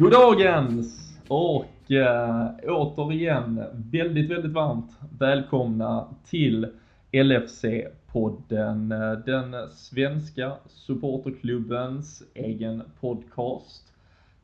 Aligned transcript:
Goddagens 0.00 1.18
och 1.28 1.92
äh, 1.92 2.48
återigen 2.68 3.64
väldigt, 3.72 4.30
väldigt 4.30 4.52
varmt 4.52 4.98
välkomna 5.18 6.08
till 6.30 6.66
LFC 7.12 7.64
podden 8.12 8.92
eh, 8.92 9.12
den 9.12 9.70
svenska 9.70 10.52
supporterklubbens 10.66 12.22
egen 12.34 12.82
podcast. 13.00 13.92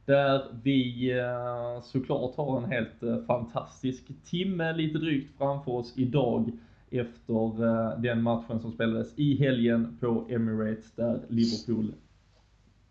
Där 0.04 0.42
vi 0.62 1.10
eh, 1.18 1.82
såklart 1.82 2.36
har 2.36 2.62
en 2.62 2.72
helt 2.72 3.02
eh, 3.02 3.18
fantastisk 3.26 4.04
timme 4.24 4.72
lite 4.72 4.98
drygt 4.98 5.38
framför 5.38 5.72
oss 5.72 5.92
idag 5.96 6.50
efter 6.90 7.96
den 8.02 8.22
matchen 8.22 8.60
som 8.60 8.72
spelades 8.72 9.18
i 9.18 9.36
helgen 9.36 9.96
på 10.00 10.26
Emirates 10.28 10.92
där 10.92 11.20
Liverpool 11.28 11.92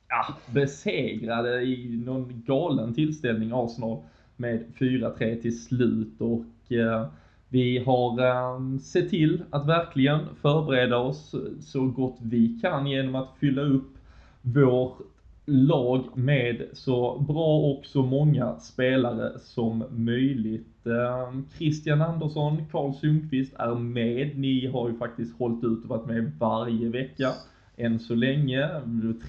ja, 0.09 0.35
besegrade 0.53 1.61
i 1.61 1.97
någon 2.05 2.43
galen 2.45 2.93
tillställning 2.93 3.51
Arsenal 3.53 4.01
med 4.35 4.65
4-3 4.79 5.41
till 5.41 5.63
slut 5.63 6.21
och 6.21 6.71
eh, 6.71 7.07
vi 7.55 7.77
har 7.77 8.19
eh, 8.19 8.77
sett 8.79 9.09
till 9.09 9.43
att 9.49 9.67
verkligen 9.67 10.19
förbereda 10.41 10.97
oss 10.97 11.35
så 11.61 11.85
gott 11.85 12.17
vi 12.21 12.59
kan 12.61 12.87
genom 12.87 13.15
att 13.15 13.29
fylla 13.39 13.61
upp 13.61 13.97
vårt 14.41 14.97
lag 15.45 16.03
med 16.13 16.61
så 16.73 17.19
bra 17.19 17.57
och 17.57 17.85
så 17.85 18.01
många 18.01 18.59
spelare 18.59 19.39
som 19.39 19.83
möjligt. 19.91 20.87
Eh, 20.87 21.39
Christian 21.57 22.01
Andersson, 22.01 22.65
Karl 22.71 22.93
Sundqvist 22.93 23.53
är 23.59 23.75
med. 23.75 24.37
Ni 24.37 24.67
har 24.67 24.89
ju 24.89 24.97
faktiskt 24.97 25.39
hållit 25.39 25.63
ut 25.63 25.83
och 25.83 25.89
varit 25.89 26.07
med 26.07 26.31
varje 26.39 26.89
vecka 26.89 27.31
än 27.77 27.99
så 27.99 28.15
länge. 28.15 28.69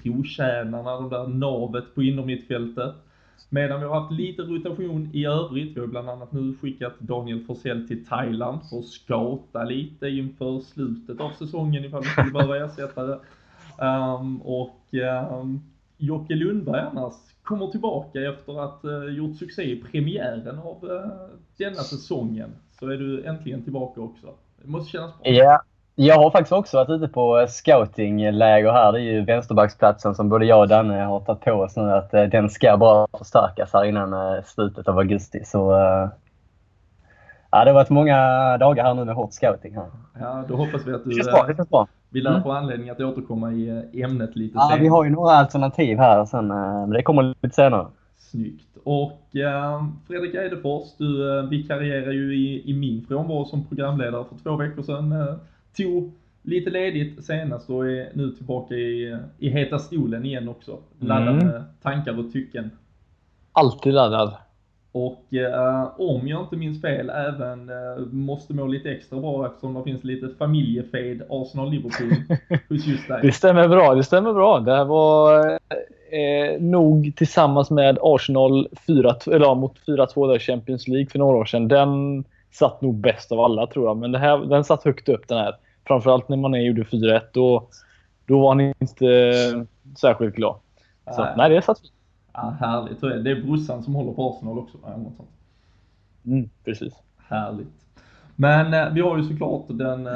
Trotjänarna, 0.03 0.95
de 0.95 1.09
där 1.09 1.27
navet 1.27 1.95
på 1.95 2.03
innermittfältet. 2.03 2.95
Medan 3.49 3.79
vi 3.79 3.85
har 3.85 3.99
haft 3.99 4.11
lite 4.11 4.41
rotation 4.41 5.09
i 5.13 5.25
övrigt. 5.25 5.77
Vi 5.77 5.79
har 5.79 5.87
bland 5.87 6.09
annat 6.09 6.31
nu 6.31 6.55
skickat 6.61 6.99
Daniel 6.99 7.43
Forsell 7.45 7.87
till 7.87 8.05
Thailand 8.05 8.59
för 8.69 8.79
att 8.79 8.85
scouta 8.85 9.63
lite 9.63 10.09
inför 10.09 10.59
slutet 10.59 11.21
av 11.21 11.31
säsongen 11.31 11.85
ifall 11.85 12.01
vi 12.03 12.09
skulle 12.09 12.31
behöva 12.31 12.65
ersättare. 12.65 13.11
Um, 13.11 13.19
ehm, 13.87 14.41
och 14.41 14.79
um, 15.41 15.61
Jocke 15.97 16.35
Lundberg 16.35 16.81
annars 16.81 17.13
kommer 17.43 17.67
tillbaka 17.67 18.21
efter 18.21 18.63
att 18.63 18.83
ha 18.83 18.89
uh, 18.89 19.13
gjort 19.13 19.37
succé 19.37 19.63
i 19.63 19.81
premiären 19.81 20.59
av 20.59 20.85
uh, 20.85 21.11
denna 21.57 21.75
säsongen. 21.75 22.55
Så 22.79 22.89
är 22.89 22.97
du 22.97 23.25
äntligen 23.25 23.63
tillbaka 23.63 24.01
också. 24.01 24.27
Det 24.61 24.67
måste 24.67 24.91
kännas 24.91 25.19
bra. 25.19 25.27
Ja, 25.27 25.61
jag 25.99 26.15
har 26.15 26.31
faktiskt 26.31 26.51
också 26.51 26.77
varit 26.77 26.89
ute 26.89 27.07
på 27.07 27.45
scoutingläger 27.49 28.71
här. 28.71 28.91
Det 28.91 28.99
är 28.99 29.03
ju 29.03 29.25
vänsterbacksplatsen 29.25 30.15
som 30.15 30.29
både 30.29 30.45
jag 30.45 30.59
och 30.59 30.67
Danne 30.67 31.03
har 31.03 31.19
tagit 31.19 31.41
på 31.41 31.51
oss 31.51 31.75
nu 31.75 31.91
att 31.91 32.13
eh, 32.13 32.23
den 32.23 32.49
ska 32.49 32.77
bara 32.77 33.07
förstärkas 33.17 33.73
här 33.73 33.85
innan 33.85 34.13
eh, 34.13 34.43
slutet 34.43 34.87
av 34.87 34.97
augusti. 34.97 35.41
Så 35.45 35.71
eh, 35.71 36.09
ja, 37.51 37.63
det 37.63 37.69
har 37.69 37.73
varit 37.73 37.89
många 37.89 38.17
dagar 38.57 38.83
här 38.83 38.93
nu 38.93 39.05
med 39.05 39.15
hårt 39.15 39.33
scouting 39.33 39.75
här. 39.75 39.85
Ja, 40.19 40.43
då 40.47 40.55
hoppas 40.55 40.87
vi 40.87 40.93
att 40.93 41.03
du 41.03 41.09
det 41.09 41.31
bra, 41.31 41.45
det 41.47 41.69
bra. 41.69 41.87
Vi 42.09 42.21
lär 42.21 42.31
mm. 42.31 42.43
få 42.43 42.51
anledning 42.51 42.89
att 42.89 42.99
återkomma 42.99 43.51
i 43.51 44.01
ämnet 44.03 44.35
lite 44.35 44.57
ja, 44.57 44.61
senare. 44.61 44.81
Vi 44.81 44.87
har 44.87 45.03
ju 45.03 45.09
några 45.09 45.31
alternativ 45.31 45.97
här 45.97 46.25
sen, 46.25 46.47
men 46.47 46.89
det 46.89 47.03
kommer 47.03 47.23
lite 47.23 47.55
senare. 47.55 47.87
Snyggt. 48.17 48.77
Och 48.83 49.35
eh, 49.35 49.83
Fredrik 50.07 50.35
Eidefors, 50.35 50.97
du 50.97 51.39
eh, 51.39 51.45
vikarierar 51.45 52.11
ju 52.11 52.35
i, 52.35 52.71
i 52.71 52.73
min 52.73 53.05
frånvaro 53.07 53.45
som 53.45 53.67
programledare 53.67 54.23
för 54.23 54.43
två 54.43 54.55
veckor 54.55 54.81
sedan. 54.81 55.11
Eh, 55.11 55.35
tog 55.77 56.11
lite 56.41 56.69
ledigt 56.69 57.25
senast 57.25 57.69
och 57.69 57.87
är 57.87 58.09
nu 58.13 58.31
tillbaka 58.31 58.75
i, 58.75 59.17
i 59.39 59.49
heta 59.49 59.79
stolen 59.79 60.25
igen 60.25 60.49
också. 60.49 60.77
Laddad 60.99 61.35
mm. 61.35 61.47
med 61.47 61.63
tankar 61.81 62.19
och 62.19 62.31
tycken. 62.31 62.71
Alltid 63.51 63.93
laddad. 63.93 64.33
Och 64.91 65.33
eh, 65.33 65.87
om 65.97 66.27
jag 66.27 66.41
inte 66.41 66.55
minns 66.55 66.81
fel 66.81 67.09
även 67.09 67.69
eh, 67.69 68.05
måste 68.11 68.53
må 68.53 68.67
lite 68.67 68.91
extra 68.91 69.19
bra 69.19 69.45
eftersom 69.45 69.73
det 69.73 69.83
finns 69.83 70.03
lite 70.03 70.29
familjefade 70.39 71.25
Arsenal-Liverpool 71.29 72.37
hos 72.69 72.85
just 72.85 73.07
dig. 73.07 73.19
Det 73.21 73.31
stämmer 73.31 73.67
bra, 73.67 73.95
det 73.95 74.03
stämmer 74.03 74.33
bra. 74.33 74.59
Det 74.59 74.75
här 74.75 74.85
var 74.85 75.45
eh, 76.11 76.59
nog 76.61 77.13
tillsammans 77.15 77.71
med 77.71 77.97
Arsenal 78.01 78.67
4, 78.87 79.15
eller, 79.25 79.55
mot 79.55 79.75
4-2 79.87 80.31
där 80.31 80.39
Champions 80.39 80.87
League 80.87 81.09
för 81.09 81.19
några 81.19 81.37
år 81.37 81.45
sedan. 81.45 81.67
Den 81.67 82.23
satt 82.51 82.81
nog 82.81 82.95
bäst 82.95 83.31
av 83.31 83.39
alla 83.39 83.67
tror 83.67 83.85
jag. 83.85 83.97
Men 83.97 84.11
det 84.11 84.19
här, 84.19 84.37
den 84.37 84.63
satt 84.63 84.83
högt 84.83 85.09
upp 85.09 85.27
den 85.27 85.37
här. 85.37 85.55
Framförallt 85.87 86.29
när 86.29 86.37
Mané 86.37 86.61
gjorde 86.61 86.83
4-1. 86.83 87.21
Då, 87.33 87.67
då 88.25 88.39
var 88.39 88.49
han 88.49 88.61
inte 88.61 89.05
särskilt 89.97 90.35
glad. 90.35 90.55
Så 91.15 91.27
nej, 91.37 91.49
det 91.49 91.61
satt 91.61 91.79
fint. 91.79 91.93
Ja, 92.33 92.55
härligt. 92.59 93.01
Det 93.01 93.31
är 93.31 93.41
brorsan 93.41 93.83
som 93.83 93.95
håller 93.95 94.13
på 94.13 94.29
Arsenal 94.29 94.57
också. 94.57 94.77
Mm, 96.25 96.49
precis. 96.65 96.93
Härligt. 97.17 97.67
Men 98.39 98.73
eh, 98.73 98.93
vi 98.93 99.01
har 99.01 99.17
ju 99.17 99.23
såklart 99.23 99.65
den 99.69 100.07
eh, 100.07 100.13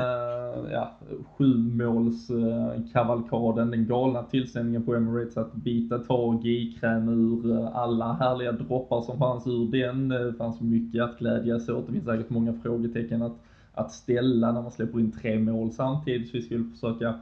ja, 0.72 0.92
sjumålskavalkaden, 1.38 3.68
eh, 3.68 3.72
den 3.72 3.88
galna 3.88 4.24
tillställningen 4.24 4.84
på 4.84 4.96
Emirates 4.96 5.38
att 5.38 5.54
bita 5.54 6.00
tag 6.00 6.46
i, 6.46 6.78
kräma 6.80 7.12
ur 7.12 7.52
eh, 7.52 7.76
alla 7.76 8.14
härliga 8.14 8.52
droppar 8.52 9.02
som 9.02 9.18
fanns 9.18 9.48
ur 9.48 9.72
den. 9.72 10.10
Det 10.10 10.34
fanns 10.34 10.62
mycket 10.62 11.04
att 11.04 11.20
glädjas 11.20 11.70
åt. 11.70 11.88
Det 11.88 11.94
finns 11.94 12.06
säkert 12.06 12.30
många 12.30 12.54
frågetecken 12.64 13.22
att, 13.22 13.36
att 13.74 13.92
ställa 13.92 14.52
när 14.52 14.62
man 14.62 14.72
släpper 14.72 15.00
in 15.00 15.12
tre 15.12 15.40
mål 15.40 15.72
samtidigt. 15.72 16.28
Så 16.28 16.38
vi 16.38 16.42
skulle 16.42 16.64
försöka 16.64 17.20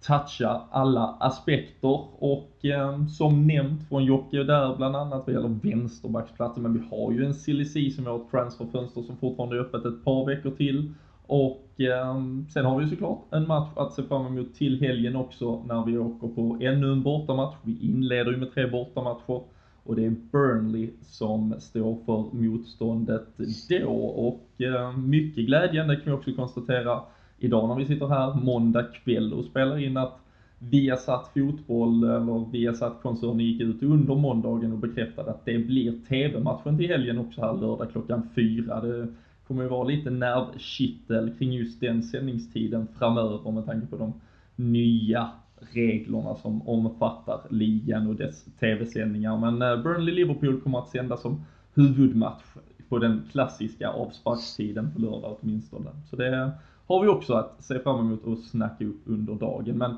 toucha 0.00 0.62
alla 0.70 1.16
aspekter 1.20 2.22
och 2.22 2.64
eh, 2.64 3.06
som 3.06 3.46
nämnt 3.46 3.88
från 3.88 4.04
Jocke 4.04 4.36
där 4.36 4.76
bland 4.76 4.96
annat 4.96 5.22
vad 5.26 5.34
gäller 5.34 5.60
vänsterbacksplatsen 5.62 6.62
men 6.62 6.72
vi 6.72 6.80
har 6.90 7.12
ju 7.12 7.24
en 7.24 7.34
silly 7.34 7.90
som 7.90 8.04
vi 8.04 8.10
har 8.10 8.16
ett 8.16 8.30
transferfönster 8.30 9.02
som 9.02 9.16
fortfarande 9.16 9.56
är 9.56 9.60
öppet 9.60 9.84
ett 9.84 10.04
par 10.04 10.26
veckor 10.26 10.50
till 10.50 10.94
och 11.26 11.80
eh, 11.80 12.16
sen 12.52 12.64
har 12.64 12.78
vi 12.78 12.84
ju 12.84 12.90
såklart 12.90 13.24
en 13.30 13.46
match 13.46 13.68
att 13.76 13.92
se 13.92 14.02
fram 14.02 14.26
emot 14.26 14.54
till 14.54 14.80
helgen 14.80 15.16
också 15.16 15.62
när 15.66 15.84
vi 15.84 15.98
åker 15.98 16.28
på 16.28 16.58
ännu 16.60 16.92
en 16.92 17.02
bortamatch. 17.02 17.54
Vi 17.62 17.78
inleder 17.80 18.30
ju 18.30 18.36
med 18.36 18.54
tre 18.54 18.66
bortamatcher 18.66 19.42
och 19.88 19.96
det 19.96 20.04
är 20.04 20.14
Burnley 20.32 20.90
som 21.02 21.54
står 21.58 21.98
för 22.06 22.36
motståndet 22.36 23.26
då 23.68 23.90
och 23.92 24.62
eh, 24.62 24.96
mycket 24.96 25.46
glädjande 25.46 25.96
kan 25.96 26.04
vi 26.04 26.18
också 26.18 26.32
konstatera 26.32 27.00
idag 27.38 27.68
när 27.68 27.74
vi 27.74 27.86
sitter 27.86 28.06
här 28.06 28.34
måndag 28.34 28.82
kväll 28.82 29.32
och 29.32 29.44
spelar 29.44 29.78
in 29.78 29.96
att 29.96 30.18
Viasat 30.58 31.30
Fotboll, 31.34 32.04
eller 32.04 32.50
Viasat-koncernen 32.52 33.40
gick 33.40 33.60
ut 33.60 33.82
under 33.82 34.14
måndagen 34.14 34.72
och 34.72 34.78
bekräftade 34.78 35.30
att 35.30 35.44
det 35.44 35.58
blir 35.58 35.92
TV-matchen 36.08 36.78
till 36.78 36.88
helgen 36.88 37.18
också 37.18 37.40
här 37.40 37.54
lördag 37.54 37.90
klockan 37.92 38.28
fyra. 38.34 38.80
Det 38.80 39.08
kommer 39.46 39.62
ju 39.62 39.68
vara 39.68 39.84
lite 39.84 40.10
nervkittel 40.10 41.34
kring 41.38 41.52
just 41.52 41.80
den 41.80 42.02
sändningstiden 42.02 42.86
framöver 42.98 43.50
med 43.50 43.66
tanke 43.66 43.86
på 43.86 43.96
de 43.96 44.12
nya 44.56 45.30
reglerna 45.60 46.36
som 46.36 46.68
omfattar 46.68 47.40
ligan 47.50 48.06
och 48.06 48.14
dess 48.14 48.44
TV-sändningar. 48.60 49.36
Men 49.36 49.62
eh, 49.62 49.82
Burnley-Liverpool 49.82 50.60
kommer 50.60 50.78
att 50.78 50.88
sändas 50.88 51.22
som 51.22 51.44
huvudmatch 51.74 52.44
på 52.88 52.98
den 52.98 53.22
klassiska 53.32 53.88
avsparkstiden 53.88 54.92
på 54.94 55.00
lördag 55.00 55.36
åtminstone. 55.40 55.90
Så 56.10 56.16
det 56.16 56.52
har 56.86 57.02
vi 57.02 57.08
också 57.08 57.34
att 57.34 57.64
se 57.64 57.78
fram 57.78 58.00
emot 58.00 58.24
och 58.24 58.38
snacka 58.38 58.84
upp 58.84 59.00
under 59.04 59.34
dagen. 59.34 59.78
Men 59.78 59.96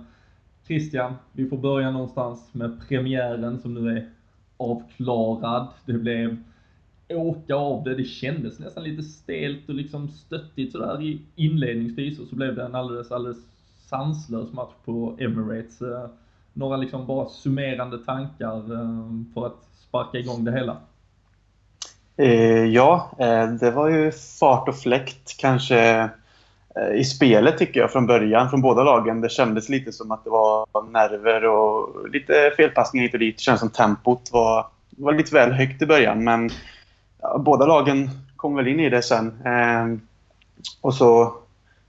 Christian, 0.66 1.15
vi 1.33 1.48
får 1.48 1.59
börja 1.59 1.91
någonstans 1.91 2.54
med 2.54 2.80
premiären 2.89 3.60
som 3.60 3.74
nu 3.74 3.91
är 3.91 4.09
avklarad. 4.56 5.66
Det 5.86 5.92
blev 5.92 6.36
åka 7.09 7.54
av 7.54 7.84
det. 7.84 7.95
Det 7.95 8.04
kändes 8.04 8.59
nästan 8.59 8.84
lite 8.84 9.03
stelt 9.03 9.68
och 9.68 9.74
liksom 9.74 10.09
stöttigt 10.09 10.72
sådär 10.72 11.18
inledningsvis 11.34 12.18
och 12.18 12.27
så 12.27 12.36
blev 12.36 12.54
det 12.54 12.63
en 12.63 12.74
alldeles, 12.74 13.13
alldeles 13.13 13.47
sanslös 13.91 14.53
match 14.53 14.72
på 14.84 15.16
Emirates. 15.19 15.83
Eh, 15.83 16.07
några 16.53 16.77
liksom 16.77 17.07
bara 17.07 17.28
summerande 17.28 17.98
tankar 17.98 18.57
eh, 18.57 19.10
för 19.34 19.47
att 19.47 19.59
sparka 19.89 20.19
igång 20.19 20.45
det 20.45 20.53
hela? 20.53 20.77
Eh, 22.16 22.65
ja, 22.65 23.10
det 23.60 23.71
var 23.71 23.89
ju 23.89 24.13
fart 24.13 24.69
och 24.69 24.77
fläkt 24.77 25.37
kanske 25.39 26.10
i 26.95 27.04
spelet 27.04 27.59
tycker 27.59 27.81
jag 27.81 27.92
från 27.92 28.07
början, 28.07 28.51
från 28.51 28.60
båda 28.60 28.83
lagen. 28.83 29.21
Det 29.21 29.28
kändes 29.28 29.69
lite 29.69 29.92
som 29.92 30.10
att 30.10 30.25
det 30.25 30.31
var 30.31 30.66
nerver 30.91 31.45
och 31.45 32.09
lite 32.09 32.53
felpassningar 32.57 33.04
hit 33.04 33.15
och 33.15 33.21
dit. 33.21 33.37
Det 33.37 33.42
kändes 33.42 33.60
som 33.60 33.71
tempot 33.71 34.33
var, 34.33 34.66
var 34.91 35.13
lite 35.13 35.34
väl 35.34 35.53
högt 35.53 35.83
i 35.83 35.87
början. 35.87 36.25
Men 36.25 36.51
ja, 37.22 37.39
båda 37.39 37.66
lagen 37.66 38.10
kom 38.37 38.54
väl 38.54 38.69
in 38.69 38.81
i 38.81 38.91
det 38.91 39.03
sen. 39.03 39.42
Och 40.81 40.95
så 40.95 41.41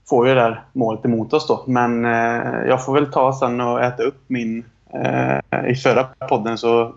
får 0.08 0.28
ju 0.28 0.34
det 0.34 0.40
där 0.40 0.64
målet 0.72 1.04
emot 1.04 1.32
oss 1.32 1.46
då. 1.46 1.64
Men 1.66 2.04
eh, 2.04 2.68
jag 2.68 2.84
får 2.84 2.94
väl 2.94 3.12
ta 3.12 3.32
sen 3.32 3.60
och 3.60 3.82
äta 3.82 4.02
upp 4.02 4.20
min... 4.26 4.64
Eh, 4.94 5.70
I 5.70 5.74
förra 5.74 6.04
podden 6.04 6.58
så 6.58 6.82
eh, 6.82 6.92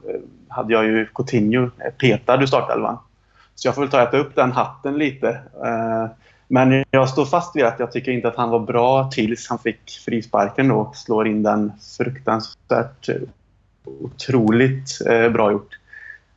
hade 0.47 0.73
jag 0.73 0.85
ju 0.85 1.05
Coutinho 1.05 1.63
eh, 1.63 1.91
petad 1.97 2.41
ur 2.41 2.45
startelvan. 2.45 2.97
Så 3.55 3.67
jag 3.67 3.75
får 3.75 3.81
väl 3.81 3.91
ta 3.91 4.01
och 4.01 4.07
äta 4.07 4.17
upp 4.17 4.35
den 4.35 4.51
hatten 4.51 4.97
lite. 4.97 5.29
Eh, 5.65 6.07
men 6.47 6.83
jag 6.91 7.09
står 7.09 7.25
fast 7.25 7.55
vid 7.55 7.65
att 7.65 7.79
jag 7.79 7.91
tycker 7.91 8.11
inte 8.11 8.27
att 8.27 8.35
han 8.35 8.49
var 8.49 8.59
bra 8.59 9.09
tills 9.11 9.49
han 9.49 9.59
fick 9.59 10.01
frisparken 10.05 10.71
och 10.71 10.95
slår 10.95 11.27
in 11.27 11.43
den 11.43 11.71
fruktansvärt 11.97 13.09
eh, 13.09 13.15
otroligt 14.01 15.01
eh, 15.09 15.29
bra 15.29 15.51
gjort. 15.51 15.79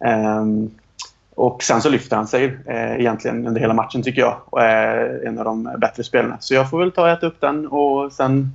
Ehm, 0.05 0.71
och 1.39 1.63
sen 1.63 1.83
så 1.83 1.89
lyfter 1.89 2.17
han 2.17 2.27
sig 2.27 2.59
eh, 2.67 3.01
egentligen 3.01 3.47
under 3.47 3.61
hela 3.61 3.75
matchen 3.75 4.03
tycker 4.03 4.21
jag 4.21 4.37
och 4.45 4.63
är 4.63 5.27
en 5.27 5.39
av 5.39 5.45
de 5.45 5.75
bättre 5.79 6.05
spelarna. 6.05 6.37
Så 6.41 6.55
jag 6.55 6.71
får 6.71 6.79
väl 6.79 6.93
ta 6.93 7.03
och 7.03 7.09
äta 7.09 7.27
upp 7.27 7.41
den 7.41 7.67
och 7.67 8.13
sen 8.13 8.53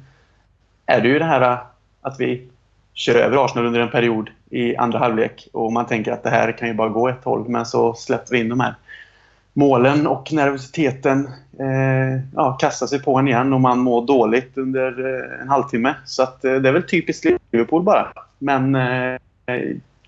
är 0.86 1.02
det 1.02 1.08
ju 1.08 1.20
det 1.20 1.26
här 1.26 1.42
eh, 1.42 1.58
att 2.02 2.20
vi 2.20 2.48
kör 2.94 3.16
över 3.16 3.46
Arsenal 3.46 3.66
under 3.66 3.80
en 3.80 3.92
period 3.92 4.30
i 4.50 4.76
andra 4.76 5.00
halvlek 5.00 5.48
och 5.54 5.74
man 5.74 5.86
tänker 5.86 6.12
att 6.12 6.24
det 6.24 6.30
här 6.30 6.52
kan 6.52 6.68
ju 6.68 6.74
bara 6.74 6.90
gå 6.90 7.08
ett 7.08 7.24
håll 7.24 7.50
men 7.50 7.66
så 7.66 7.94
släpper 7.94 8.32
vi 8.32 8.40
in 8.40 8.50
de 8.50 8.60
här 8.60 8.76
målen 9.54 10.08
och 10.08 10.34
nervositeten 10.34 11.30
eh, 11.60 12.22
ja, 12.36 12.54
kastar 12.54 12.88
sig 12.88 13.02
på 13.02 13.18
en 13.18 13.28
igen 13.28 13.54
och 13.54 13.62
man 13.62 13.80
mår 13.80 14.06
dåligt 14.06 14.58
under 14.58 15.16
eh, 15.16 15.42
en 15.42 15.50
halvtimme. 15.50 15.96
Så 16.06 16.24
att, 16.24 16.46
eh, 16.46 16.54
det 16.54 16.70
är 16.70 16.74
väl 16.74 16.88
typiskt 16.88 17.26
Liverpool 17.52 17.84
bara. 17.84 18.14
Men 18.40 18.76
eh, 18.76 19.18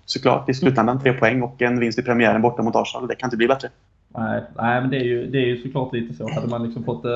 såklart 0.06 0.48
i 0.48 0.54
slutändan 0.54 1.00
tre 1.00 1.12
poäng 1.12 1.42
och 1.42 1.62
en 1.62 1.80
vinst 1.80 1.98
i 1.98 2.02
premiären 2.02 2.42
borta 2.42 2.62
mot 2.62 2.76
Arsenal. 2.76 3.08
Det 3.08 3.14
kan 3.14 3.26
inte 3.26 3.36
bli 3.36 3.48
bättre. 3.48 3.68
Nej, 4.08 4.42
nej 4.56 4.80
men 4.80 4.90
det 4.90 4.96
är, 4.96 5.04
ju, 5.04 5.26
det 5.26 5.38
är 5.38 5.46
ju 5.46 5.62
såklart 5.62 5.92
lite 5.92 6.14
så. 6.14 6.30
Hade 6.30 6.48
man 6.48 6.62
liksom 6.62 6.84
fått 6.84 7.04
eh, 7.04 7.10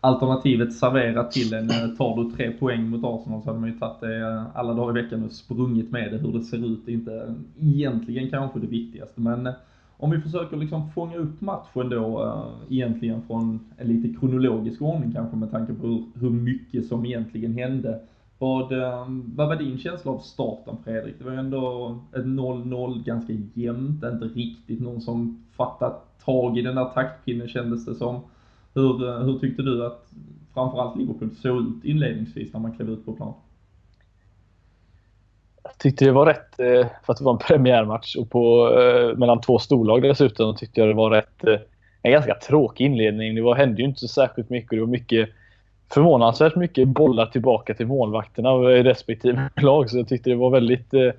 alternativet 0.00 0.72
serverat 0.72 1.32
till 1.32 1.54
en, 1.54 1.70
eh, 1.70 1.96
tar 1.98 2.16
du 2.16 2.30
tre 2.36 2.50
poäng 2.50 2.88
mot 2.88 3.04
Arsenal 3.04 3.42
så 3.42 3.48
hade 3.48 3.60
man 3.60 3.68
ju 3.68 3.78
tagit 3.78 4.00
det 4.00 4.20
eh, 4.20 4.46
alla 4.54 4.74
dagar 4.74 4.98
i 4.98 5.02
veckan 5.02 5.24
och 5.24 5.32
sprungit 5.32 5.90
med 5.90 6.12
det. 6.12 6.18
Hur 6.18 6.32
det 6.32 6.44
ser 6.44 6.72
ut 6.72 6.88
är 6.88 6.92
inte 6.92 7.34
egentligen 7.60 8.30
kanske 8.30 8.58
det 8.58 8.66
viktigaste. 8.66 9.20
Men 9.20 9.46
eh, 9.46 9.52
om 9.96 10.10
vi 10.10 10.20
försöker 10.20 10.56
liksom 10.56 10.90
fånga 10.90 11.16
upp 11.16 11.40
matchen 11.40 11.88
då 11.88 12.22
äh, 12.24 12.74
egentligen 12.76 13.22
från 13.26 13.60
en 13.76 13.88
lite 13.88 14.18
kronologisk 14.20 14.82
ordning 14.82 15.12
kanske 15.12 15.36
med 15.36 15.50
tanke 15.50 15.74
på 15.74 15.86
hur, 15.86 16.04
hur 16.20 16.30
mycket 16.30 16.86
som 16.86 17.06
egentligen 17.06 17.58
hände. 17.58 18.00
Vad, 18.42 18.72
eh, 18.72 19.06
vad 19.34 19.48
var 19.48 19.56
din 19.56 19.78
känsla 19.78 20.12
av 20.12 20.18
starten 20.18 20.76
Fredrik? 20.84 21.14
Det 21.18 21.24
var 21.24 21.32
ju 21.32 21.38
ändå 21.38 21.98
ett 22.16 22.26
0-0 22.26 23.04
ganska 23.04 23.32
jämnt, 23.54 24.04
inte 24.04 24.24
riktigt 24.24 24.80
någon 24.80 25.00
som 25.00 25.44
fattat 25.56 26.18
tag 26.24 26.58
i 26.58 26.62
den 26.62 26.74
där 26.74 26.84
taktpinnen 26.84 27.48
kändes 27.48 27.84
det 27.84 27.94
som. 27.94 28.20
Hur, 28.74 29.08
eh, 29.08 29.18
hur 29.18 29.38
tyckte 29.38 29.62
du 29.62 29.86
att 29.86 30.06
framförallt 30.54 30.98
Liverpool 30.98 31.30
såg 31.34 31.62
ut 31.62 31.84
inledningsvis 31.84 32.52
när 32.52 32.60
man 32.60 32.76
klev 32.76 32.90
ut 32.90 33.04
på 33.04 33.12
plan? 33.12 33.34
Jag 35.64 35.78
tyckte 35.78 36.04
det 36.04 36.12
var 36.12 36.26
rätt, 36.26 36.60
eh, 36.60 36.86
för 37.04 37.12
att 37.12 37.18
det 37.18 37.24
var 37.24 37.32
en 37.32 37.38
premiärmatch 37.38 38.16
och 38.16 38.30
på, 38.30 38.70
mellan 39.16 39.40
två 39.40 39.58
storlag 39.58 40.02
dessutom, 40.02 40.56
tyckte 40.56 40.80
jag 40.80 40.88
det 40.88 40.94
var 40.94 41.10
rätt, 41.10 41.44
en 42.02 42.12
ganska 42.12 42.34
tråkig 42.34 42.84
inledning. 42.84 43.34
Det 43.34 43.42
var, 43.42 43.54
hände 43.54 43.82
ju 43.82 43.88
inte 43.88 44.08
särskilt 44.08 44.50
mycket. 44.50 44.70
Det 44.70 44.80
var 44.80 44.86
mycket, 44.86 45.28
förvånansvärt 45.94 46.56
mycket 46.56 46.88
bollar 46.88 47.26
tillbaka 47.26 47.74
till 47.74 47.86
målvakterna 47.86 48.72
i 48.72 48.82
respektive 48.82 49.50
lag. 49.62 49.90
Så 49.90 49.98
jag 49.98 50.08
tyckte 50.08 50.30
det 50.30 50.36
var 50.36 50.50
väldigt 50.50 50.94
eh, 50.94 51.10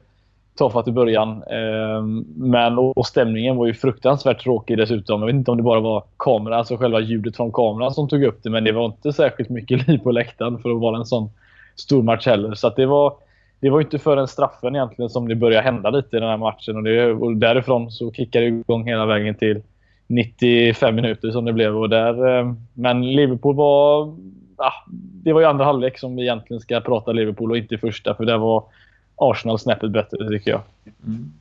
tafatt 0.56 0.88
i 0.88 0.92
början. 0.92 1.44
Eh, 1.44 2.02
men 2.36 2.78
och 2.78 3.08
stämningen 3.08 3.56
var 3.56 3.68
ju 3.68 3.74
fruktansvärt 3.74 4.44
tråkig 4.44 4.78
dessutom. 4.78 5.22
Jag 5.22 5.28
vet 5.28 5.36
inte 5.36 5.52
om 5.52 5.58
det 5.58 5.64
bara 5.64 5.80
var 5.80 6.04
kameran, 6.18 6.60
alltså 6.60 6.78
själva 6.78 7.00
ljudet 7.00 7.36
från 7.36 7.52
kameran 7.52 7.94
som 7.94 8.10
tog 8.10 8.24
upp 8.24 8.44
det. 8.44 8.50
Men 8.50 8.64
det 8.64 8.72
var 8.72 8.86
inte 8.86 9.14
särskilt 9.14 9.50
mycket 9.50 9.88
liv 9.88 9.98
på 9.98 10.12
läktaren 10.12 10.60
för 10.60 10.70
att 10.70 10.82
vara 10.82 10.98
en 10.98 11.06
sån 11.06 11.30
stor 11.76 12.04
match 12.04 12.26
heller. 12.26 12.54
Så 12.54 12.70
det 12.70 12.86
var 12.86 13.14
det 13.60 13.70
var 13.70 13.82
inte 13.82 14.00
förrän 14.00 14.28
straffen 14.28 14.76
egentligen 14.76 15.10
som 15.10 15.28
det 15.28 15.36
började 15.36 15.64
hända 15.64 15.90
lite 15.90 16.18
i 16.18 16.20
den 16.20 16.30
här 16.30 16.38
matchen. 16.38 16.76
Och, 16.76 16.84
det, 16.84 17.12
och 17.12 17.36
därifrån 17.36 17.92
så 17.92 18.12
kickade 18.12 18.46
det 18.46 18.50
igång 18.50 18.88
hela 18.88 19.06
vägen 19.06 19.36
till 19.36 19.62
95 20.08 20.96
minuter 20.96 21.32
som 21.32 21.46
det 21.46 21.54
blev. 21.54 21.78
Och 21.78 21.90
där, 21.90 22.28
ehm, 22.28 22.56
men 22.74 23.16
Liverpool 23.16 23.56
var 23.56 24.16
ah, 24.64 24.92
det 25.24 25.34
var 25.34 25.42
ju 25.42 25.48
andra 25.48 25.66
halvlek 25.66 26.00
som 26.00 26.16
vi 26.16 26.22
egentligen 26.22 26.62
ska 26.62 26.80
prata 26.80 27.12
Liverpool 27.12 27.52
och 27.52 27.58
inte 27.58 27.78
första. 27.78 28.16
För 28.16 28.26
där 28.26 28.38
var 28.38 28.64
Arsenal 29.16 29.60
snäppet 29.60 29.92
bättre 29.92 30.30
tycker 30.30 30.52
jag. 30.52 30.62
Mm. 31.06 31.32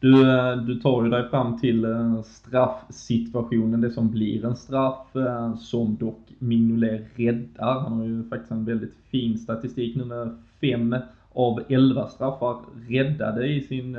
Du, 0.00 0.30
eh, 0.30 0.56
du 0.56 0.80
tar 0.80 1.04
ju 1.04 1.10
dig 1.10 1.28
fram 1.28 1.60
till 1.60 1.84
eh, 1.84 2.22
straffsituationen, 2.22 3.80
det 3.80 3.90
som 3.90 4.10
blir 4.10 4.44
en 4.44 4.56
straff 4.56 5.16
eh, 5.16 5.56
som 5.56 5.96
dock 5.96 6.20
Mignolet 6.38 7.06
räddar. 7.14 7.80
Han 7.80 7.92
har 7.92 8.04
ju 8.04 8.28
faktiskt 8.28 8.52
en 8.52 8.64
väldigt 8.64 8.94
fin 9.10 9.38
statistik 9.38 9.96
nu 9.96 10.04
med 10.04 10.36
fem 10.60 10.96
av 11.32 11.62
11 11.68 12.08
straffar 12.08 12.56
räddade 12.88 13.46
i 13.46 13.60
sin 13.60 13.96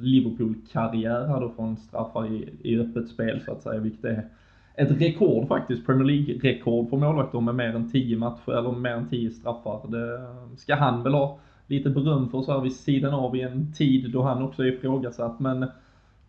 Liverpool-karriär 0.00 1.26
här 1.26 1.40
då 1.40 1.52
från 1.56 1.76
straffar 1.76 2.26
i, 2.26 2.48
i 2.62 2.78
öppet 2.78 3.08
spel 3.08 3.40
så 3.44 3.52
att 3.52 3.62
säga, 3.62 3.80
vilket 3.80 4.04
är 4.04 4.24
ett 4.76 5.00
rekord 5.00 5.48
faktiskt, 5.48 5.86
Premier 5.86 6.04
League-rekord 6.04 6.90
för 6.90 6.96
målvakter 6.96 7.40
med 7.40 7.54
mer 7.54 7.74
än 7.76 7.90
10 7.90 8.16
matcher, 8.16 8.52
eller 8.52 8.72
mer 8.72 8.90
än 8.90 9.08
10 9.08 9.30
straffar. 9.30 9.88
Det 9.88 10.26
ska 10.56 10.74
han 10.74 11.02
väl 11.02 11.14
ha 11.14 11.38
lite 11.66 11.90
beröm 11.90 12.28
för 12.28 12.42
så 12.42 12.52
här 12.52 12.60
vid 12.60 12.76
sidan 12.76 13.14
av 13.14 13.36
i 13.36 13.42
en 13.42 13.72
tid 13.72 14.10
då 14.10 14.22
han 14.22 14.42
också 14.42 14.62
är 14.62 14.66
ifrågasatt. 14.66 15.40
Men 15.40 15.66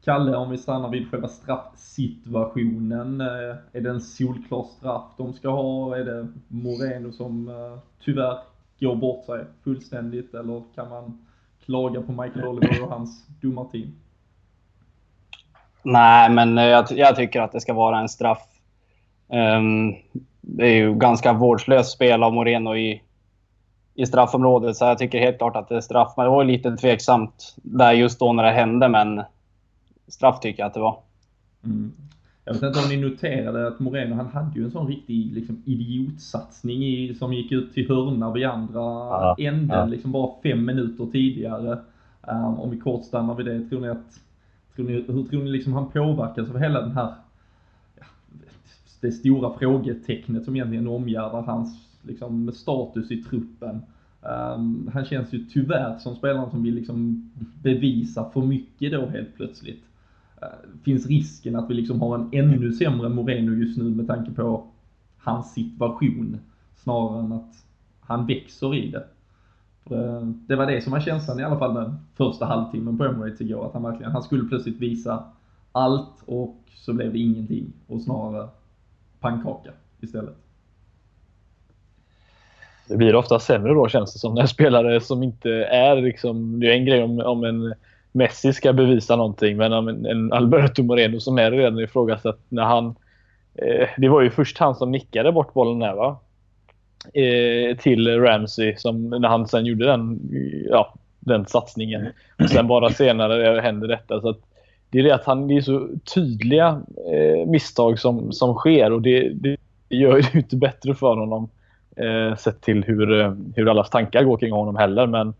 Kalle, 0.04 0.36
om 0.36 0.50
vi 0.50 0.58
stannar 0.58 0.90
vid 0.90 1.12
själva 1.12 1.28
straffsituationen. 1.28 3.22
Eh, 3.22 3.56
är 3.72 3.82
det 3.82 3.90
en 3.90 4.02
solklar 4.02 4.64
straff 4.64 5.12
de 5.18 5.34
ska 5.34 5.50
ha? 5.50 5.98
Är 5.98 6.06
det 6.06 6.28
Moreno 6.48 7.12
som 7.12 7.50
eh, 7.50 7.78
tyvärr 8.00 8.38
går 8.80 8.96
bort 8.96 9.26
sig 9.26 9.46
fullständigt 9.64 10.34
eller 10.34 10.64
kan 10.76 10.90
man 10.90 11.26
klaga 11.66 12.02
på 12.02 12.12
Michael 12.12 12.48
Oliver 12.48 12.84
och 12.84 12.90
hans 12.90 13.28
domarteam? 13.42 13.92
Nej, 15.84 16.30
men 16.30 16.58
jag, 16.58 16.86
jag, 16.92 17.16
tycker 17.16 17.42
att 17.42 17.52
det 17.52 17.62
ska 17.62 17.74
vara 17.74 18.00
en 18.00 18.10
straff. 18.10 18.48
Um, 19.28 19.96
det 20.42 20.66
är 20.66 20.76
ju 20.76 20.96
ganska 20.96 21.34
vårdslöst 21.34 21.92
spel 21.92 22.24
av 22.24 22.34
Moreno 22.34 22.76
i, 22.76 23.02
i 23.96 24.06
straffområdet, 24.06 24.78
så 24.78 24.86
jag 24.86 24.98
tycker 24.98 25.20
helt 25.20 25.38
klart 25.38 25.56
att 25.56 25.70
det 25.70 25.76
är 25.76 25.82
straff. 25.82 26.14
Men 26.18 26.26
det 26.26 26.32
var 26.32 26.44
lite 26.44 26.78
tveksamt 26.78 27.56
där 27.56 27.92
just 27.92 28.20
då 28.20 28.34
när 28.34 28.44
det 28.44 28.52
hände, 28.52 28.90
men 28.90 29.22
straff 30.08 30.40
tycker 30.40 30.64
jag 30.64 30.68
att 30.68 30.74
det 30.74 30.80
var. 30.80 31.00
Mm. 31.64 31.94
Jag 32.48 32.54
vet 32.54 32.64
inte 32.64 32.80
om 32.80 32.90
ni 32.90 32.98
noterade 32.98 33.68
att 33.68 33.80
Moreno, 33.80 34.16
han 34.16 34.28
hade 34.28 34.60
ju 34.60 34.66
en 34.66 34.72
sån 34.72 34.88
riktig 34.88 35.34
liksom, 35.34 35.64
idiotsatsning 35.66 36.84
i, 36.86 37.16
som 37.16 37.34
gick 37.34 37.52
ut 37.52 37.74
till 37.74 37.90
hörna 37.90 38.32
vid 38.32 38.46
andra 38.46 38.82
ja, 38.82 39.36
änden, 39.40 39.80
ja. 39.80 39.86
liksom 39.86 40.12
bara 40.12 40.32
fem 40.44 40.66
minuter 40.66 41.06
tidigare. 41.12 41.80
Um, 42.22 42.60
om 42.60 42.70
vi 42.72 42.80
kort 42.80 43.06
stannar 43.06 43.36
vid 43.36 43.46
det, 43.46 43.70
tror 43.70 43.82
ni 43.82 43.90
att, 43.90 44.20
tror 44.78 44.88
ni, 44.88 44.94
hur 44.94 45.24
tror 45.24 45.44
ni 45.44 45.52
liksom 45.52 45.74
han 45.74 45.92
påverkas 45.92 46.50
av 46.50 46.58
hela 46.58 46.82
den 46.82 46.92
här, 46.92 47.14
ja, 47.96 48.06
det 49.02 49.12
stora 49.12 49.58
frågetecknet 49.60 50.46
som 50.46 50.56
egentligen 50.56 50.88
omgärdar 50.88 51.42
hans 51.42 52.00
liksom, 52.02 52.52
status 52.52 53.12
i 53.12 53.24
truppen? 53.24 53.82
Um, 54.22 54.90
han 54.94 55.06
känns 55.06 55.34
ju 55.34 55.46
tyvärr 55.46 55.98
som 55.98 56.16
spelaren 56.16 56.52
som 56.52 56.64
vill 56.64 56.76
liksom 56.76 57.30
bevisa 57.64 58.30
för 58.30 58.42
mycket 58.42 58.92
då 58.92 59.06
helt 59.06 59.36
plötsligt. 59.36 59.84
Uh, 60.42 60.82
finns 60.84 61.08
risken 61.08 61.56
att 61.56 61.70
vi 61.70 61.74
liksom 61.74 62.02
har 62.02 62.16
en 62.16 62.30
ännu 62.32 62.72
sämre 62.72 63.10
Moreno 63.10 63.54
just 63.54 63.78
nu 63.78 63.84
med 63.84 64.08
tanke 64.08 64.32
på 64.32 64.68
hans 65.18 65.54
situation 65.54 66.40
snarare 66.76 67.20
än 67.20 67.32
att 67.32 67.66
han 68.00 68.26
växer 68.26 68.76
i 68.76 68.92
det. 68.92 69.08
Eh, 69.92 70.22
det 70.22 70.56
var 70.56 70.66
det 70.66 70.82
som 70.82 70.92
var 70.92 71.00
känslan 71.00 71.40
i 71.40 71.44
alla 71.44 71.60
fall 71.60 71.74
den 71.74 72.00
första 72.18 72.46
halvtimmen 72.46 72.98
på 72.98 73.04
Emirates 73.04 73.42
igår, 73.42 73.66
att 73.66 73.74
han 73.74 73.84
verkligen, 73.84 74.12
han 74.12 74.24
skulle 74.24 74.44
plötsligt 74.44 74.80
visa 74.80 75.24
allt 75.72 76.24
och 76.26 76.56
så 76.76 76.94
blev 76.94 77.14
det 77.14 77.20
ingenting 77.20 77.74
och 77.88 78.02
snarare 78.02 78.48
pannkaka 79.20 79.72
istället. 80.02 80.36
Det 82.88 82.98
blir 82.98 83.16
ofta 83.16 83.40
sämre 83.40 83.74
då 83.74 83.88
känns 83.88 84.14
det 84.14 84.20
som 84.20 84.34
när 84.34 84.46
spelare 84.46 85.02
som 85.02 85.24
inte 85.24 85.52
är 85.66 86.02
liksom, 86.02 86.60
det 86.60 86.68
är 86.68 86.74
en 86.74 86.86
grej 86.86 87.04
om, 87.04 87.20
om 87.20 87.44
en 87.44 87.74
Messi 88.12 88.54
ska 88.54 88.74
bevisa 88.74 89.16
någonting. 89.16 89.58
Men 89.58 90.06
en 90.06 90.34
Alberto 90.34 90.84
Moreno 90.84 91.20
som 91.20 91.38
är 91.38 91.52
redan 91.52 91.80
ifrågasatt 91.80 92.40
när 92.50 92.64
han... 92.64 92.96
Eh, 93.56 93.88
det 93.98 94.10
var 94.10 94.22
ju 94.22 94.30
först 94.30 94.58
han 94.58 94.76
som 94.76 94.92
nickade 94.92 95.32
bort 95.32 95.54
bollen 95.54 95.80
där 95.80 95.96
va? 95.96 96.20
Eh, 97.14 97.78
till 97.78 98.20
Ramsey 98.20 98.76
som, 98.78 99.10
när 99.10 99.28
han 99.28 99.48
sen 99.48 99.66
gjorde 99.66 99.86
den, 99.86 100.20
ja, 100.70 100.94
den 101.20 101.46
satsningen. 101.46 102.08
Och 102.40 102.50
sen 102.50 102.68
bara 102.68 102.90
senare 102.90 103.62
händer 103.62 103.88
detta. 103.88 104.22
Så 104.22 104.30
att 104.30 104.40
det 104.90 105.00
är 105.00 105.04
det 105.04 105.16
att 105.16 105.26
han, 105.26 105.48
det 105.48 105.58
är 105.58 105.62
så 105.62 105.88
tydliga 106.14 106.82
eh, 107.14 107.48
misstag 107.48 108.00
som, 108.00 108.32
som 108.32 108.54
sker 108.54 108.92
och 108.92 109.02
det, 109.02 109.30
det 109.30 109.58
gör 109.90 110.16
det 110.16 110.36
inte 110.36 110.56
bättre 110.56 110.96
för 110.96 111.16
honom. 111.16 111.50
Eh, 111.96 112.36
sett 112.36 112.62
till 112.62 112.84
hur, 112.84 113.22
eh, 113.22 113.34
hur 113.56 113.70
allas 113.70 113.90
tankar 113.90 114.24
går 114.24 114.38
kring 114.38 114.52
honom 114.52 114.76
heller. 114.76 115.08
Men 115.08 115.34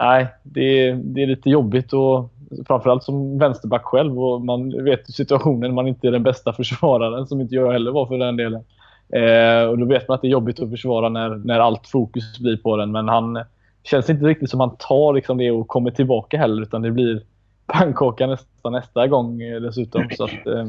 nej, 0.00 0.26
det, 0.42 0.92
det 0.92 1.22
är 1.22 1.26
lite 1.26 1.50
jobbigt 1.50 1.92
och 1.92 2.30
framförallt 2.66 3.04
som 3.04 3.38
vänsterback 3.38 3.84
själv 3.84 4.20
och 4.20 4.40
man 4.40 4.84
vet 4.84 5.10
situationen 5.10 5.74
man 5.74 5.88
inte 5.88 6.06
är 6.06 6.12
den 6.12 6.22
bästa 6.22 6.52
försvararen 6.52 7.26
som 7.26 7.40
inte 7.40 7.54
jag 7.54 7.72
heller 7.72 7.90
var 7.90 8.06
för 8.06 8.18
den 8.18 8.36
delen. 8.36 8.64
Eh, 9.08 9.68
och 9.68 9.78
då 9.78 9.86
vet 9.86 10.08
man 10.08 10.14
att 10.14 10.22
det 10.22 10.28
är 10.28 10.30
jobbigt 10.30 10.60
att 10.60 10.70
försvara 10.70 11.08
när, 11.08 11.36
när 11.36 11.60
allt 11.60 11.86
fokus 11.86 12.38
blir 12.38 12.56
på 12.56 12.76
den. 12.76 12.92
Men 12.92 13.08
han 13.08 13.44
känns 13.84 14.10
inte 14.10 14.24
riktigt 14.24 14.50
som 14.50 14.60
han 14.60 14.76
tar 14.78 15.14
liksom 15.14 15.38
det 15.38 15.50
och 15.50 15.68
kommer 15.68 15.90
tillbaka 15.90 16.38
heller. 16.38 16.62
Utan 16.62 16.82
det 16.82 16.90
blir 16.90 17.22
pannkaka 17.66 18.26
nästa, 18.26 18.70
nästa 18.70 19.06
gång 19.06 19.42
eh, 19.42 19.60
dessutom. 19.60 20.08
Så 20.16 20.24
att, 20.24 20.46
eh, 20.46 20.66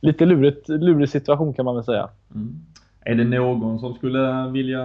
lite 0.00 0.26
lurigt, 0.26 0.68
lurig 0.68 1.08
situation 1.08 1.54
kan 1.54 1.64
man 1.64 1.74
väl 1.74 1.84
säga. 1.84 2.08
Mm. 2.34 2.60
Är 3.00 3.14
det 3.14 3.24
någon 3.24 3.78
som 3.78 3.94
skulle 3.94 4.48
vilja 4.48 4.84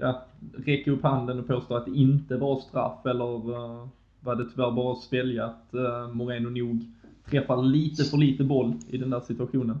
ja, 0.00 0.22
räcka 0.66 0.90
upp 0.90 1.02
handen 1.02 1.38
och 1.38 1.46
påstå 1.46 1.76
att 1.76 1.84
det 1.84 1.96
inte 1.96 2.36
var 2.36 2.60
straff 2.60 3.06
eller 3.06 3.50
uh, 3.50 3.86
var 4.20 4.34
det 4.36 4.44
tyvärr 4.44 4.70
bara 4.70 4.92
att 4.92 4.98
svälja 4.98 5.44
att 5.44 5.74
uh, 5.74 6.14
Moreno 6.14 6.50
nog 6.50 6.84
träffar 7.30 7.62
lite 7.62 8.04
för 8.04 8.16
lite 8.16 8.44
boll 8.44 8.72
i 8.88 8.98
den 8.98 9.10
där 9.10 9.20
situationen? 9.20 9.80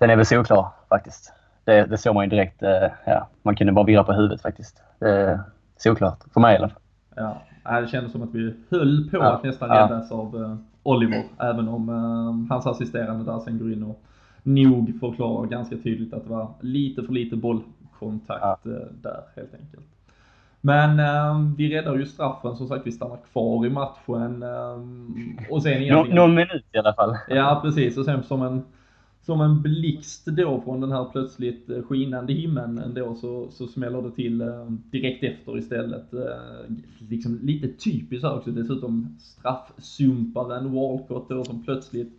Den 0.00 0.10
är 0.10 0.16
väl 0.16 0.26
solklar 0.26 0.68
faktiskt. 0.88 1.32
Det, 1.64 1.84
det 1.84 1.98
såg 1.98 2.14
man 2.14 2.24
ju 2.24 2.30
direkt. 2.30 2.62
Uh, 2.62 2.68
ja, 3.04 3.28
man 3.42 3.56
kunde 3.56 3.72
bara 3.72 3.84
virra 3.84 4.04
på 4.04 4.12
huvudet 4.12 4.42
faktiskt. 4.42 4.82
Är 5.00 5.40
solklart, 5.76 6.24
för 6.34 6.40
mig 6.40 6.54
i 6.54 6.58
alla 6.58 6.68
fall. 6.68 6.80
Ja, 7.64 7.80
det 7.80 7.88
kändes 7.88 8.12
som 8.12 8.22
att 8.22 8.34
vi 8.34 8.54
höll 8.70 9.10
på 9.10 9.16
ja. 9.16 9.32
att 9.32 9.42
nästan 9.42 9.68
räddas 9.68 10.06
ja. 10.10 10.16
av 10.16 10.58
Oliver, 10.82 11.24
även 11.38 11.68
om 11.68 11.88
hans 12.50 12.66
assisterande 12.66 13.32
där 13.32 13.38
sen 13.38 13.58
går 13.58 13.72
in 13.72 13.82
och 13.82 14.02
nog 14.46 15.00
förklarar 15.00 15.46
ganska 15.46 15.76
tydligt 15.76 16.14
att 16.14 16.24
det 16.24 16.30
var 16.30 16.48
lite 16.60 17.02
för 17.02 17.12
lite 17.12 17.36
bollkontakt 17.36 18.40
ja. 18.42 18.58
Eh, 18.64 18.86
där 19.02 19.20
helt 19.36 19.54
enkelt. 19.54 19.86
Men 20.60 21.00
eh, 21.00 21.54
vi 21.56 21.74
räddar 21.74 21.96
ju 21.96 22.06
straffen, 22.06 22.56
som 22.56 22.68
sagt 22.68 22.86
vi 22.86 22.92
stannar 22.92 23.18
kvar 23.32 23.66
i 23.66 23.70
matchen. 23.70 24.42
Eh, 24.42 25.50
och 25.50 25.62
sen 25.62 25.72
egentligen... 25.72 26.16
Någon 26.16 26.34
minut 26.34 26.64
i 26.72 26.78
alla 26.78 26.94
fall. 26.94 27.16
Ja 27.28 27.60
precis, 27.62 27.98
och 27.98 28.04
sen 28.04 28.22
som 28.22 28.42
en, 28.42 28.64
som 29.26 29.40
en 29.40 29.62
blixt 29.62 30.26
då 30.26 30.60
från 30.60 30.80
den 30.80 30.92
här 30.92 31.04
plötsligt 31.12 31.70
eh, 31.70 31.82
skinande 31.82 32.32
himlen 32.32 32.78
eh, 32.78 32.84
ändå 32.84 33.14
så, 33.14 33.50
så 33.50 33.66
smäller 33.66 34.02
det 34.02 34.10
till 34.10 34.40
eh, 34.40 34.70
direkt 34.90 35.24
efter 35.24 35.58
istället. 35.58 36.06
Liksom 36.98 37.38
lite 37.42 37.68
typiskt 37.68 38.24
här 38.24 38.36
också 38.36 38.50
dessutom 38.50 39.16
straffsumparen 39.18 40.72
Walcott 40.72 41.28
då 41.28 41.44
som 41.44 41.64
plötsligt 41.64 42.12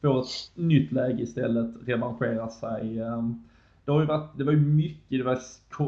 får 0.00 0.20
ett 0.20 0.26
nytt 0.54 0.92
läge 0.92 1.22
istället, 1.22 1.70
revanscherar 1.84 2.48
sig. 2.48 2.94
Det, 3.84 3.92
har 3.92 4.00
ju 4.00 4.06
varit, 4.06 4.38
det 4.38 4.44
var 4.44 4.52
ju 4.52 4.60
mycket, 4.60 5.10
det 5.10 5.22
var 5.22 5.38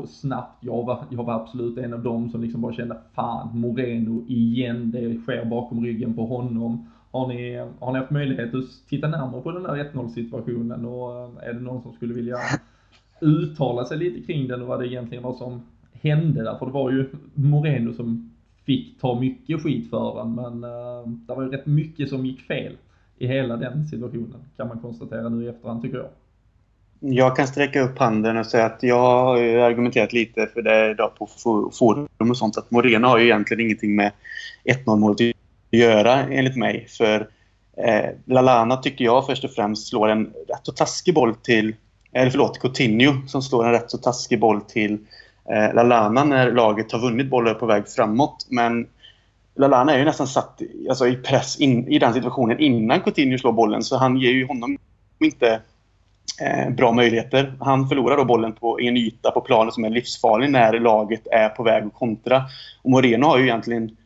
snabbt. 0.06 0.64
Jag 0.64 0.86
var, 0.86 1.04
jag 1.10 1.24
var 1.24 1.34
absolut 1.34 1.78
en 1.78 1.94
av 1.94 2.02
dem 2.02 2.30
som 2.30 2.42
liksom 2.42 2.60
bara 2.60 2.72
kände, 2.72 2.96
fan 3.12 3.58
Moreno 3.58 4.24
igen, 4.28 4.90
det 4.90 5.20
sker 5.20 5.44
bakom 5.44 5.84
ryggen 5.84 6.14
på 6.14 6.26
honom. 6.26 6.86
Har 7.14 7.28
ni, 7.28 7.56
har 7.78 7.92
ni 7.92 7.98
haft 7.98 8.10
möjlighet 8.10 8.54
att 8.54 8.64
titta 8.88 9.08
närmare 9.08 9.42
på 9.42 9.52
den 9.52 9.62
där 9.62 9.90
1-0 9.92 10.08
situationen 10.08 10.84
och 10.84 11.16
eh, 11.16 11.48
är 11.48 11.52
det 11.52 11.60
någon 11.60 11.82
som 11.82 11.92
skulle 11.92 12.14
vilja 12.14 12.38
uttala 13.20 13.84
sig 13.84 13.98
lite 13.98 14.26
kring 14.26 14.48
den 14.48 14.62
och 14.62 14.68
vad 14.68 14.80
det 14.80 14.86
egentligen 14.86 15.22
var 15.22 15.32
som 15.32 15.62
hände 15.92 16.42
där? 16.42 16.58
För 16.58 16.66
det 16.66 16.72
var 16.72 16.90
ju 16.90 17.10
Moreno 17.34 17.92
som 17.92 18.30
fick 18.66 19.00
ta 19.00 19.20
mycket 19.20 19.62
skit 19.62 19.90
för 19.90 20.16
den, 20.16 20.34
men 20.34 20.64
uh, 20.64 21.08
det 21.08 21.34
var 21.34 21.42
ju 21.42 21.48
rätt 21.48 21.66
mycket 21.66 22.08
som 22.08 22.26
gick 22.26 22.40
fel 22.40 22.76
i 23.18 23.26
hela 23.26 23.56
den 23.56 23.86
situationen 23.86 24.40
kan 24.56 24.68
man 24.68 24.78
konstatera 24.78 25.28
nu 25.28 25.44
i 25.44 25.48
efterhand 25.48 25.82
tycker 25.82 25.96
jag. 25.96 26.08
Jag 27.00 27.36
kan 27.36 27.46
sträcka 27.46 27.82
upp 27.82 27.98
handen 27.98 28.36
och 28.36 28.46
säga 28.46 28.66
att 28.66 28.82
jag 28.82 28.98
har 28.98 29.36
argumenterat 29.38 30.12
lite 30.12 30.46
för 30.46 30.62
det 30.62 30.90
idag 30.90 31.10
på 31.18 31.26
forum 31.72 32.08
och 32.30 32.36
sånt 32.36 32.58
att 32.58 32.70
Moreno 32.70 33.06
har 33.06 33.18
ju 33.18 33.24
egentligen 33.24 33.60
ingenting 33.60 33.96
med 33.96 34.12
1-0 34.64 34.96
målet 34.96 35.20
att 35.20 35.33
göra 35.74 36.14
enligt 36.14 36.56
mig. 36.56 36.86
För 36.88 37.28
eh, 37.76 38.10
Lalana 38.24 38.76
tycker 38.76 39.04
jag 39.04 39.26
först 39.26 39.44
och 39.44 39.50
främst 39.50 39.88
slår 39.88 40.08
en 40.08 40.24
rätt 40.24 40.60
så 40.62 40.72
taskig 40.72 41.14
boll 41.14 41.34
till, 41.34 41.74
eller 42.12 42.30
förlåt, 42.30 42.58
Coutinho 42.58 43.12
som 43.26 43.42
slår 43.42 43.66
en 43.66 43.72
rätt 43.72 43.90
så 43.90 43.98
taskig 43.98 44.40
boll 44.40 44.60
till 44.60 44.98
eh, 45.50 45.74
Lalana 45.74 46.24
när 46.24 46.52
laget 46.52 46.92
har 46.92 46.98
vunnit 46.98 47.30
bollen 47.30 47.54
på 47.54 47.66
väg 47.66 47.88
framåt. 47.88 48.46
Men 48.48 48.86
Lalana 49.56 49.94
är 49.94 49.98
ju 49.98 50.04
nästan 50.04 50.26
satt 50.26 50.60
alltså, 50.88 51.06
i 51.06 51.16
press 51.16 51.60
in, 51.60 51.88
i 51.88 51.98
den 51.98 52.14
situationen 52.14 52.58
innan 52.58 53.00
Coutinho 53.00 53.38
slår 53.38 53.52
bollen 53.52 53.82
så 53.82 53.96
han 53.96 54.16
ger 54.16 54.32
ju 54.32 54.46
honom 54.46 54.78
inte 55.20 55.60
eh, 56.40 56.70
bra 56.70 56.92
möjligheter. 56.92 57.54
Han 57.60 57.88
förlorar 57.88 58.16
då 58.16 58.24
bollen 58.24 58.52
på 58.52 58.80
en 58.80 58.96
yta 58.96 59.30
på 59.30 59.40
planen 59.40 59.72
som 59.72 59.84
är 59.84 59.90
livsfarlig 59.90 60.50
när 60.50 60.80
laget 60.80 61.26
är 61.26 61.48
på 61.48 61.62
väg 61.62 61.84
att 61.84 61.94
kontra. 61.94 62.42
Och 62.82 62.90
Moreno 62.90 63.26
har 63.26 63.38
ju 63.38 63.44
egentligen 63.44 63.96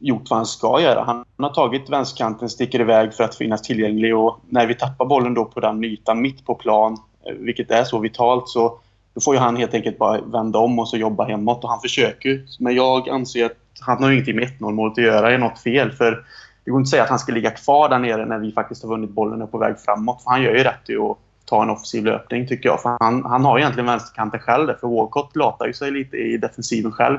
gjort 0.00 0.30
vad 0.30 0.36
han 0.36 0.46
ska 0.46 0.80
göra. 0.80 1.04
Han 1.04 1.24
har 1.38 1.54
tagit 1.54 1.90
vänsterkanten, 1.90 2.48
sticker 2.48 2.80
iväg 2.80 3.14
för 3.14 3.24
att 3.24 3.34
finnas 3.34 3.62
tillgänglig 3.62 4.16
och 4.16 4.40
när 4.48 4.66
vi 4.66 4.74
tappar 4.74 5.04
bollen 5.04 5.34
då 5.34 5.44
på 5.44 5.60
den 5.60 5.84
ytan 5.84 6.20
mitt 6.20 6.46
på 6.46 6.54
plan, 6.54 6.96
eh, 7.26 7.34
vilket 7.38 7.70
är 7.70 7.84
så 7.84 7.98
vitalt, 7.98 8.48
så 8.48 8.78
då 9.14 9.20
får 9.20 9.34
ju 9.34 9.40
han 9.40 9.56
helt 9.56 9.74
enkelt 9.74 9.98
bara 9.98 10.20
vända 10.20 10.58
om 10.58 10.78
och 10.78 10.88
så 10.88 10.96
jobba 10.96 11.24
hemåt 11.24 11.64
och 11.64 11.70
han 11.70 11.80
försöker. 11.80 12.44
Men 12.58 12.74
jag 12.74 13.08
anser 13.08 13.46
att 13.46 13.56
han 13.80 14.02
har 14.02 14.10
ingenting 14.10 14.36
med 14.36 14.44
1-0 14.44 14.72
målet 14.72 14.98
att 14.98 15.04
göra. 15.04 15.28
Det 15.28 15.34
är 15.34 15.38
något 15.38 15.58
fel. 15.58 15.92
För 15.92 16.24
det 16.64 16.70
går 16.70 16.80
inte 16.80 16.86
att 16.86 16.90
säga 16.90 17.02
att 17.02 17.08
han 17.08 17.18
ska 17.18 17.32
ligga 17.32 17.50
kvar 17.50 17.88
där 17.88 17.98
nere 17.98 18.26
när 18.26 18.38
vi 18.38 18.52
faktiskt 18.52 18.82
har 18.82 18.90
vunnit 18.90 19.10
bollen 19.10 19.42
och 19.42 19.48
är 19.48 19.52
på 19.52 19.58
väg 19.58 19.74
framåt. 19.78 20.22
För 20.22 20.30
han 20.30 20.42
gör 20.42 20.54
ju 20.54 20.64
rätt 20.64 20.90
i 20.90 20.96
att 20.96 21.18
ta 21.44 21.62
en 21.62 21.70
offensiv 21.70 22.04
löpning 22.04 22.48
tycker 22.48 22.68
jag. 22.68 22.82
För 22.82 22.96
han, 23.00 23.24
han 23.24 23.44
har 23.44 23.58
egentligen 23.58 23.86
vänsterkanten 23.86 24.40
själv 24.40 24.72
för 24.80 24.88
Walcott 24.88 25.36
latar 25.36 25.66
ju 25.66 25.72
sig 25.72 25.90
lite 25.90 26.16
i 26.16 26.36
defensiven 26.36 26.92
själv. 26.92 27.18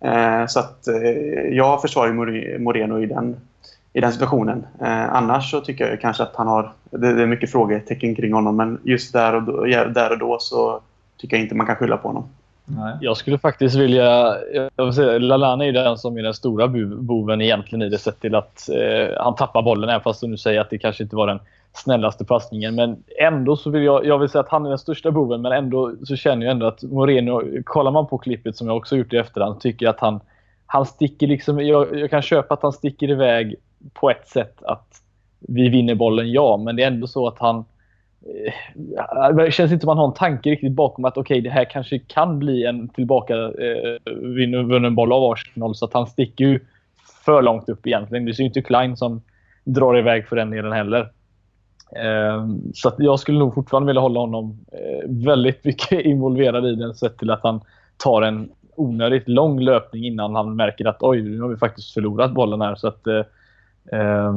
Eh, 0.00 0.46
så 0.46 0.60
att 0.60 0.88
eh, 0.88 1.10
jag 1.50 1.82
försvarar 1.82 2.58
Moreno 2.58 3.02
i 3.02 3.06
den, 3.06 3.36
i 3.92 4.00
den 4.00 4.12
situationen. 4.12 4.66
Eh, 4.80 5.14
annars 5.14 5.50
så 5.50 5.60
tycker 5.60 5.90
jag 5.90 6.00
kanske 6.00 6.22
att 6.22 6.36
han 6.36 6.48
har... 6.48 6.72
Det, 6.90 7.12
det, 7.12 7.22
är 7.22 7.26
mycket 7.26 7.52
frågetecken 7.52 8.14
kring 8.14 8.32
honom 8.32 8.56
men 8.56 8.80
just 8.82 9.12
där 9.12 9.34
och 9.34 9.42
då, 9.42 9.64
där 9.94 10.12
och 10.12 10.18
då 10.18 10.36
så 10.40 10.80
tycker 11.16 11.36
jag 11.36 11.44
inte 11.44 11.54
man 11.54 11.66
kan 11.66 11.76
skylla 11.76 11.96
på 11.96 12.08
honom. 12.08 12.28
Nej. 12.66 12.96
Jag 13.00 13.16
skulle 13.16 13.38
faktiskt 13.38 13.76
vilja... 13.76 14.36
Jag 14.76 14.84
vill 14.84 14.92
säga, 14.92 15.18
Lalana 15.18 15.64
är 15.64 15.72
den 15.72 15.98
som 15.98 16.18
är 16.18 16.22
den 16.22 16.34
stora 16.34 16.68
boven 16.98 17.40
egentligen 17.40 17.82
i 17.82 17.88
det 17.88 17.98
sett 17.98 18.20
till 18.20 18.34
att 18.34 18.68
eh, 18.68 19.22
han 19.22 19.34
tappar 19.34 19.62
bollen 19.62 19.88
även 19.88 20.00
fast 20.00 20.20
du 20.20 20.26
nu 20.26 20.36
säger 20.36 20.60
att 20.60 20.70
det 20.70 20.78
kanske 20.78 21.02
inte 21.02 21.16
var 21.16 21.26
den 21.26 21.40
snällaste 21.72 22.24
passningen. 22.24 22.74
Men 22.74 23.04
ändå 23.20 23.56
så 23.56 23.70
vill 23.70 23.82
jag... 23.82 24.06
Jag 24.06 24.18
vill 24.18 24.28
säga 24.28 24.42
att 24.42 24.48
han 24.48 24.64
är 24.64 24.68
den 24.68 24.78
största 24.78 25.10
boven 25.10 25.42
men 25.42 25.52
ändå 25.52 25.92
så 26.04 26.16
känner 26.16 26.46
jag 26.46 26.52
ändå 26.52 26.66
att 26.66 26.82
Moreno... 26.82 27.42
Kollar 27.64 27.90
man 27.90 28.06
på 28.06 28.18
klippet 28.18 28.56
som 28.56 28.66
jag 28.66 28.76
också 28.76 28.96
gjort 28.96 29.12
i 29.12 29.16
efterhand 29.16 29.60
tycker 29.60 29.86
jag 29.86 29.94
att 29.94 30.00
han... 30.00 30.20
Han 30.66 30.86
sticker 30.86 31.26
liksom... 31.26 31.60
Jag, 31.60 31.98
jag 31.98 32.10
kan 32.10 32.22
köpa 32.22 32.54
att 32.54 32.62
han 32.62 32.72
sticker 32.72 33.10
iväg 33.10 33.54
på 33.94 34.10
ett 34.10 34.28
sätt 34.28 34.62
att 34.62 35.02
vi 35.40 35.68
vinner 35.68 35.94
bollen, 35.94 36.32
ja. 36.32 36.56
Men 36.56 36.76
det 36.76 36.82
är 36.82 36.86
ändå 36.86 37.06
så 37.06 37.28
att 37.28 37.38
han 37.38 37.64
Eh, 38.22 39.36
det 39.36 39.52
känns 39.52 39.72
inte 39.72 39.82
som 39.82 39.88
man 39.88 39.98
har 39.98 40.06
en 40.06 40.14
tanke 40.14 40.50
riktigt 40.50 40.72
bakom 40.72 41.04
att 41.04 41.16
okej, 41.16 41.34
okay, 41.34 41.40
det 41.40 41.50
här 41.50 41.64
kanske 41.64 41.98
kan 41.98 42.38
bli 42.38 42.64
en 42.64 42.88
tillbaka 42.88 43.34
eh, 43.34 44.12
vunnen 44.64 44.94
boll 44.94 45.12
av 45.12 45.32
Arsenal. 45.32 45.74
Så 45.74 45.84
att 45.84 45.94
han 45.94 46.06
sticker 46.06 46.44
ju 46.44 46.60
för 47.24 47.42
långt 47.42 47.68
upp 47.68 47.86
egentligen. 47.86 48.24
Det 48.24 48.30
är 48.30 48.40
ju 48.40 48.44
inte 48.44 48.62
Klein 48.62 48.96
som 48.96 49.22
drar 49.64 49.98
iväg 49.98 50.28
för 50.28 50.36
den 50.36 50.50
delen 50.50 50.72
heller. 50.72 51.00
Eh, 51.96 52.46
så 52.74 52.88
att 52.88 52.94
jag 52.98 53.20
skulle 53.20 53.38
nog 53.38 53.54
fortfarande 53.54 53.86
vilja 53.86 54.00
hålla 54.00 54.20
honom 54.20 54.58
eh, 54.72 55.10
väldigt 55.10 55.64
mycket 55.64 56.00
involverad 56.04 56.66
i 56.66 56.74
den 56.74 56.94
sett 56.94 57.18
till 57.18 57.30
att 57.30 57.42
han 57.42 57.60
tar 57.96 58.22
en 58.22 58.50
onödigt 58.76 59.28
lång 59.28 59.60
löpning 59.60 60.04
innan 60.04 60.34
han 60.34 60.56
märker 60.56 60.84
att 60.84 61.02
oj, 61.02 61.22
nu 61.22 61.40
har 61.40 61.48
vi 61.48 61.56
faktiskt 61.56 61.94
förlorat 61.94 62.32
bollen 62.32 62.60
här. 62.60 62.74
Så 62.74 62.88
att, 62.88 63.06
eh, 63.06 63.22
eh, 63.92 64.32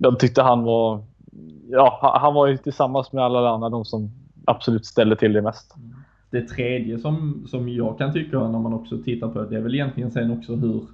jag 0.00 0.18
tyckte 0.18 0.42
han 0.42 0.62
var 0.62 1.04
ja, 1.70 2.18
han 2.22 2.34
var 2.34 2.46
ju 2.46 2.56
tillsammans 2.56 3.12
med 3.12 3.24
alla 3.24 3.50
andra 3.50 3.68
de 3.68 3.84
som 3.84 4.10
absolut 4.44 4.86
ställde 4.86 5.16
till 5.16 5.32
det 5.32 5.42
mest. 5.42 5.76
Mm. 5.76 5.94
Det 6.30 6.42
tredje 6.42 6.98
som, 6.98 7.46
som 7.46 7.68
jag 7.68 7.98
kan 7.98 8.12
tycka 8.12 8.48
när 8.48 8.58
man 8.58 8.74
också 8.74 8.98
tittar 8.98 9.28
på 9.28 9.38
det, 9.38 9.48
det 9.48 9.56
är 9.56 9.60
väl 9.60 9.74
egentligen 9.74 10.10
sen 10.10 10.30
också 10.30 10.54
hur 10.54 10.84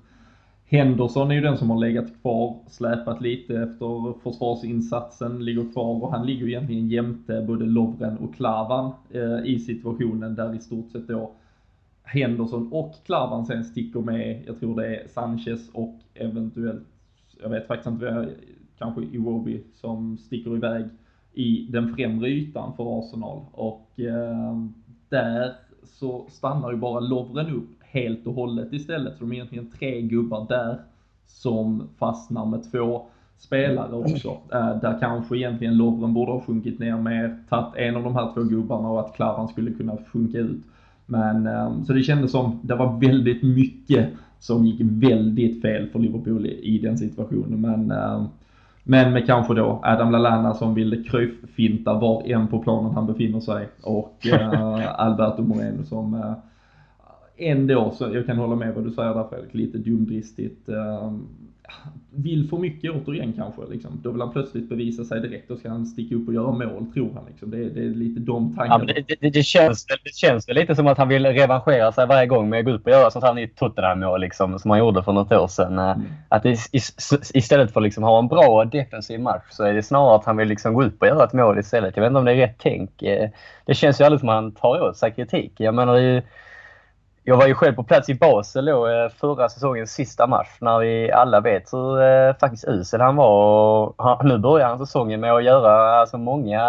Henderson 0.71 1.31
är 1.31 1.35
ju 1.35 1.41
den 1.41 1.59
som 1.59 1.71
har 1.71 1.79
legat 1.79 2.23
kvar, 2.23 2.59
släpat 2.69 3.21
lite 3.21 3.55
efter 3.55 4.21
försvarsinsatsen, 4.23 5.45
ligger 5.45 5.73
kvar 5.73 6.03
och 6.03 6.13
han 6.13 6.27
ligger 6.27 6.49
egentligen 6.49 6.89
jämte 6.89 7.45
både 7.47 7.65
Lovren 7.65 8.19
och 8.19 8.35
Klavan 8.35 8.93
eh, 9.11 9.45
i 9.45 9.59
situationen 9.59 10.35
där 10.35 10.55
i 10.55 10.59
stort 10.59 10.91
sett 10.91 11.09
då 11.09 11.33
Henderson 12.03 12.73
och 12.73 12.95
Klavan 13.07 13.47
sen 13.47 13.65
sticker 13.65 14.01
med, 14.01 14.43
jag 14.47 14.61
tror 14.61 14.81
det 14.81 14.97
är 14.97 15.09
Sanchez 15.09 15.71
och 15.73 15.99
eventuellt, 16.15 16.87
jag 17.43 17.51
vet 17.51 17.67
faktiskt 17.67 17.87
inte 17.87 18.29
kanske 18.81 19.03
Iwobi 19.03 19.63
som 19.75 20.19
sticker 20.19 20.57
iväg 20.57 20.85
i 21.35 21.67
den 21.71 21.95
främre 21.95 22.29
ytan 22.29 22.73
för 22.77 22.99
Arsenal 22.99 23.41
och 23.53 24.01
eh, 24.01 24.57
där 25.09 25.53
så 25.85 26.27
stannar 26.29 26.71
ju 26.71 26.77
bara 26.77 27.01
Lovren 27.01 27.55
upp 27.57 27.71
helt 27.81 28.27
och 28.27 28.35
hållet 28.35 28.73
istället. 28.73 29.19
Så 29.19 29.25
de 29.25 29.33
är 29.33 29.35
egentligen 29.35 29.71
tre 29.79 30.01
gubbar 30.01 30.47
där 30.49 30.79
som 31.27 31.89
fastnar 31.99 32.47
med 32.47 32.73
två 32.73 33.03
spelare 33.39 33.93
också. 33.93 34.29
Eh, 34.29 34.81
där 34.81 34.99
kanske 35.01 35.37
egentligen 35.37 35.77
Lovren 35.77 36.15
borde 36.15 36.33
ha 36.33 36.41
sjunkit 36.41 36.79
ner 36.79 36.97
mer, 36.97 37.39
tagit 37.49 37.77
en 37.77 37.97
av 37.97 38.03
de 38.03 38.15
här 38.15 38.33
två 38.35 38.43
gubbarna 38.43 38.89
och 38.89 39.01
att 39.01 39.17
Klaran 39.17 39.49
skulle 39.49 39.71
kunna 39.71 39.97
sjunka 40.13 40.39
ut. 40.39 40.63
Men 41.07 41.47
eh, 41.47 41.83
så 41.83 41.93
det 41.93 42.03
kändes 42.03 42.31
som 42.31 42.59
det 42.63 42.75
var 42.75 43.01
väldigt 43.01 43.43
mycket 43.43 44.09
som 44.39 44.67
gick 44.67 44.81
väldigt 44.81 45.63
fel 45.63 45.89
för 45.89 45.99
Liverpool 45.99 46.47
i, 46.47 46.75
i 46.75 46.79
den 46.79 46.99
situationen. 46.99 47.61
Men 47.61 47.91
eh, 47.91 48.25
men 48.85 49.13
med 49.13 49.27
kanske 49.27 49.55
då 49.55 49.81
Adam 49.83 50.13
Lallana 50.13 50.55
som 50.55 50.75
vill 50.75 51.05
kryffinta 51.11 51.95
var 51.95 52.23
en 52.27 52.49
på 52.49 52.59
planen 52.59 52.95
han 52.95 53.07
befinner 53.07 53.41
sig 53.41 53.69
och 53.83 54.27
äh, 54.27 55.01
Alberto 55.01 55.43
Moreno 55.43 55.85
som 55.85 56.15
äh, 56.15 56.33
ändå, 57.41 57.91
så 57.91 58.15
jag 58.15 58.27
kan 58.27 58.39
hålla 58.39 58.57
med 58.57 58.75
vad 58.75 58.85
du 58.85 58.91
säger 58.91 59.15
där 59.15 59.25
Fredrik, 59.25 59.55
lite 59.55 59.79
dumdristigt. 59.79 60.69
Äh, 60.69 61.13
vill 62.11 62.49
för 62.49 62.57
mycket 62.57 62.91
återigen 62.91 63.33
kanske. 63.33 63.63
Liksom. 63.71 64.01
Då 64.03 64.11
vill 64.11 64.21
han 64.21 64.33
plötsligt 64.33 64.69
bevisa 64.69 65.05
sig 65.05 65.21
direkt 65.21 65.51
och 65.51 65.59
ska 65.59 65.69
han 65.69 65.87
sticka 65.87 66.15
upp 66.15 66.29
och 66.29 66.35
göra 66.35 66.53
mål 66.53 66.87
tror 66.95 67.11
han. 67.15 67.25
Liksom. 67.29 67.51
Det, 67.51 67.71
det 67.71 67.81
är 67.81 67.95
lite 67.95 68.21
de 68.21 68.57
tankarna. 68.57 68.85
Ja, 68.89 68.95
det, 68.95 69.17
det, 69.21 69.31
det, 69.31 69.43
känns, 69.43 69.87
det 69.87 70.15
känns 70.15 70.49
lite 70.49 70.75
som 70.75 70.87
att 70.87 70.99
han 70.99 71.09
vill 71.09 71.27
revanschera 71.27 71.93
sig 71.93 72.07
varje 72.07 72.27
gång 72.27 72.49
med 72.49 72.59
att 72.59 72.65
gå 72.65 72.71
upp 72.71 72.87
och 72.87 72.93
göra 72.93 73.11
sånt 73.11 73.25
här 73.25 73.35
nytt 73.35 73.57
Tottenham-mål 73.57 74.21
liksom, 74.21 74.59
som 74.59 74.71
han 74.71 74.81
gjorde 74.81 75.03
för 75.03 75.13
något 75.13 75.33
år 75.33 75.47
sedan. 75.47 75.79
Eh, 75.79 75.91
mm. 75.91 76.07
Att 76.29 76.45
istället 77.35 77.73
för 77.73 77.81
att 77.81 77.85
liksom 77.85 78.03
ha 78.03 78.19
en 78.19 78.29
bra 78.29 78.65
defensiv 78.65 79.21
match 79.21 79.45
så 79.51 79.65
är 79.65 79.75
det 79.75 79.83
snarare 79.83 80.17
att 80.17 80.25
han 80.25 80.37
vill 80.37 80.49
liksom 80.49 80.75
gå 80.75 80.83
upp 80.83 81.03
och 81.03 81.09
göra 81.09 81.25
ett 81.25 81.33
mål 81.33 81.59
istället. 81.59 81.97
Jag 81.97 82.03
vet 82.03 82.11
inte 82.11 82.19
om 82.19 82.25
det 82.25 82.33
är 82.33 82.37
rätt 82.37 82.57
tänk. 82.59 83.03
Eh, 83.03 83.31
det 83.65 83.75
känns 83.75 84.01
ju 84.01 84.05
aldrig 84.05 84.21
som 84.21 84.29
att 84.29 84.35
han 84.35 84.53
tar 84.53 84.89
åt 84.89 84.97
sig 84.97 85.13
kritik. 85.13 85.53
Jag 85.57 85.75
menar, 85.75 85.95
det 85.95 86.03
är 86.03 86.23
jag 87.25 87.37
var 87.37 87.47
ju 87.47 87.55
själv 87.55 87.75
på 87.75 87.83
plats 87.83 88.09
i 88.09 88.15
Basel 88.15 88.65
då, 88.65 88.87
eh, 88.87 89.09
förra 89.09 89.49
säsongens 89.49 89.93
sista 89.93 90.27
match 90.27 90.49
när 90.61 90.79
vi 90.79 91.13
alla 91.13 91.41
vet 91.41 91.73
hur 91.73 92.03
eh, 92.03 92.35
faktiskt 92.41 92.65
usel 92.69 93.01
han 93.01 93.17
var. 93.17 93.87
Och 93.87 93.95
han, 94.05 94.29
nu 94.29 94.39
börjar 94.39 94.69
han 94.69 94.79
säsongen 94.79 95.21
med 95.21 95.33
att 95.33 95.45
göra 95.45 96.01
alltså, 96.01 96.19
många 96.19 96.63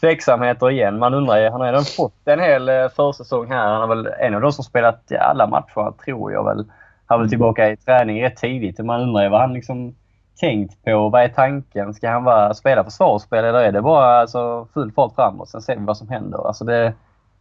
tveksamheter 0.00 0.70
igen. 0.70 0.98
Man 0.98 1.14
undrar 1.14 1.36
ju, 1.36 1.50
han 1.50 1.60
har 1.60 1.66
redan 1.66 1.84
fått 1.84 2.28
en 2.28 2.40
hel 2.40 2.68
eh, 2.68 2.88
försäsong 2.88 3.50
här. 3.50 3.68
Han 3.68 3.82
är 3.82 3.86
väl 3.86 4.06
en 4.18 4.34
av 4.34 4.40
de 4.40 4.52
som 4.52 4.64
spelat 4.64 5.12
alla 5.12 5.46
matcher, 5.46 5.92
tror 6.04 6.32
jag 6.32 6.44
väl. 6.44 6.64
Han 7.06 7.20
var 7.20 7.28
tillbaka 7.28 7.70
i 7.70 7.76
träning 7.76 8.22
rätt 8.22 8.36
tidigt. 8.36 8.78
Man 8.78 9.00
undrar 9.00 9.22
ju 9.22 9.28
vad 9.28 9.40
han 9.40 9.52
liksom 9.52 9.94
tänkt 10.40 10.84
på. 10.84 11.08
Vad 11.08 11.22
är 11.22 11.28
tanken? 11.28 11.94
Ska 11.94 12.10
han 12.10 12.24
bara 12.24 12.54
spela 12.54 12.84
försvarsspel 12.84 13.44
eller 13.44 13.58
är 13.58 13.72
det 13.72 13.82
bara 13.82 14.20
alltså, 14.20 14.68
full 14.74 14.92
fart 14.92 15.14
framåt? 15.14 15.48
Sen 15.48 15.62
ser 15.62 15.76
vi 15.76 15.84
vad 15.84 15.96
som 15.96 16.08
händer. 16.08 16.46
Alltså 16.46 16.64
det, 16.64 16.92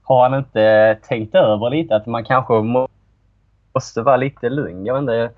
har 0.05 0.29
han 0.29 0.39
inte 0.39 0.97
tänkt 1.07 1.35
över 1.35 1.69
lite 1.69 1.95
att 1.95 2.05
man 2.05 2.25
kanske 2.25 2.53
måste 3.73 4.01
vara 4.01 4.17
lite 4.17 4.49
lugn? 4.49 4.85
Jag 4.85 4.99
inte. 4.99 5.29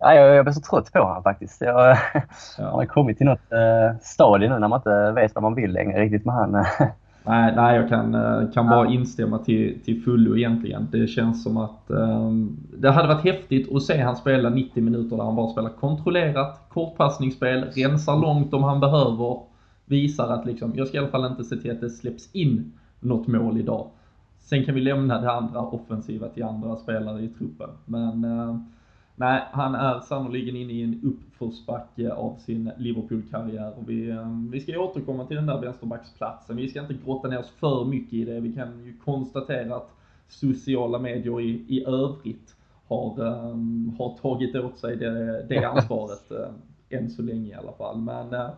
Ja, 0.00 0.14
jag, 0.14 0.36
jag 0.36 0.44
blir 0.44 0.52
så 0.52 0.60
trött 0.60 0.92
på 0.92 0.98
honom 0.98 1.22
faktiskt. 1.22 1.60
Jag, 1.60 1.96
ja. 2.58 2.70
har 2.70 2.84
kommit 2.84 3.18
till 3.18 3.26
något 3.26 3.52
uh, 3.52 3.98
stadie 4.00 4.48
nu 4.48 4.58
när 4.58 4.68
man 4.68 4.78
inte 4.78 5.12
vet 5.12 5.34
vad 5.34 5.42
man 5.42 5.54
vill 5.54 5.72
längre 5.72 6.00
riktigt 6.00 6.24
med 6.24 6.34
han. 6.34 6.52
nej, 7.24 7.52
nej, 7.56 7.76
jag 7.76 7.88
kan, 7.88 8.14
eh, 8.14 8.50
kan 8.54 8.68
bara 8.68 8.88
instämma 8.88 9.38
till, 9.38 9.80
till 9.84 10.02
fullo 10.02 10.36
egentligen. 10.36 10.88
Det 10.92 11.06
känns 11.06 11.42
som 11.42 11.56
att 11.56 11.84
um, 11.86 12.56
det 12.78 12.90
hade 12.90 13.08
varit 13.08 13.24
häftigt 13.24 13.74
att 13.74 13.82
se 13.82 14.02
han 14.02 14.16
spela 14.16 14.50
90 14.50 14.82
minuter 14.82 15.16
där 15.16 15.24
han 15.24 15.36
bara 15.36 15.48
spelar 15.48 15.70
kontrollerat, 15.70 16.60
kortpassningsspel, 16.68 17.64
rensar 17.64 18.16
långt 18.16 18.54
om 18.54 18.62
han 18.62 18.80
behöver, 18.80 19.40
visar 19.84 20.32
att 20.32 20.46
liksom, 20.46 20.72
jag 20.76 20.88
ska 20.88 20.96
i 20.96 21.00
alla 21.00 21.08
fall 21.08 21.26
inte 21.26 21.44
se 21.44 21.56
till 21.56 21.70
att 21.70 21.80
det 21.80 21.90
släpps 21.90 22.34
in 22.34 22.72
något 23.00 23.26
mål 23.26 23.58
idag. 23.58 23.86
Sen 24.48 24.64
kan 24.64 24.74
vi 24.74 24.80
lämna 24.80 25.20
det 25.20 25.30
andra 25.30 25.60
offensiva 25.60 26.28
till 26.28 26.44
andra 26.44 26.76
spelare 26.76 27.22
i 27.22 27.28
truppen. 27.28 27.70
Men 27.84 28.24
eh, 28.24 28.58
nej, 29.16 29.42
han 29.52 29.74
är 29.74 30.00
sannoliken 30.00 30.56
inne 30.56 30.72
i 30.72 30.82
en 30.82 31.00
uppförsbacke 31.04 32.12
av 32.12 32.36
sin 32.36 32.70
Liverpool-karriär. 32.76 33.74
vi, 33.86 34.10
eh, 34.10 34.28
vi 34.50 34.60
ska 34.60 34.78
återkomma 34.78 35.26
till 35.26 35.36
den 35.36 35.46
där 35.46 35.60
vänsterbacksplatsen. 35.60 36.56
Vi 36.56 36.68
ska 36.68 36.80
inte 36.80 36.96
grotta 37.04 37.28
ner 37.28 37.38
oss 37.38 37.50
för 37.50 37.84
mycket 37.84 38.12
i 38.12 38.24
det. 38.24 38.40
Vi 38.40 38.52
kan 38.52 38.84
ju 38.84 38.96
konstatera 39.04 39.76
att 39.76 39.90
sociala 40.28 40.98
medier 40.98 41.40
i, 41.40 41.64
i 41.68 41.84
övrigt 41.86 42.56
har, 42.86 43.20
um, 43.20 43.96
har 43.98 44.18
tagit 44.22 44.56
åt 44.56 44.78
sig 44.78 44.96
det, 44.96 45.42
det 45.48 45.64
ansvaret, 45.64 46.32
än 46.90 47.10
så 47.10 47.22
länge 47.22 47.48
i 47.48 47.54
alla 47.54 47.72
fall. 47.72 47.98
Men 47.98 48.50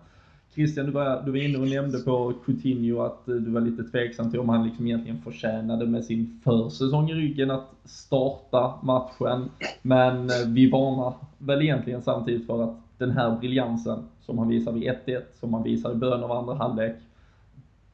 Christian, 0.61 0.87
du 0.87 0.93
var, 0.93 1.23
du 1.25 1.31
var 1.31 1.38
inne 1.38 1.59
och 1.59 1.69
nämnde 1.69 1.99
på 1.99 2.33
Coutinho 2.45 3.02
att 3.02 3.29
eh, 3.29 3.35
du 3.35 3.50
var 3.50 3.61
lite 3.61 3.85
tveksam 3.85 4.31
till 4.31 4.40
om 4.40 4.49
han 4.49 4.67
liksom 4.67 4.87
egentligen 4.87 5.23
förtjänade 5.23 5.87
med 5.87 6.05
sin 6.05 6.40
försäsong 6.45 7.11
i 7.11 7.14
ryggen 7.14 7.50
att 7.50 7.71
starta 7.85 8.75
matchen. 8.83 9.50
Men 9.83 10.31
eh, 10.31 10.47
vi 10.47 10.71
varnar 10.71 11.14
väl 11.38 11.62
egentligen 11.62 12.02
samtidigt 12.02 12.46
för 12.46 12.62
att 12.62 12.77
den 12.99 13.11
här 13.11 13.38
briljansen 13.38 13.99
som 14.20 14.38
han 14.38 14.49
visar 14.49 14.73
vid 14.73 14.83
1-1, 14.83 15.23
som 15.40 15.55
han 15.55 15.62
visar 15.62 15.92
i 15.92 15.94
början 15.94 16.25
av 16.25 16.33
andra 16.33 16.55
halvlek, 16.55 16.96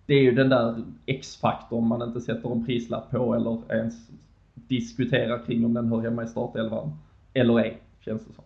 det 0.06 0.14
är 0.14 0.22
ju 0.22 0.32
den 0.32 0.48
där 0.48 0.82
X-faktorn 1.06 1.86
man 1.86 2.02
inte 2.02 2.20
sätter 2.20 2.52
en 2.52 2.66
prislapp 2.66 3.10
på 3.10 3.34
eller 3.34 3.72
ens 3.72 3.94
diskuterar 4.54 5.46
kring 5.46 5.64
om 5.64 5.74
den 5.74 5.88
hör 5.88 6.00
hemma 6.00 6.24
i 6.24 6.26
startelvan. 6.26 6.92
Eller 7.34 7.58
ej, 7.58 7.80
känns 8.00 8.24
det 8.24 8.32
som. 8.32 8.44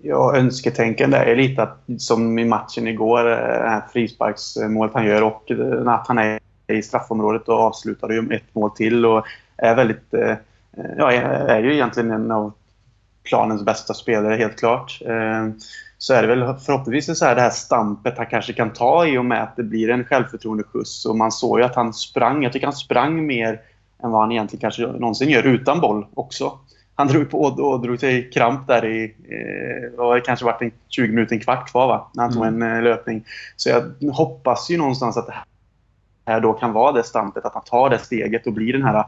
Ja, 0.00 0.36
önsketänkande 0.36 1.16
är 1.16 1.36
lite 1.36 1.62
att, 1.62 1.78
som 1.98 2.38
i 2.38 2.44
matchen 2.44 2.88
igår, 2.88 3.30
eh, 3.30 3.36
det 3.36 3.68
här 3.68 3.82
frisparksmålet 3.92 4.94
han 4.94 5.06
gör 5.06 5.22
och 5.22 5.50
eh, 5.50 5.88
att 5.88 6.06
han 6.08 6.18
är 6.18 6.40
i 6.66 6.82
straffområdet 6.82 7.48
och 7.48 7.54
avslutar 7.54 8.08
ju 8.08 8.28
ett 8.32 8.54
mål 8.54 8.70
till 8.70 9.06
och 9.06 9.26
är 9.56 9.74
väldigt... 9.74 10.14
Eh, 10.14 10.34
ja, 10.96 11.12
är 11.12 11.62
ju 11.62 11.74
egentligen 11.74 12.10
en 12.10 12.30
av 12.30 12.52
planens 13.24 13.64
bästa 13.64 13.94
spelare, 13.94 14.34
helt 14.34 14.58
klart. 14.58 15.02
Så 15.98 16.14
är 16.14 16.22
det 16.22 16.28
väl 16.28 16.54
förhoppningsvis 16.58 17.18
så 17.18 17.24
här 17.24 17.34
det 17.34 17.40
här 17.40 17.50
stampet 17.50 18.14
han 18.16 18.26
kanske 18.26 18.52
kan 18.52 18.72
ta 18.72 19.06
i 19.06 19.18
och 19.18 19.24
med 19.24 19.42
att 19.42 19.56
det 19.56 19.62
blir 19.62 19.90
en 19.90 20.04
självförtroendeskjuts. 20.04 21.06
Och 21.06 21.16
man 21.16 21.32
såg 21.32 21.58
ju 21.58 21.64
att 21.64 21.74
han 21.74 21.94
sprang. 21.94 22.42
Jag 22.42 22.52
tycker 22.52 22.66
han 22.66 22.76
sprang 22.76 23.26
mer 23.26 23.60
än 24.02 24.10
vad 24.10 24.20
han 24.20 24.32
egentligen 24.32 24.60
kanske 24.60 24.86
någonsin 24.86 25.28
gör 25.28 25.46
utan 25.46 25.80
boll 25.80 26.06
också 26.14 26.58
han 26.98 27.06
drog 27.06 27.30
på 27.30 27.40
och 27.40 27.80
drog 27.80 28.00
sig 28.00 28.30
kramp 28.30 28.66
där 28.66 28.84
i... 28.84 29.04
Eh, 29.04 30.14
det 30.14 30.20
kanske 30.20 30.44
varit 30.44 30.62
en 30.62 30.70
20 30.88 31.08
minuter, 31.08 31.34
en 31.34 31.40
kvart 31.40 31.70
kvar 31.70 31.86
va? 31.86 32.10
När 32.14 32.22
han 32.22 32.32
tog 32.32 32.46
mm. 32.46 32.62
en 32.62 32.76
eh, 32.76 32.82
löpning. 32.82 33.24
Så 33.56 33.68
jag 33.68 34.10
hoppas 34.12 34.70
ju 34.70 34.76
någonstans 34.76 35.16
att 35.16 35.26
det 35.26 35.34
här 36.26 36.40
då 36.40 36.52
kan 36.52 36.72
vara 36.72 36.92
det 36.92 37.02
stampet. 37.02 37.44
Att 37.44 37.54
han 37.54 37.62
tar 37.64 37.90
det 37.90 37.98
steget 37.98 38.46
och 38.46 38.52
blir 38.52 38.72
den 38.72 38.82
här 38.82 39.04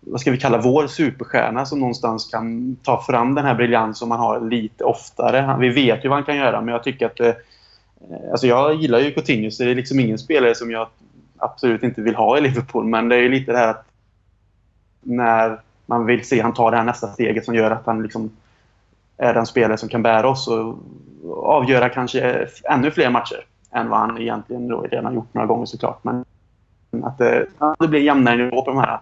vad 0.00 0.20
ska 0.20 0.30
vi 0.30 0.38
kalla 0.38 0.58
vår 0.58 0.86
superstjärna 0.86 1.66
som 1.66 1.80
någonstans 1.80 2.30
kan 2.30 2.76
ta 2.76 3.02
fram 3.02 3.34
den 3.34 3.44
här 3.44 3.54
briljans 3.54 3.98
som 3.98 4.08
man 4.08 4.18
har 4.18 4.40
lite 4.40 4.84
oftare. 4.84 5.56
Vi 5.60 5.68
vet 5.68 6.04
ju 6.04 6.08
vad 6.08 6.18
han 6.18 6.24
kan 6.24 6.36
göra 6.36 6.60
men 6.60 6.72
jag 6.72 6.84
tycker 6.84 7.06
att... 7.06 7.20
Eh, 7.20 7.34
alltså 8.30 8.46
jag 8.46 8.74
gillar 8.74 8.98
ju 8.98 9.10
Coutinho 9.10 9.50
så 9.50 9.64
det 9.64 9.70
är 9.70 9.74
liksom 9.74 10.00
ingen 10.00 10.18
spelare 10.18 10.54
som 10.54 10.70
jag 10.70 10.88
absolut 11.38 11.82
inte 11.82 12.00
vill 12.00 12.14
ha 12.14 12.38
i 12.38 12.40
Liverpool 12.40 12.84
men 12.84 13.08
det 13.08 13.16
är 13.16 13.20
ju 13.20 13.28
lite 13.28 13.52
det 13.52 13.58
här 13.58 13.68
att 13.68 13.84
när 15.02 15.60
man 15.86 16.06
vill 16.06 16.24
se 16.24 16.40
han 16.40 16.54
ta 16.54 16.70
det 16.70 16.76
här 16.76 16.84
nästa 16.84 17.06
steget 17.06 17.44
som 17.44 17.54
gör 17.54 17.70
att 17.70 17.86
han 17.86 18.02
liksom 18.02 18.30
är 19.16 19.34
den 19.34 19.46
spelare 19.46 19.78
som 19.78 19.88
kan 19.88 20.02
bära 20.02 20.28
oss 20.28 20.48
och 20.48 20.76
avgöra 21.42 21.88
kanske 21.88 22.48
ännu 22.70 22.90
fler 22.90 23.10
matcher 23.10 23.44
än 23.72 23.88
vad 23.88 23.98
han 23.98 24.18
egentligen 24.18 24.68
då 24.68 24.80
redan 24.80 25.14
gjort 25.14 25.34
några 25.34 25.46
gånger 25.46 25.66
såklart. 25.66 26.04
Men 26.04 26.24
att 27.02 27.18
det, 27.18 27.46
att 27.58 27.78
det 27.78 27.88
blir 27.88 28.00
jämnare 28.00 28.36
nivå 28.36 28.62
på 28.62 28.70
de 28.70 28.80
här 28.80 29.00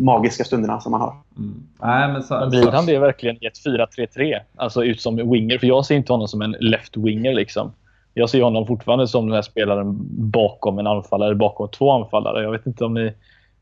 magiska 0.00 0.44
stunderna 0.44 0.80
som 0.80 0.92
man 0.92 1.00
har. 1.00 1.14
Mm. 1.36 1.54
Nej, 1.82 2.12
men, 2.12 2.22
så, 2.22 2.34
men 2.34 2.50
blir 2.50 2.72
han 2.72 2.86
det 2.86 2.98
verkligen 2.98 3.44
i 3.44 3.46
ett 3.46 3.64
4-3-3? 3.66 4.38
Alltså 4.56 4.84
ut 4.84 5.00
som 5.00 5.30
winger? 5.30 5.58
För 5.58 5.66
jag 5.66 5.86
ser 5.86 5.94
inte 5.94 6.12
honom 6.12 6.28
som 6.28 6.42
en 6.42 6.56
left-winger. 6.56 7.34
Liksom. 7.34 7.72
Jag 8.14 8.30
ser 8.30 8.42
honom 8.42 8.66
fortfarande 8.66 9.08
som 9.08 9.26
den 9.26 9.34
här 9.34 9.42
spelaren 9.42 9.96
bakom 10.30 10.78
en 10.78 10.86
anfallare, 10.86 11.34
bakom 11.34 11.68
två 11.68 11.92
anfallare. 11.92 12.42
Jag 12.42 12.50
vet 12.50 12.66
inte 12.66 12.84
om 12.84 12.94
ni 12.94 13.14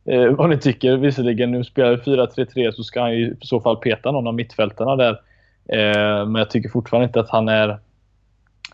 eh, 0.04 0.26
vad 0.26 0.50
ni 0.50 0.58
tycker. 0.58 0.96
Visserligen, 0.96 1.50
nu 1.50 1.64
spelar 1.64 1.96
4-3-3 1.96 2.72
så 2.72 2.82
ska 2.82 3.00
han 3.00 3.12
ju 3.12 3.26
i 3.40 3.46
så 3.46 3.60
fall 3.60 3.76
peta 3.76 4.10
någon 4.10 4.26
av 4.26 4.34
mittfältarna 4.34 4.96
där. 4.96 5.20
Eh, 5.68 6.26
men 6.26 6.34
jag 6.34 6.50
tycker 6.50 6.68
fortfarande 6.68 7.06
inte 7.06 7.20
att 7.20 7.30
han 7.30 7.48
är... 7.48 7.78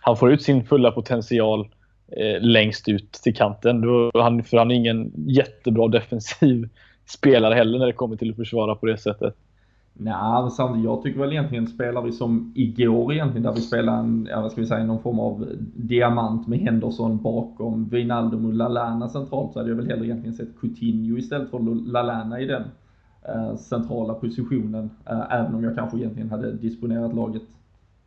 Han 0.01 0.17
får 0.17 0.33
ut 0.33 0.43
sin 0.43 0.65
fulla 0.65 0.91
potential 0.91 1.69
eh, 2.17 2.41
längst 2.41 2.89
ut 2.89 3.13
till 3.13 3.37
kanten. 3.37 3.81
Då, 3.81 4.11
han, 4.15 4.45
för 4.45 4.57
han 4.57 4.71
är 4.71 4.75
ingen 4.75 5.13
jättebra 5.17 5.89
defensiv 5.89 6.69
spelare 7.07 7.55
heller 7.55 7.79
när 7.79 7.87
det 7.87 7.93
kommer 7.93 8.17
till 8.17 8.31
att 8.31 8.37
försvara 8.37 8.75
på 8.75 8.87
det 8.87 8.99
sättet. 8.99 9.35
Nej, 10.01 10.13
alltså, 10.13 10.57
samtidigt, 10.57 10.85
jag 10.85 11.03
tycker 11.03 11.21
väl 11.21 11.33
egentligen 11.33 11.67
spelar 11.67 12.03
vi 12.03 12.13
som 12.13 12.53
igår 12.55 13.13
egentligen 13.13 13.43
där 13.43 13.53
vi 13.53 13.61
spelar 13.61 13.99
en, 13.99 14.29
ja 14.31 14.41
vad 14.41 14.53
ska 14.53 14.61
vi 14.61 14.67
säga, 14.67 14.85
någon 14.85 15.03
form 15.03 15.19
av 15.19 15.49
diamant 15.77 16.47
med 16.47 16.59
Henderson 16.59 17.23
bakom 17.23 17.89
Wijnaldum 17.89 18.45
och 18.45 18.55
Lalana 18.55 19.09
centralt 19.09 19.53
så 19.53 19.59
hade 19.59 19.71
jag 19.71 19.77
väl 19.77 19.89
hellre 19.89 20.07
egentligen 20.07 20.35
sett 20.35 20.61
Coutinho 20.61 21.19
istället 21.19 21.51
för 21.51 21.59
Lalana 21.91 22.41
i 22.41 22.47
den 22.47 22.63
eh, 23.29 23.57
centrala 23.57 24.15
positionen. 24.15 24.91
Eh, 25.07 25.35
även 25.35 25.55
om 25.55 25.65
jag 25.65 25.75
kanske 25.75 25.99
egentligen 25.99 26.31
hade 26.31 26.53
disponerat 26.53 27.15
laget 27.15 27.43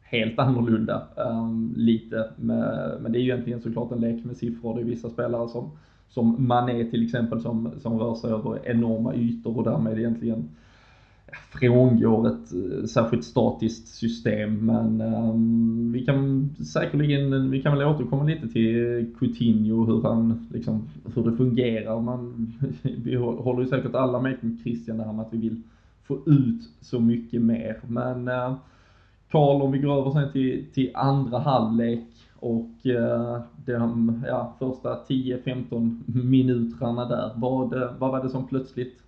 helt 0.02 0.40
annorlunda 0.40 1.04
eh, 1.18 1.52
lite. 1.76 2.30
Med, 2.36 2.98
men 3.02 3.12
det 3.12 3.18
är 3.18 3.22
ju 3.22 3.32
egentligen 3.32 3.62
såklart 3.62 3.92
en 3.92 4.00
lek 4.02 4.26
med 4.26 4.38
siffror. 4.38 4.76
Det 4.76 4.82
är 4.82 4.86
vissa 4.86 5.10
spelare 5.10 5.50
som, 5.50 5.72
som 6.10 6.48
Mané 6.48 6.84
till 6.84 7.04
exempel 7.04 7.42
som, 7.42 7.72
som 7.82 8.00
rör 8.00 8.16
sig 8.16 8.32
över 8.32 8.60
enorma 8.64 9.16
ytor 9.16 9.58
och 9.58 9.64
därmed 9.64 10.00
egentligen 10.00 10.50
frångår 11.52 12.28
ett 12.28 12.54
eh, 12.54 12.86
särskilt 12.86 13.24
statiskt 13.24 13.88
system 13.88 14.66
men 14.66 15.02
um, 15.02 15.92
vi 15.92 16.06
kan 16.06 16.50
säkerligen, 16.74 17.52
vi 17.52 17.62
kan 17.62 17.78
väl 17.78 17.88
återkomma 17.88 18.24
lite 18.24 18.48
till 18.48 19.06
Coutinho 19.20 19.86
hur 19.86 20.02
han 20.02 20.48
liksom, 20.54 20.90
hur 21.16 21.24
det 21.24 21.38
fungerar. 21.38 22.02
Man, 22.02 22.54
vi 22.82 23.16
håller 23.16 23.62
ju 23.62 23.68
säkert 23.68 23.96
alla 23.96 24.22
med 24.22 24.58
Christian 24.64 24.98
det 24.98 25.04
här 25.04 25.14
med 25.14 25.26
att 25.26 25.34
vi 25.34 25.38
vill 25.38 25.62
få 26.04 26.16
ut 26.26 26.62
så 26.82 27.00
mycket 27.00 27.42
mer 27.42 27.78
men 27.88 28.28
uh, 28.28 28.56
Karl, 29.32 29.62
om 29.62 29.72
vi 29.72 29.80
går 29.80 30.00
över 30.00 30.12
sen 30.12 30.32
till, 30.32 30.66
till 30.74 30.92
andra 30.94 31.40
halvlek 31.40 32.08
och 32.36 32.86
eh, 32.86 33.36
uh, 33.36 33.42
de 33.66 34.24
ja, 34.28 34.56
första 34.60 35.04
10-15 35.08 36.02
minuterna 36.26 37.06
där. 37.06 37.32
Vad, 37.36 37.70
vad 38.00 38.12
var 38.12 38.24
det 38.24 38.30
som 38.30 38.48
plötsligt 38.48 39.02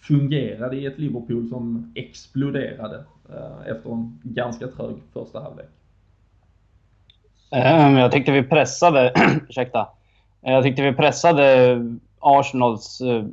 fungerade 0.00 0.76
i 0.76 0.86
ett 0.86 0.98
Liverpool 0.98 1.48
som 1.48 1.92
exploderade 1.94 3.04
eh, 3.28 3.70
efter 3.70 3.90
en 3.90 4.20
ganska 4.22 4.66
trög 4.66 4.96
första 5.12 5.40
halvlek? 5.40 5.68
Ehm, 7.50 7.96
jag 7.96 8.12
tyckte 8.12 8.32
vi 8.32 8.42
pressade, 8.42 9.12
ursäkta. 9.48 9.88
Jag 10.40 10.62
tyckte 10.62 10.82
vi 10.82 10.92
pressade 10.92 11.76
Arsenals 12.18 13.00
eh, 13.00 13.24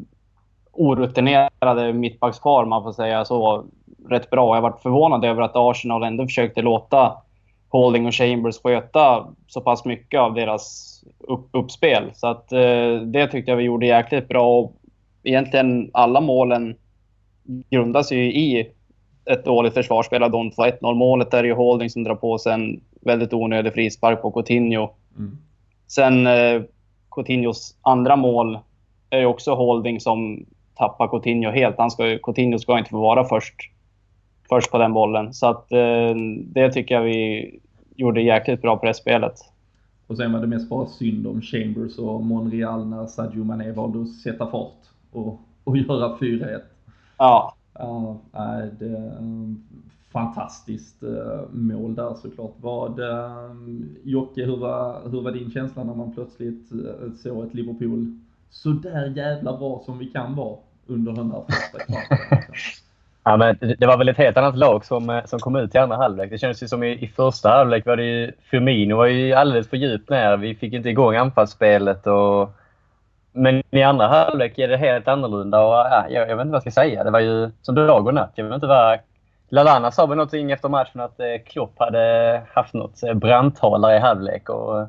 orutinerade 0.72 1.94
mittbackspar, 1.94 2.66
man 2.66 2.84
får 2.84 2.92
säga 2.92 3.26
så, 3.26 3.66
rätt 4.10 4.30
bra. 4.30 4.56
Jag 4.56 4.62
varit 4.62 4.82
förvånad 4.82 5.26
över 5.26 5.42
att 5.42 5.56
Arsenal 5.56 6.04
ändå 6.04 6.24
försökte 6.24 6.62
låta 6.62 7.18
Holding 7.70 8.06
och 8.06 8.14
Chambers 8.14 8.62
sköta 8.64 9.28
så 9.48 9.62
pass 9.62 9.86
mycket 9.86 10.20
av 10.20 10.34
deras 10.34 10.94
upp, 11.20 11.50
uppspel. 11.52 12.12
Så 12.14 12.28
att, 12.28 12.52
eh, 12.52 12.96
det 13.06 13.28
tyckte 13.28 13.52
jag 13.52 13.58
vi 13.58 13.64
gjorde 13.64 13.86
jäkligt 13.86 14.28
bra. 14.28 14.70
Egentligen 15.28 15.90
alla 15.94 16.22
målen 16.22 16.76
grundas 17.70 18.12
ju 18.12 18.34
i 18.34 18.72
ett 19.26 19.46
dåligt 19.46 19.74
försvarsspel 19.74 20.24
av 20.24 20.32
de 20.32 20.52
två. 20.52 20.64
1-0 20.64 20.94
målet 20.94 21.34
är 21.34 21.44
ju 21.44 21.54
Holding 21.54 21.90
som 21.90 22.04
drar 22.04 22.16
på 22.16 22.38
sig 22.38 22.54
en 22.54 22.82
väldigt 23.02 23.34
onödig 23.34 23.74
frispark 23.74 24.22
på 24.22 24.32
Coutinho. 24.32 24.90
Mm. 25.18 25.38
Sen 25.88 26.28
eh, 26.28 26.62
Coutinhos 27.12 27.78
andra 27.82 28.16
mål 28.16 28.60
är 29.10 29.20
ju 29.20 29.26
också 29.26 29.56
Holding 29.56 30.00
som 30.00 30.46
tappar 30.76 31.08
Coutinho 31.08 31.52
helt. 31.52 31.78
Han 31.78 31.92
ska, 31.92 32.18
Coutinho 32.24 32.60
ska 32.60 32.78
inte 32.78 32.90
få 32.90 33.00
vara 33.00 33.26
först, 33.26 33.56
först 34.50 34.72
på 34.72 34.78
den 34.78 34.94
bollen. 34.94 35.34
Så 35.34 35.48
att, 35.48 35.72
eh, 35.72 36.16
det 36.44 36.72
tycker 36.72 36.96
jag 36.96 37.02
vi 37.02 37.52
gjorde 37.96 38.22
jäkligt 38.22 38.62
bra 38.62 38.78
på 38.78 38.86
det 38.86 38.94
spelet. 38.94 39.34
Och 40.08 40.18
sen 40.18 40.34
var 40.34 40.40
det 40.40 40.48
mest 40.48 40.70
bara 40.70 40.86
synd 40.86 41.28
om 41.28 41.42
Chambers 41.42 41.98
och 41.98 42.24
Monreal 42.24 42.88
när 42.88 43.08
Sadio 43.08 43.44
Mané 43.44 43.72
valde 43.72 44.02
att 44.02 44.10
sätta 44.10 44.48
fart 44.48 44.88
och, 45.18 45.40
och 45.64 45.78
göra 45.78 46.18
4-1. 46.18 46.62
Ja. 47.18 47.54
Ja, 47.74 48.18
uh, 48.36 48.74
det, 48.80 49.14
um, 49.20 49.64
fantastiskt 50.12 51.04
uh, 51.04 51.42
mål 51.52 51.96
där 51.96 52.14
såklart. 52.14 52.54
Vad, 52.58 53.00
uh, 53.00 53.56
Jocke, 54.04 54.46
hur 54.46 54.58
var, 54.58 55.10
hur 55.10 55.22
var 55.22 55.32
din 55.32 55.52
känsla 55.52 55.84
när 55.84 55.96
man 55.96 56.14
plötsligt 56.14 56.72
uh, 56.74 57.14
såg 57.16 57.46
ett 57.46 57.54
Liverpool 57.54 58.20
så 58.50 58.70
där 58.70 59.14
jävla 59.16 59.58
bra 59.58 59.82
som 59.86 59.98
vi 59.98 60.06
kan 60.06 60.36
vara 60.36 60.58
under 60.88 61.12
den 61.12 61.32
här 61.32 61.44
första 61.48 61.80
kvarten? 61.80 62.18
Ja, 63.28 63.38
men 63.38 63.58
det 63.60 63.88
var 63.88 63.98
väl 63.98 64.10
ett 64.10 64.18
helt 64.18 64.38
annat 64.38 64.58
lag 64.58 64.86
som, 64.86 65.10
eh, 65.10 65.26
som 65.26 65.40
kom 65.40 65.56
ut 65.56 65.76
i 65.76 65.78
andra 65.78 65.96
halvlek. 65.98 66.30
Det 66.30 66.38
kändes 66.38 66.64
ju 66.64 66.68
som 66.68 66.84
i, 66.84 67.04
i 67.04 67.08
första 67.08 67.50
halvlek 67.50 67.86
var 67.86 67.98
det 67.98 68.04
ju... 68.04 68.32
Firmino 68.52 68.96
var 68.96 69.06
ju 69.06 69.34
alldeles 69.34 69.70
för 69.70 69.78
djupt 69.78 70.10
ner. 70.10 70.38
Vi 70.38 70.56
fick 70.56 70.74
inte 70.74 70.90
igång 70.90 71.16
anfallsspelet. 71.16 72.08
Och, 72.08 72.52
men 73.38 73.64
i 73.72 73.84
andra 73.84 74.08
halvlek 74.08 74.58
är 74.58 74.68
det 74.68 74.78
helt 74.78 75.08
annorlunda. 75.08 75.60
Och, 75.60 75.74
ja, 75.74 76.06
jag, 76.10 76.30
jag 76.30 76.36
vet 76.38 76.42
inte 76.44 76.52
vad 76.52 76.56
jag 76.66 76.74
ska 76.74 76.82
säga. 76.82 77.04
Det 77.04 77.12
var 77.12 77.20
ju 77.20 77.52
som 77.62 77.76
dag 77.76 78.08
och 78.08 78.14
natt. 78.14 78.32
Jag 78.36 78.46
vet 78.46 78.54
inte 78.54 78.68
vad... 78.68 79.00
Lalana 79.50 79.92
sa 79.92 80.06
väl 80.06 80.18
någonting 80.18 80.52
efter 80.52 80.70
matchen 80.70 81.02
att 81.02 81.20
eh, 81.20 81.26
Klopp 81.46 81.74
hade 81.80 82.42
haft 82.54 82.74
något 82.74 83.04
eh, 83.04 83.14
brandtalare 83.14 83.80
brandtal 83.80 83.96
i 83.96 84.00
halvlek. 84.00 84.50
Och, 84.50 84.80
eh, 84.80 84.88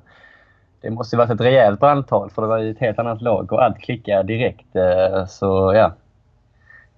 det 0.81 0.91
måste 0.91 1.17
ju 1.17 1.19
varit 1.19 1.31
ett 1.31 1.41
rejält 1.41 1.81
brandtal 1.81 2.31
för 2.31 2.43
det 2.43 2.49
var 2.49 2.59
ju 2.59 2.71
ett 2.71 2.79
helt 2.79 2.99
annat 2.99 3.23
lag 3.23 3.53
och 3.53 3.65
allt 3.65 3.79
klickade 3.79 4.23
direkt. 4.23 4.67
Så 5.29 5.73
ja, 5.75 5.93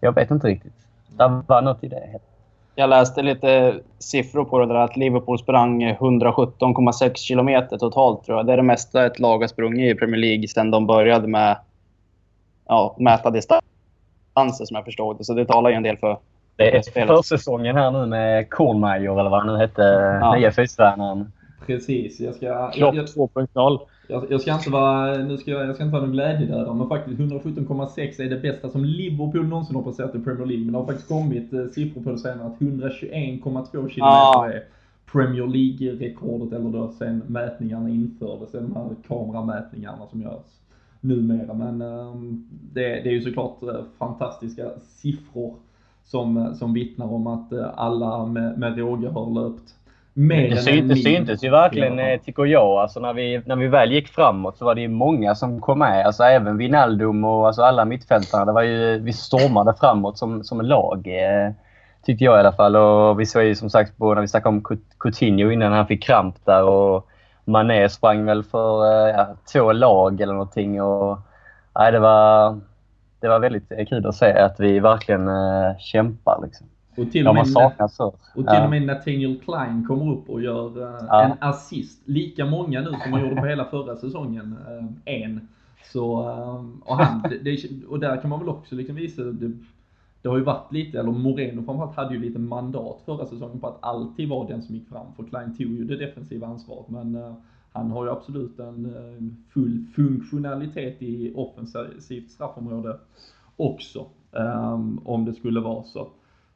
jag 0.01 0.15
vet 0.15 0.31
inte 0.31 0.47
riktigt. 0.47 0.73
Det 1.09 1.43
var 1.47 1.63
något 1.63 1.85
i 1.85 1.89
det. 1.89 2.19
Jag 2.81 2.91
läste 2.91 3.23
lite 3.23 3.75
siffror 3.99 4.45
på 4.45 4.59
det 4.59 4.67
där 4.67 4.75
att 4.75 4.97
Liverpool 4.97 5.39
sprang 5.39 5.85
117,6 5.85 7.15
kilometer 7.15 7.79
totalt 7.79 8.25
tror 8.25 8.39
jag. 8.39 8.47
Det 8.47 8.53
är 8.53 8.57
det 8.57 8.63
mesta 8.63 9.07
ett 9.07 9.19
lag 9.19 9.39
har 9.39 9.47
sprungit 9.47 9.97
i 9.97 9.99
Premier 9.99 10.21
League 10.21 10.49
sedan 10.49 10.71
de 10.71 10.87
började 10.87 11.29
med 11.29 11.57
ja, 12.69 12.97
mäta 12.99 13.31
distanser 13.31 14.65
som 14.65 14.75
jag 14.75 14.85
förstod 14.85 15.19
det. 15.19 15.25
Så 15.25 15.35
det 15.35 15.45
talar 15.45 15.71
ju 15.71 15.77
en 15.77 15.83
del 15.83 15.97
för 15.97 16.19
det 16.57 16.77
är 16.77 17.07
försäsongen 17.07 17.77
här 17.77 17.91
nu 17.91 18.07
med 18.07 18.51
Kornmajor 18.51 19.21
eller 19.21 19.31
vad 19.31 19.41
han 19.41 19.55
nu 19.55 19.59
hette, 19.59 19.83
ja. 20.21 20.35
nya 20.35 20.53
fystränaren. 20.53 21.33
Precis. 21.67 22.21
Jag 22.21 22.35
ska... 22.35 22.71
Klopp 22.71 22.95
2.0. 22.95 23.79
Jag, 24.11 24.27
jag, 24.31 24.41
ska 24.41 24.55
inte 24.55 24.71
vara, 24.71 25.19
nu 25.19 25.39
ska 25.39 25.51
jag, 25.51 25.67
jag 25.67 25.75
ska 25.75 25.85
inte 25.85 25.93
vara 25.93 26.03
någon 26.03 26.13
glädjedödare, 26.13 26.75
men 26.75 26.89
faktiskt 26.89 27.21
117,6 27.21 28.23
är 28.23 28.31
det 28.31 28.41
bästa 28.41 28.69
som 28.71 28.85
Liverpool 28.85 29.47
någonsin 29.47 29.77
har 29.77 29.83
passerat 29.83 30.15
i 30.15 30.19
Premier 30.19 30.47
League. 30.47 30.65
Men 30.65 30.73
det 30.73 30.79
har 30.79 30.87
faktiskt 30.87 31.09
kommit 31.09 31.53
eh, 31.53 31.67
siffror 31.67 32.03
på 32.03 32.11
det 32.11 32.19
senare 32.19 32.47
att 32.47 32.59
121,2 32.59 33.89
km 33.89 34.03
ah. 34.03 34.47
är 34.47 34.65
Premier 35.13 35.47
League-rekordet, 35.47 36.53
eller 36.53 36.71
då 36.71 36.93
sen 36.99 37.23
mätningarna 37.27 37.89
infördes, 37.89 38.53
de 38.53 38.77
här 38.77 38.89
kameramätningarna 39.09 40.07
som 40.11 40.23
görs 40.23 40.61
numera. 41.01 41.55
Men 41.55 41.83
eh, 41.83 42.15
det, 42.73 42.89
det 42.89 43.09
är 43.09 43.13
ju 43.13 43.23
såklart 43.23 43.63
eh, 43.63 43.85
fantastiska 43.99 44.71
siffror 44.81 45.55
som, 46.05 46.55
som 46.55 46.73
vittnar 46.73 47.13
om 47.13 47.27
att 47.27 47.53
eh, 47.53 47.71
alla 47.75 48.27
med, 48.27 48.59
med 48.59 48.79
råge 48.79 49.09
har 49.09 49.31
löpt 49.31 49.75
Mer 50.21 50.51
det 50.51 50.57
syntes, 50.57 51.03
syntes 51.03 51.45
ju 51.45 51.51
verkligen, 51.51 51.99
ja. 51.99 52.09
Eh, 52.09 52.21
tycker 52.21 52.45
jag. 52.45 52.79
Alltså 52.79 53.01
när, 53.01 53.13
vi, 53.13 53.43
när 53.47 53.57
vi 53.57 53.69
väl 53.69 53.93
gick 53.93 54.09
framåt 54.09 54.57
så 54.57 54.65
var 54.65 54.75
det 54.75 54.81
ju 54.81 54.89
många 54.89 55.35
som 55.35 55.61
kom 55.61 55.79
med. 55.79 56.07
Alltså 56.07 56.23
även 56.23 56.57
Wijnaldum 56.57 57.25
och 57.25 57.47
alltså 57.47 57.63
alla 57.63 57.85
mittfältarna. 57.85 58.45
Det 58.45 58.53
var 58.53 58.63
ju, 58.63 58.99
vi 58.99 59.13
stormade 59.13 59.75
framåt 59.75 60.19
som, 60.19 60.45
som 60.45 60.61
lag. 60.61 61.07
Eh, 61.07 61.53
tyckte 62.03 62.25
jag 62.25 62.37
i 62.37 62.41
alla 62.41 62.53
fall. 62.53 62.77
Och 62.77 63.21
vi 63.21 63.27
såg 63.27 63.43
ju 63.43 63.55
som 63.55 63.71
sagt 63.71 63.99
på 63.99 64.15
när 64.15 64.21
vi 64.21 64.29
snackade 64.29 64.57
om 64.57 64.79
Coutinho 64.99 65.51
innan 65.51 65.73
han 65.73 65.87
fick 65.87 66.03
kramp 66.03 66.37
där. 66.45 66.63
Och 66.63 67.07
Mané 67.45 67.89
sprang 67.89 68.25
väl 68.25 68.43
för 68.43 68.87
eh, 68.87 69.15
ja, 69.17 69.29
två 69.53 69.73
lag 69.73 70.21
eller 70.21 70.33
någonting. 70.33 70.83
Och, 70.83 71.19
nej, 71.75 71.93
det, 71.93 71.99
var, 71.99 72.61
det 73.21 73.29
var 73.29 73.39
väldigt 73.39 73.89
kul 73.89 74.07
att 74.07 74.15
se 74.15 74.33
att 74.33 74.61
vi 74.61 74.81
verkligen 74.81 75.29
eh, 75.29 75.79
kämpar. 75.79 76.41
Liksom. 76.43 76.67
Och 76.97 77.11
till, 77.13 77.29
och 77.29 77.35
med, 77.35 77.49
saknas 77.49 78.01
och 78.01 78.15
till 78.35 78.63
och 78.65 78.71
med 78.71 78.83
Nathaniel 78.83 79.41
Klein 79.41 79.85
kommer 79.89 80.13
upp 80.13 80.31
och 80.31 80.43
gör 80.43 80.79
uh, 80.79 81.07
ja. 81.09 81.23
en 81.23 81.33
assist. 81.41 82.09
Lika 82.09 82.47
många 82.47 82.81
nu 82.81 82.87
som 82.87 83.13
han 83.13 83.21
gjorde 83.21 83.41
på 83.41 83.47
hela 83.47 83.65
förra 83.65 83.97
säsongen. 83.97 84.57
Uh, 84.69 84.87
en. 85.05 85.49
Så, 85.93 86.21
uh, 86.21 86.65
och, 86.85 86.97
han, 86.97 87.23
det, 87.43 87.71
och 87.89 88.01
där 88.01 88.21
kan 88.21 88.31
man 88.31 88.39
väl 88.39 88.49
också 88.49 88.75
liksom 88.75 88.97
visa, 88.97 89.23
det, 89.23 89.53
det 90.23 90.29
har 90.29 90.37
ju 90.37 90.45
varit 90.45 90.73
lite, 90.73 90.99
eller 90.99 91.13
Moreno 91.13 91.65
framförallt 91.65 91.97
hade 91.97 92.15
ju 92.15 92.21
lite 92.21 92.39
mandat 92.39 93.03
förra 93.05 93.27
säsongen 93.27 93.61
på 93.61 93.67
att 93.67 93.79
alltid 93.81 94.29
vara 94.29 94.49
den 94.49 94.63
som 94.63 94.75
gick 94.75 94.89
fram. 94.89 95.07
För 95.17 95.25
Klein 95.25 95.57
tog 95.57 95.67
ju 95.67 95.85
det 95.85 95.97
defensiva 95.97 96.47
ansvaret. 96.47 96.89
Men 96.89 97.35
han 97.73 97.91
har 97.91 98.05
ju 98.05 98.11
absolut 98.11 98.59
en 98.59 99.37
full 99.55 99.85
funktionalitet 99.95 101.03
i 101.03 101.33
offensivt 101.35 102.31
straffområde 102.31 102.97
också. 103.57 104.07
Um, 104.33 105.01
om 105.05 105.25
det 105.25 105.35
skulle 105.35 105.61
vara 105.61 105.83
så. 105.83 106.09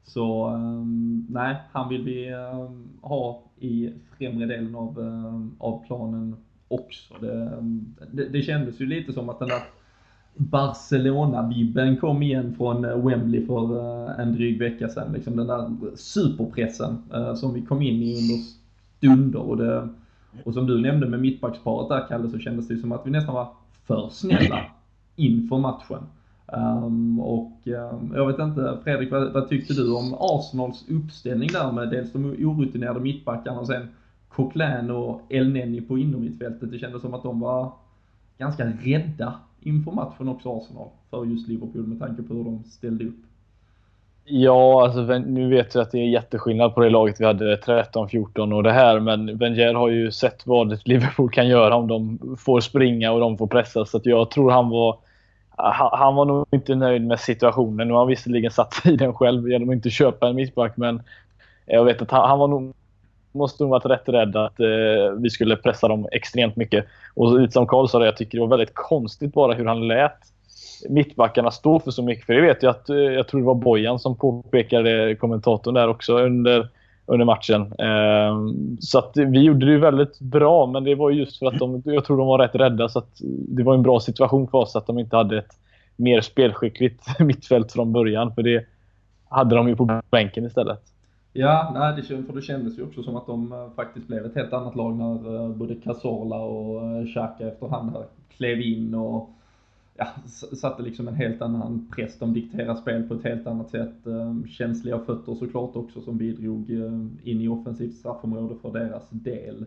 Så 0.04 0.50
um, 0.50 1.26
nej, 1.30 1.56
han 1.72 1.88
vill 1.88 2.02
vi 2.02 2.34
um, 2.34 2.88
ha 3.00 3.42
i 3.58 3.92
främre 4.18 4.46
delen 4.46 4.74
av, 4.74 4.98
um, 4.98 5.56
av 5.58 5.86
planen 5.86 6.36
också. 6.68 7.14
Det, 7.20 7.62
det, 8.12 8.28
det, 8.28 8.42
kändes 8.42 8.80
ju 8.80 8.86
lite 8.86 9.12
som 9.12 9.28
att 9.28 9.38
den 9.38 9.48
där 9.48 9.62
Barcelona-vibben 10.34 11.96
kom 11.96 12.22
igen 12.22 12.54
från 12.56 12.84
eh, 12.84 13.06
Wembley 13.06 13.46
för 13.46 13.72
uh, 13.72 14.20
en 14.20 14.32
dryg 14.32 14.58
vecka 14.58 14.88
sedan. 14.88 15.12
Liksom 15.12 15.36
den 15.36 15.46
där 15.46 15.70
superpressen 15.96 17.02
uh, 17.14 17.34
som 17.34 17.54
vi 17.54 17.62
kom 17.62 17.82
in 17.82 18.02
i 18.02 18.16
under 18.16 18.44
stunder. 18.98 19.40
Och, 19.40 19.56
det, 19.56 19.88
och 20.44 20.54
som 20.54 20.66
du 20.66 20.80
nämnde 20.80 21.08
med 21.08 21.20
mittbacksparet 21.20 21.88
där 21.88 22.08
Kalle, 22.08 22.30
så 22.30 22.38
kändes 22.38 22.68
det 22.68 22.76
som 22.76 22.92
att 22.92 23.06
vi 23.06 23.10
nästan 23.10 23.34
var 23.34 23.48
för 23.86 24.08
snälla 24.12 24.64
inför 25.16 25.58
matchen. 25.58 26.02
Um, 26.46 27.20
och 27.20 27.52
um, 27.64 28.12
jag 28.14 28.26
vet 28.26 28.38
inte, 28.38 28.78
Fredrik, 28.84 29.12
vad, 29.12 29.32
vad, 29.32 29.48
tyckte 29.48 29.74
du 29.74 29.94
om 29.94 30.14
Arsenals 30.20 30.84
uppställning 30.88 31.48
där 31.52 31.72
med 31.72 31.90
dels 31.90 32.12
de 32.12 32.24
orutinerade 32.24 33.00
mittbackarna 33.00 33.60
och 33.60 33.66
sen 33.66 33.88
Coquelin 34.28 34.90
och 34.90 35.20
El 35.28 35.46
Elneny 35.46 35.80
på 35.80 35.98
innermittfältet? 35.98 36.70
Det 36.70 36.78
kändes 36.78 37.02
som 37.02 37.14
att 37.14 37.22
de 37.22 37.40
var 37.40 37.72
ganska 38.38 38.64
rädda 38.64 39.34
inför 39.60 39.92
matchen 39.92 40.28
också, 40.28 40.56
Arsenal, 40.56 40.88
för 41.10 41.24
just 41.24 41.48
Liverpool 41.48 41.86
med 41.86 41.98
tanke 41.98 42.22
på 42.22 42.34
hur 42.34 42.44
de 42.44 42.64
ställde 42.64 43.04
upp. 43.04 43.24
Ja, 44.26 44.84
alltså 44.84 45.18
nu 45.18 45.48
vet 45.48 45.74
jag 45.74 45.82
att 45.82 45.90
det 45.90 45.98
är 45.98 46.08
jätteskillnad 46.08 46.74
på 46.74 46.80
det 46.80 46.90
laget 46.90 47.20
vi 47.20 47.24
hade 47.24 47.56
13-14 47.56 48.54
och 48.54 48.62
det 48.62 48.72
här, 48.72 49.00
men 49.00 49.38
Wenger 49.38 49.74
har 49.74 49.88
ju 49.88 50.10
sett 50.10 50.46
vad 50.46 50.78
Liverpool 50.84 51.30
kan 51.30 51.48
göra 51.48 51.76
om 51.76 51.88
de 51.88 52.18
får 52.38 52.60
springa 52.60 53.12
och 53.12 53.20
de 53.20 53.38
får 53.38 53.46
pressa, 53.46 53.84
så 53.84 53.96
att 53.96 54.06
jag 54.06 54.30
tror 54.30 54.50
han 54.50 54.70
var 54.70 54.98
han 55.56 56.14
var 56.14 56.24
nog 56.24 56.46
inte 56.50 56.74
nöjd 56.74 57.06
med 57.06 57.20
situationen. 57.20 57.88
Nu 57.88 57.94
har 57.94 58.00
han 58.00 58.08
visserligen 58.08 58.50
satt 58.50 58.86
i 58.86 58.96
den 58.96 59.14
själv 59.14 59.48
genom 59.48 59.68
att 59.68 59.74
inte 59.74 59.90
köpa 59.90 60.28
en 60.28 60.36
mittback, 60.36 60.76
men 60.76 61.02
jag 61.66 61.84
vet 61.84 62.02
att 62.02 62.10
han, 62.10 62.28
han 62.28 62.38
var 62.38 62.48
nog 62.48 62.74
måste 63.34 63.62
nog 63.62 63.70
varit 63.70 63.86
rätt 63.86 64.08
rädd 64.08 64.36
att 64.36 64.60
eh, 64.60 65.12
vi 65.18 65.30
skulle 65.30 65.56
pressa 65.56 65.88
dem 65.88 66.08
extremt 66.12 66.56
mycket. 66.56 66.86
Och 67.14 67.52
som 67.52 67.66
Karl 67.66 67.88
sa, 67.88 67.98
det, 67.98 68.04
jag 68.04 68.16
tycker 68.16 68.38
det 68.38 68.42
var 68.42 68.56
väldigt 68.56 68.74
konstigt 68.74 69.34
bara 69.34 69.54
hur 69.54 69.66
han 69.66 69.88
lät 69.88 70.18
mittbackarna 70.88 71.50
stå 71.50 71.80
för 71.80 71.90
så 71.90 72.02
mycket. 72.02 72.26
För 72.26 72.32
det 72.32 72.40
vet 72.40 72.62
jag 72.62 72.70
att, 72.70 72.88
eh, 72.88 72.96
jag 72.96 73.28
tror 73.28 73.40
det 73.40 73.46
var 73.46 73.54
Bojan 73.54 73.98
som 73.98 74.16
påpekade, 74.16 75.14
kommentatorn 75.14 75.74
där 75.74 75.88
också, 75.88 76.18
under 76.18 76.68
under 77.06 77.26
matchen. 77.26 77.62
Eh, 77.62 78.36
så 78.80 78.98
att 78.98 79.12
vi 79.16 79.42
gjorde 79.42 79.66
det 79.66 79.78
väldigt 79.78 80.20
bra, 80.20 80.66
men 80.66 80.84
det 80.84 80.94
var 80.94 81.10
just 81.10 81.38
för 81.38 81.46
att 81.46 81.58
de, 81.58 81.82
jag 81.84 82.04
tror 82.04 82.16
de 82.16 82.26
var 82.26 82.38
rätt 82.38 82.54
rädda. 82.54 82.88
Så 82.88 82.98
att 82.98 83.20
det 83.48 83.62
var 83.62 83.74
en 83.74 83.82
bra 83.82 84.00
situation 84.00 84.48
för 84.48 84.58
oss 84.58 84.76
att 84.76 84.86
de 84.86 84.98
inte 84.98 85.16
hade 85.16 85.38
ett 85.38 85.58
mer 85.96 86.20
spelskickligt 86.20 87.04
mittfält 87.18 87.72
från 87.72 87.92
början. 87.92 88.34
För 88.34 88.42
det 88.42 88.66
hade 89.28 89.56
de 89.56 89.68
ju 89.68 89.76
på 89.76 90.00
bänken 90.10 90.46
istället. 90.46 90.80
Ja, 91.32 91.72
nej, 91.74 91.96
det, 91.96 92.02
för 92.02 92.32
det 92.32 92.42
kändes 92.42 92.78
ju 92.78 92.82
också 92.82 93.02
som 93.02 93.16
att 93.16 93.26
de 93.26 93.52
eh, 93.52 93.70
faktiskt 93.76 94.06
blev 94.06 94.26
ett 94.26 94.34
helt 94.34 94.52
annat 94.52 94.76
lag 94.76 94.96
när 94.96 95.44
eh, 95.44 95.48
både 95.48 95.74
Cazorla 95.74 96.36
och 96.36 96.82
eh, 96.82 97.06
Xhaka 97.06 97.48
efterhand 97.48 97.96
klev 98.36 98.60
in 98.60 98.94
och 98.94 99.30
ja, 99.96 100.06
satte 100.56 100.82
liksom 100.82 101.08
en 101.08 101.14
helt 101.14 101.42
annan 101.42 101.88
press. 101.96 102.18
De 102.18 102.34
dikterar 102.34 102.74
spel 102.74 103.02
på 103.02 103.14
ett 103.14 103.24
helt 103.24 103.46
annat 103.46 103.70
sätt. 103.70 103.94
Känsliga 104.48 104.98
fötter 104.98 105.34
såklart 105.34 105.76
också 105.76 106.00
som 106.00 106.18
bidrog 106.18 106.70
in 107.22 107.40
i 107.40 107.48
offensivt 107.48 107.94
straffområde 107.94 108.54
för 108.62 108.72
deras 108.72 109.10
del. 109.10 109.66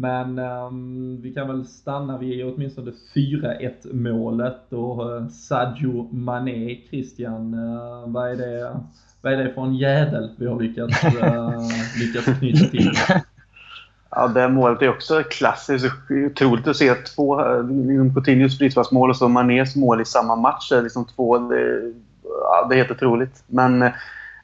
Men 0.00 0.38
um, 0.38 1.20
vi 1.22 1.34
kan 1.34 1.48
väl 1.48 1.66
stanna 1.66 2.18
vid 2.18 2.44
åtminstone 2.44 2.92
4-1 3.14 3.92
målet 3.92 4.72
och 4.72 5.06
uh, 5.06 5.28
Sadio 5.28 6.08
Mané, 6.12 6.78
Christian, 6.90 7.54
uh, 7.54 8.08
vad 8.10 8.30
är 8.30 8.36
det? 8.36 8.80
Vad 9.22 9.32
är 9.32 9.44
det 9.44 9.54
för 9.54 9.62
en 9.62 9.74
jävel 9.74 10.30
vi 10.38 10.46
har 10.46 10.60
lyckats, 10.60 11.04
uh, 11.04 11.68
lyckats 12.00 12.38
knyta 12.38 12.64
till? 12.64 12.90
Ja, 14.10 14.28
det 14.28 14.48
målet 14.48 14.82
är 14.82 14.88
också 14.88 15.22
klassiskt. 15.30 15.86
Otroligt 16.26 16.66
att 16.66 16.76
se 16.76 16.94
två, 16.94 17.42
liksom 17.62 18.14
Coutinhos 18.14 18.58
frisparksmål 18.58 19.10
och 19.10 19.16
så 19.16 19.28
Manés 19.28 19.76
mål 19.76 20.00
i 20.00 20.04
samma 20.04 20.36
match. 20.36 20.68
Det 20.68 20.76
är 20.76 20.82
liksom 20.82 21.04
två, 21.04 21.38
det, 21.38 21.92
ja, 22.22 22.66
det 22.68 22.74
är 22.74 22.76
helt 22.76 22.90
otroligt. 22.90 23.42
Men 23.46 23.82
eh, 23.82 23.90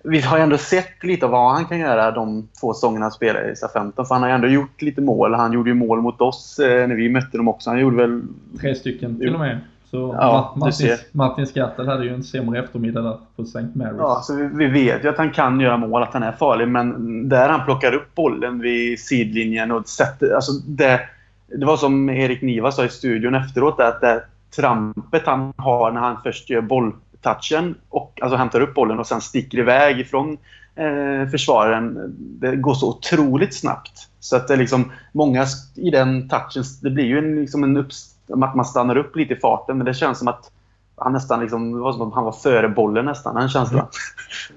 vi 0.04 0.20
har 0.20 0.36
ju 0.36 0.42
ändå 0.42 0.58
sett 0.58 1.04
lite 1.04 1.26
av 1.26 1.32
vad 1.32 1.52
han 1.52 1.64
kan 1.64 1.78
göra 1.78 2.10
de 2.10 2.48
två 2.60 2.74
säsongerna 2.74 3.04
han 3.04 3.12
spelade 3.12 3.50
i 3.50 3.56
SA-15. 3.56 3.92
För 4.06 4.14
han 4.14 4.22
har 4.22 4.28
ju 4.28 4.34
ändå 4.34 4.48
gjort 4.48 4.82
lite 4.82 5.00
mål. 5.00 5.34
Han 5.34 5.52
gjorde 5.52 5.70
ju 5.70 5.74
mål 5.74 6.00
mot 6.00 6.20
oss 6.20 6.58
eh, 6.58 6.88
när 6.88 6.94
vi 6.94 7.08
mötte 7.08 7.36
dem 7.36 7.48
också. 7.48 7.70
Han 7.70 7.78
gjorde 7.78 7.96
väl... 7.96 8.22
Tre 8.60 8.74
stycken 8.74 9.18
till 9.18 9.34
och 9.34 9.40
med. 9.40 9.60
Så 9.90 10.16
ja, 10.20 10.54
Martin, 10.56 10.96
Martin 11.12 11.46
Skattel 11.46 11.88
hade 11.88 12.04
ju 12.04 12.14
en 12.14 12.24
sämre 12.24 12.58
eftermiddag 12.58 13.02
där 13.02 13.18
på 13.36 13.42
St. 13.42 13.58
Mary's. 13.58 13.98
Ja, 13.98 14.20
så 14.22 14.34
vi, 14.34 14.46
vi, 14.46 14.66
vet 14.66 15.04
ju 15.04 15.08
att 15.08 15.18
han 15.18 15.30
kan 15.30 15.60
göra 15.60 15.76
mål, 15.76 16.02
att 16.02 16.12
han 16.12 16.22
är 16.22 16.32
farlig. 16.32 16.68
Men 16.68 17.28
där 17.28 17.48
han 17.48 17.64
plockar 17.64 17.94
upp 17.94 18.14
bollen 18.14 18.58
vid 18.58 19.00
sidlinjen 19.00 19.70
och 19.70 19.88
sätter... 19.88 20.34
Alltså 20.34 20.52
det, 20.52 21.00
det 21.46 21.66
var 21.66 21.76
som 21.76 22.10
Erik 22.10 22.42
Niva 22.42 22.72
sa 22.72 22.84
i 22.84 22.88
studion 22.88 23.34
efteråt, 23.34 23.80
att 23.80 24.00
det 24.00 24.22
trampet 24.56 25.26
han 25.26 25.52
har 25.56 25.92
när 25.92 26.00
han 26.00 26.16
först 26.22 26.50
gör 26.50 26.60
boll 26.60 26.92
touchen 27.20 27.74
och 27.88 28.18
alltså 28.22 28.36
hämtar 28.36 28.60
upp 28.60 28.74
bollen 28.74 28.98
och 28.98 29.06
sen 29.06 29.20
sticker 29.20 29.58
iväg 29.58 30.00
ifrån 30.00 30.38
eh, 30.74 31.28
försvararen. 31.30 32.14
Det 32.18 32.56
går 32.56 32.74
så 32.74 32.88
otroligt 32.88 33.54
snabbt. 33.54 34.08
Så 34.20 34.36
att 34.36 34.48
det 34.48 34.54
är 34.54 34.58
liksom 34.58 34.92
många 35.12 35.46
i 35.74 35.90
den 35.90 36.28
touchen, 36.28 36.64
det 36.82 36.90
blir 36.90 37.04
ju 37.04 37.18
en, 37.18 37.40
liksom 37.40 37.64
en 37.64 37.76
upp, 37.76 37.88
att 38.28 38.54
man 38.54 38.64
stannar 38.64 38.96
upp 38.96 39.16
lite 39.16 39.34
i 39.34 39.36
farten 39.36 39.76
men 39.76 39.86
det 39.86 39.94
känns 39.94 40.18
som 40.18 40.28
att 40.28 40.50
han 40.98 41.12
nästan 41.12 41.40
liksom, 41.40 41.72
det 41.72 41.78
var 41.78 41.92
som 41.92 42.08
att 42.08 42.14
han 42.14 42.24
var 42.24 42.32
före 42.32 42.68
bollen 42.68 43.04
nästan, 43.04 43.34
den 43.34 43.48
känslan. 43.48 43.80
Mm. 43.80 43.90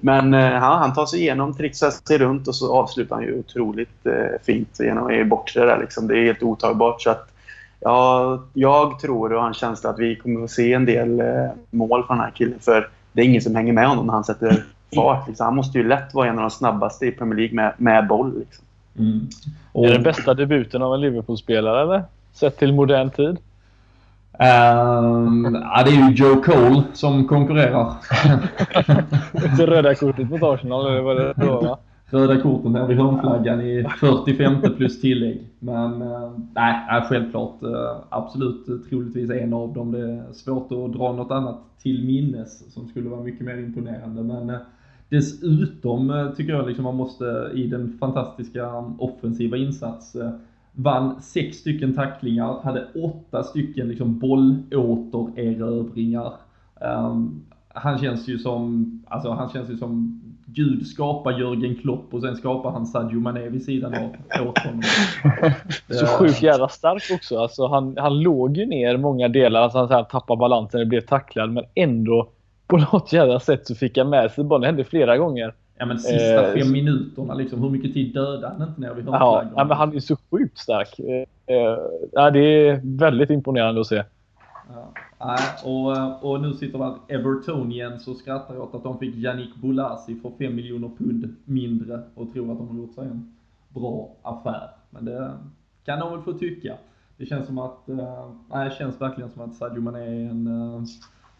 Men 0.00 0.34
eh, 0.34 0.52
ja, 0.52 0.76
han 0.76 0.94
tar 0.94 1.06
sig 1.06 1.20
igenom, 1.20 1.56
trixar 1.56 1.90
sig 1.90 2.18
runt 2.18 2.48
och 2.48 2.54
så 2.54 2.76
avslutar 2.76 3.16
han 3.16 3.24
ju 3.24 3.38
otroligt 3.38 4.06
eh, 4.06 4.42
fint 4.46 4.80
genom 4.80 5.10
i 5.10 5.24
bortre 5.24 5.66
där 5.66 5.78
liksom. 5.78 6.06
Det 6.06 6.18
är 6.18 6.24
helt 6.24 6.42
otagbart. 6.42 7.02
Så 7.02 7.10
att 7.10 7.30
Ja, 7.80 8.42
jag 8.52 8.98
tror 8.98 9.32
och 9.32 9.40
har 9.40 9.48
en 9.48 9.54
känsla 9.54 9.90
att 9.90 9.98
vi 9.98 10.16
kommer 10.16 10.44
att 10.44 10.50
se 10.50 10.72
en 10.72 10.84
del 10.84 11.20
eh, 11.20 11.50
mål 11.70 12.04
från 12.06 12.16
den 12.16 12.24
här 12.24 12.32
killen. 12.34 12.58
För 12.60 12.88
det 13.12 13.20
är 13.20 13.24
ingen 13.26 13.42
som 13.42 13.54
hänger 13.54 13.72
med 13.72 13.88
honom 13.88 14.06
när 14.06 14.14
han 14.14 14.24
sätter 14.24 14.64
fart. 14.94 15.28
Liksom. 15.28 15.44
Han 15.44 15.56
måste 15.56 15.78
ju 15.78 15.88
lätt 15.88 16.14
vara 16.14 16.28
en 16.28 16.38
av 16.38 16.40
de 16.40 16.50
snabbaste 16.50 17.06
i 17.06 17.12
Premier 17.12 17.36
League 17.36 17.54
med, 17.54 17.72
med 17.76 18.06
boll. 18.06 18.38
Liksom. 18.38 18.64
Mm. 18.98 19.28
Och... 19.72 19.84
Är 19.84 19.88
det 19.88 19.94
den 19.94 20.02
bästa 20.02 20.34
debuten 20.34 20.82
av 20.82 20.94
en 20.94 21.00
Liverpool-spelare, 21.00 21.82
eller? 21.82 22.04
Sett 22.32 22.58
till 22.58 22.72
modern 22.72 23.10
tid? 23.10 23.38
Um, 24.40 25.54
ja, 25.54 25.82
det 25.84 25.90
är 25.90 26.08
ju 26.08 26.14
Joe 26.14 26.42
Cole 26.42 26.82
som 26.92 27.28
konkurrerar. 27.28 27.92
det 29.56 29.66
röda 29.66 29.94
kortet 29.94 30.30
mot 30.30 30.42
Arsenal, 30.42 30.86
eller 30.86 31.00
vad 31.00 31.16
det 31.16 31.34
var, 31.36 31.78
röda 32.06 32.40
korten 32.40 32.74
här 32.74 32.86
vid 32.86 32.96
hörnflaggan 32.96 33.60
i 33.60 33.86
45 34.00 34.60
plus 34.76 35.00
tillägg. 35.00 35.46
Men 35.58 36.02
äh, 36.02 36.30
nej, 36.54 37.02
självklart 37.08 37.62
äh, 37.62 37.96
absolut 38.08 38.66
troligtvis 38.88 39.30
en 39.30 39.52
av 39.52 39.72
dem. 39.72 39.92
Det 39.92 40.00
är 40.00 40.32
svårt 40.32 40.72
att 40.72 40.92
dra 40.92 41.12
något 41.12 41.30
annat 41.30 41.58
till 41.82 42.06
minnes 42.06 42.74
som 42.74 42.88
skulle 42.88 43.08
vara 43.08 43.22
mycket 43.22 43.46
mer 43.46 43.58
imponerande. 43.58 44.22
Men 44.22 44.58
dessutom 45.08 46.32
tycker 46.36 46.52
jag 46.52 46.66
liksom 46.66 46.84
man 46.84 46.96
måste 46.96 47.50
i 47.54 47.66
den 47.66 47.96
fantastiska 48.00 48.74
offensiva 48.98 49.56
insats 49.56 50.16
vann 50.72 51.22
sex 51.22 51.56
stycken 51.56 51.94
tacklingar, 51.94 52.60
hade 52.62 52.86
åtta 52.94 53.42
stycken 53.42 53.88
liksom 53.88 54.18
bollåtererövringar. 54.18 56.32
Um, 56.80 57.44
han 57.68 57.98
känns 57.98 58.28
ju 58.28 58.38
som, 58.38 58.92
alltså 59.08 59.30
han 59.30 59.48
känns 59.48 59.70
ju 59.70 59.76
som 59.76 60.20
Gud 60.46 60.86
skapar 60.86 61.38
Jörgen 61.38 61.76
Klopp 61.76 62.14
och 62.14 62.22
sen 62.22 62.36
skapar 62.36 62.70
han 62.70 62.86
Sadio 62.86 63.20
Mané 63.20 63.48
vid 63.48 63.64
sidan 63.64 63.94
av 63.94 64.00
åt 64.48 64.58
honom. 64.58 64.82
Så 65.88 66.06
sjukt 66.06 66.42
jävla 66.42 66.68
stark 66.68 67.02
också. 67.14 67.38
Alltså, 67.38 67.66
han, 67.66 67.96
han 67.98 68.20
låg 68.20 68.56
ju 68.56 68.66
ner 68.66 68.96
många 68.96 69.28
delar, 69.28 69.60
alltså 69.60 69.78
han 69.78 69.88
så 69.88 69.94
här, 69.94 70.04
tappade 70.04 70.38
balansen 70.38 70.80
och 70.80 70.86
blev 70.86 71.00
tacklad, 71.00 71.52
men 71.52 71.64
ändå 71.74 72.28
på 72.66 72.76
något 72.76 73.12
jävla 73.12 73.40
sätt 73.40 73.66
så 73.66 73.74
fick 73.74 73.98
han 73.98 74.10
med 74.10 74.30
sig 74.30 74.44
bollen. 74.44 74.60
Det 74.60 74.66
hände 74.66 74.84
flera 74.84 75.18
gånger. 75.18 75.54
Ja 75.80 75.86
men 75.86 75.98
sista 75.98 76.46
eh, 76.46 76.54
fem 76.54 76.72
minuterna 76.72 77.34
liksom, 77.34 77.62
hur 77.62 77.70
mycket 77.70 77.94
tid 77.94 78.14
dödade 78.14 78.48
han 78.48 78.68
inte 78.68 78.80
nere 78.80 78.94
vid 78.94 79.04
hörnflaggan? 79.04 79.52
Ja, 79.56 79.64
men 79.64 79.76
han 79.76 79.96
är 79.96 80.00
så 80.00 80.16
sjukt 80.30 80.58
stark. 80.58 80.98
Eh, 80.98 81.56
eh, 81.56 82.32
det 82.32 82.40
är 82.40 82.80
väldigt 82.84 83.30
imponerande 83.30 83.80
att 83.80 83.86
se. 83.86 84.04
Ja, 85.18 85.38
och, 85.64 86.30
och 86.30 86.40
nu 86.40 86.52
sitter 86.52 86.78
där 86.78 86.94
Evertonians 87.08 88.08
och 88.08 88.16
skrattar 88.16 88.60
åt 88.60 88.74
att 88.74 88.82
de 88.82 88.98
fick 88.98 89.16
Yannick 89.16 89.54
Bolasie 89.56 90.16
för 90.22 90.30
5 90.38 90.54
miljoner 90.54 90.90
pund 90.98 91.36
mindre 91.44 92.00
och 92.14 92.32
tror 92.32 92.52
att 92.52 92.58
de 92.58 92.68
har 92.68 92.76
gjort 92.76 92.94
sig 92.94 93.04
en 93.04 93.36
bra 93.68 94.16
affär. 94.22 94.70
Men 94.90 95.04
det 95.04 95.30
kan 95.84 95.98
de 95.98 96.12
väl 96.12 96.22
få 96.22 96.32
tycka. 96.32 96.74
Det 97.16 97.26
känns 97.26 97.46
som 97.46 97.58
att, 97.58 97.88
äh, 97.88 98.30
det 98.48 98.74
känns 98.78 99.00
verkligen 99.00 99.30
som 99.30 99.42
att 99.42 99.54
Sadio 99.54 99.80
Mané 99.80 100.00
är 100.00 100.30
en 100.30 100.46
äh, 100.46 100.82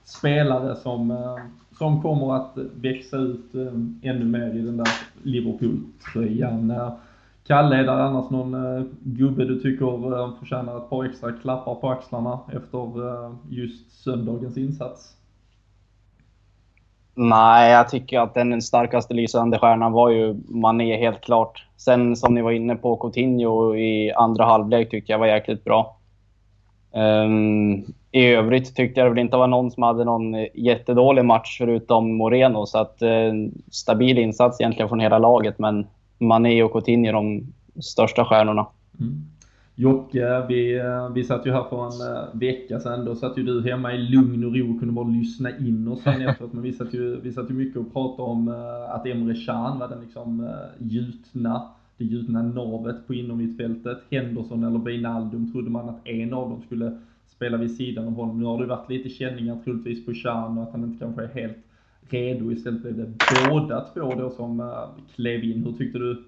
spelare 0.04 0.76
som, 0.76 1.10
eh, 1.10 1.36
som 1.78 2.02
kommer 2.02 2.36
att 2.36 2.52
växa 2.74 3.16
ut 3.16 3.54
eh, 3.54 4.10
ännu 4.10 4.24
mer 4.24 4.54
i 4.54 4.62
den 4.62 4.76
där 4.76 4.88
Liverpool-tröjan. 5.22 6.70
Eh, 6.70 6.92
Kalle, 7.46 7.76
är 7.76 7.84
det 7.84 7.92
annars 8.04 8.30
någon 8.30 8.56
gubbe 9.02 9.44
du 9.44 9.60
tycker 9.60 10.38
förtjänar 10.38 10.76
ett 10.76 10.90
par 10.90 11.04
extra 11.04 11.32
klappar 11.32 11.74
på 11.74 11.90
axlarna 11.90 12.40
efter 12.52 12.90
just 13.48 14.02
söndagens 14.02 14.56
insats? 14.58 15.16
Nej, 17.14 17.72
jag 17.72 17.88
tycker 17.88 18.20
att 18.20 18.34
den 18.34 18.62
starkaste 18.62 19.14
lysande 19.14 19.58
stjärnan 19.58 19.92
var 19.92 20.10
ju 20.10 20.40
Mané 20.48 20.96
helt 20.96 21.20
klart. 21.20 21.66
Sen 21.76 22.16
som 22.16 22.34
ni 22.34 22.42
var 22.42 22.50
inne 22.50 22.76
på, 22.76 22.96
Coutinho 22.96 23.76
i 23.76 24.12
andra 24.12 24.44
halvlek 24.44 24.90
tyckte 24.90 25.12
jag 25.12 25.18
var 25.18 25.26
jäkligt 25.26 25.64
bra. 25.64 25.99
Um, 26.92 27.84
I 28.12 28.26
övrigt 28.26 28.76
tyckte 28.76 29.00
jag 29.00 29.08
väl 29.08 29.18
inte 29.18 29.36
det 29.36 29.38
var 29.38 29.46
någon 29.46 29.70
som 29.70 29.82
hade 29.82 30.04
någon 30.04 30.34
eh, 30.34 30.46
jättedålig 30.54 31.24
match 31.24 31.58
förutom 31.58 32.16
Moreno. 32.16 32.66
Så 32.66 32.78
att 32.78 33.02
uh, 33.02 33.50
stabil 33.70 34.18
insats 34.18 34.60
egentligen 34.60 34.88
från 34.88 35.00
hela 35.00 35.18
laget. 35.18 35.58
Men 35.58 35.86
Mané 36.18 36.62
och 36.62 36.72
Coutinho 36.72 37.12
de 37.12 37.52
största 37.80 38.24
stjärnorna. 38.24 38.66
Mm. 39.00 39.22
Jocke, 39.74 40.46
vi, 40.48 40.78
eh, 40.78 41.08
vi 41.14 41.24
satt 41.24 41.46
ju 41.46 41.52
här 41.52 41.64
för 41.64 41.86
en 41.86 42.38
vecka 42.38 42.80
sedan. 42.80 43.04
Då 43.04 43.14
satt 43.14 43.38
ju 43.38 43.42
du 43.42 43.70
hemma 43.70 43.92
i 43.92 43.98
lugn 43.98 44.44
och 44.44 44.56
ro 44.56 44.74
och 44.74 44.78
kunde 44.78 44.94
bara 44.94 45.08
lyssna 45.08 45.50
in 45.58 45.88
oss 45.88 46.02
sen 46.02 46.28
efteråt. 46.28 46.52
Men 46.52 46.62
vi 46.62 46.72
satt 46.72 46.94
ju, 46.94 47.20
vi 47.20 47.32
satt 47.32 47.50
ju 47.50 47.54
mycket 47.54 47.76
och 47.76 47.92
pratade 47.92 48.28
om 48.28 48.48
att 48.88 49.06
Emre 49.06 49.34
Can 49.34 49.78
var 49.78 49.88
den 49.88 50.00
liksom 50.00 50.40
uh, 50.40 50.48
gjutna, 50.78 51.62
det 52.00 52.06
gjutna 52.06 52.42
navet 52.42 53.06
på 53.06 53.14
innermittfältet. 53.14 53.98
Henderson 54.10 54.64
eller 54.64 54.78
Wijnaldum 54.78 55.52
trodde 55.52 55.70
man 55.70 55.88
att 55.88 56.08
en 56.08 56.32
av 56.34 56.50
dem 56.50 56.62
skulle 56.62 56.98
spela 57.26 57.56
vid 57.56 57.76
sidan 57.76 58.06
av 58.06 58.12
honom. 58.12 58.38
Nu 58.38 58.44
har 58.44 58.58
det 58.58 58.66
varit 58.66 58.90
lite 58.90 59.08
känningar 59.08 59.58
troligtvis 59.64 60.06
på 60.06 60.14
Chan 60.14 60.58
och 60.58 60.64
att 60.64 60.72
han 60.72 60.84
inte 60.84 61.04
kanske 61.04 61.22
är 61.22 61.28
helt 61.28 61.58
redo. 62.08 62.52
Istället 62.52 62.82
blev 62.82 62.96
det 62.96 63.12
båda 63.48 63.84
två 63.94 64.14
då 64.14 64.30
som 64.30 64.60
uh, 64.60 64.88
klev 65.14 65.44
in. 65.44 65.64
Hur 65.64 65.72
tyckte 65.72 65.98
du 65.98 66.24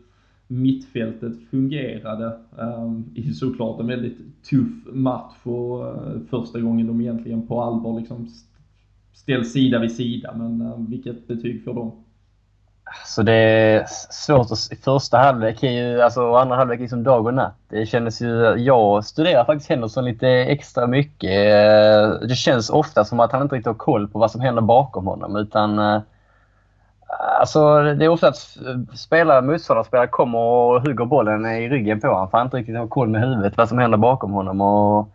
mittfältet 0.46 1.32
fungerade 1.50 2.38
ehm, 2.58 2.82
um, 2.82 3.04
i 3.14 3.32
såklart 3.32 3.80
en 3.80 3.86
väldigt 3.86 4.18
tuff 4.42 4.86
match 4.92 5.34
och 5.42 5.80
uh, 5.80 6.20
första 6.30 6.60
gången 6.60 6.86
de 6.86 7.00
egentligen 7.00 7.46
på 7.46 7.60
allvar 7.60 8.00
liksom 8.00 8.28
ställs 9.12 9.52
sida 9.52 9.78
vid 9.78 9.92
sida. 9.92 10.34
Men 10.36 10.62
uh, 10.62 10.88
vilket 10.88 11.28
betyg 11.28 11.64
får 11.64 11.74
de? 11.74 12.01
Så 13.04 13.22
det 13.22 13.32
är 13.32 13.84
svårt 14.10 14.50
att... 14.50 14.84
Första 14.84 15.18
halvlek 15.18 15.62
är 15.62 15.70
ju, 15.70 16.02
alltså 16.02 16.34
andra 16.34 16.56
halvlek 16.56 16.80
är 16.80 16.86
som 16.86 17.02
dag 17.02 17.26
och 17.26 17.34
natt. 17.34 17.54
Det 17.68 17.86
kändes 17.86 18.22
ju... 18.22 18.54
Jag 18.56 19.04
studerar 19.04 19.44
faktiskt 19.44 19.70
Henderson 19.70 20.04
lite 20.04 20.28
extra 20.28 20.86
mycket. 20.86 21.30
Eh, 21.30 22.28
det 22.28 22.34
känns 22.36 22.70
ofta 22.70 23.04
som 23.04 23.20
att 23.20 23.32
han 23.32 23.42
inte 23.42 23.54
riktigt 23.54 23.66
har 23.66 23.74
koll 23.74 24.08
på 24.08 24.18
vad 24.18 24.30
som 24.30 24.40
händer 24.40 24.62
bakom 24.62 25.06
honom 25.06 25.36
utan... 25.36 25.78
Eh, 25.78 26.00
alltså, 27.40 27.82
det 27.82 28.04
är 28.04 28.08
ofta 28.08 28.28
att 28.28 28.56
spelare, 28.94 29.42
motståndarspelare 29.42 30.06
kommer 30.06 30.38
och 30.38 30.82
hugger 30.82 31.04
bollen 31.04 31.46
i 31.46 31.68
ryggen 31.68 32.00
på 32.00 32.06
honom. 32.06 32.30
För 32.30 32.38
han 32.38 32.46
inte 32.46 32.56
riktigt 32.56 32.76
har 32.76 32.86
koll 32.86 33.08
med 33.08 33.20
huvudet 33.20 33.56
vad 33.56 33.68
som 33.68 33.78
händer 33.78 33.98
bakom 33.98 34.32
honom. 34.32 34.60
Och, 34.60 35.08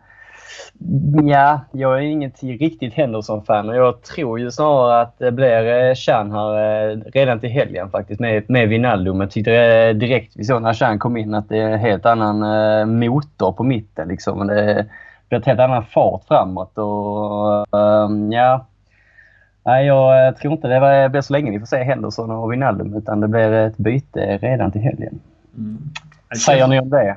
ja, 1.22 1.60
jag 1.72 1.98
är 1.98 2.00
inget 2.00 2.42
riktigt 2.42 2.94
Henderson-fan 2.94 3.68
och 3.68 3.76
jag 3.76 4.02
tror 4.02 4.40
ju 4.40 4.50
snarare 4.50 5.00
att 5.00 5.18
det 5.18 5.32
blir 5.32 5.94
Chan 5.94 6.32
här 6.32 6.90
eh, 6.90 6.98
redan 7.12 7.40
till 7.40 7.50
helgen 7.50 7.90
faktiskt 7.90 8.20
med, 8.20 8.50
med 8.50 8.68
Wijnaldum. 8.68 9.20
Jag 9.20 9.30
tyckte 9.30 9.92
direkt 9.92 10.32
vi 10.36 10.44
såg 10.44 10.62
när 10.62 10.74
Chan 10.74 10.98
kom 10.98 11.16
in 11.16 11.34
att 11.34 11.48
det 11.48 11.58
är 11.58 11.70
en 11.70 11.78
helt 11.78 12.06
annan 12.06 12.42
eh, 12.42 12.86
motor 12.86 13.52
på 13.52 13.64
mitten. 13.64 14.08
Liksom. 14.08 14.46
Det 14.46 14.86
blir 15.28 15.38
en 15.38 15.44
helt 15.44 15.60
annan 15.60 15.84
fart 15.84 16.24
framåt. 16.28 16.78
Och, 16.78 17.78
um, 17.78 18.32
ja, 18.32 18.66
Nej, 19.68 19.86
jag 19.86 20.26
eh, 20.26 20.34
tror 20.34 20.52
inte 20.52 20.68
det 20.68 21.08
blir 21.08 21.20
så 21.20 21.32
länge 21.32 21.50
vi 21.50 21.58
får 21.58 21.66
se 21.66 21.82
Henderson 21.82 22.30
och 22.30 22.52
Wijnaldum 22.52 22.94
utan 22.94 23.20
det 23.20 23.28
blir 23.28 23.52
ett 23.52 23.76
byte 23.76 24.38
redan 24.38 24.72
till 24.72 24.80
helgen. 24.80 25.20
Mm. 25.56 25.78
Säger 26.46 26.66
ni 26.66 26.80
om 26.80 26.90
det? 26.90 27.16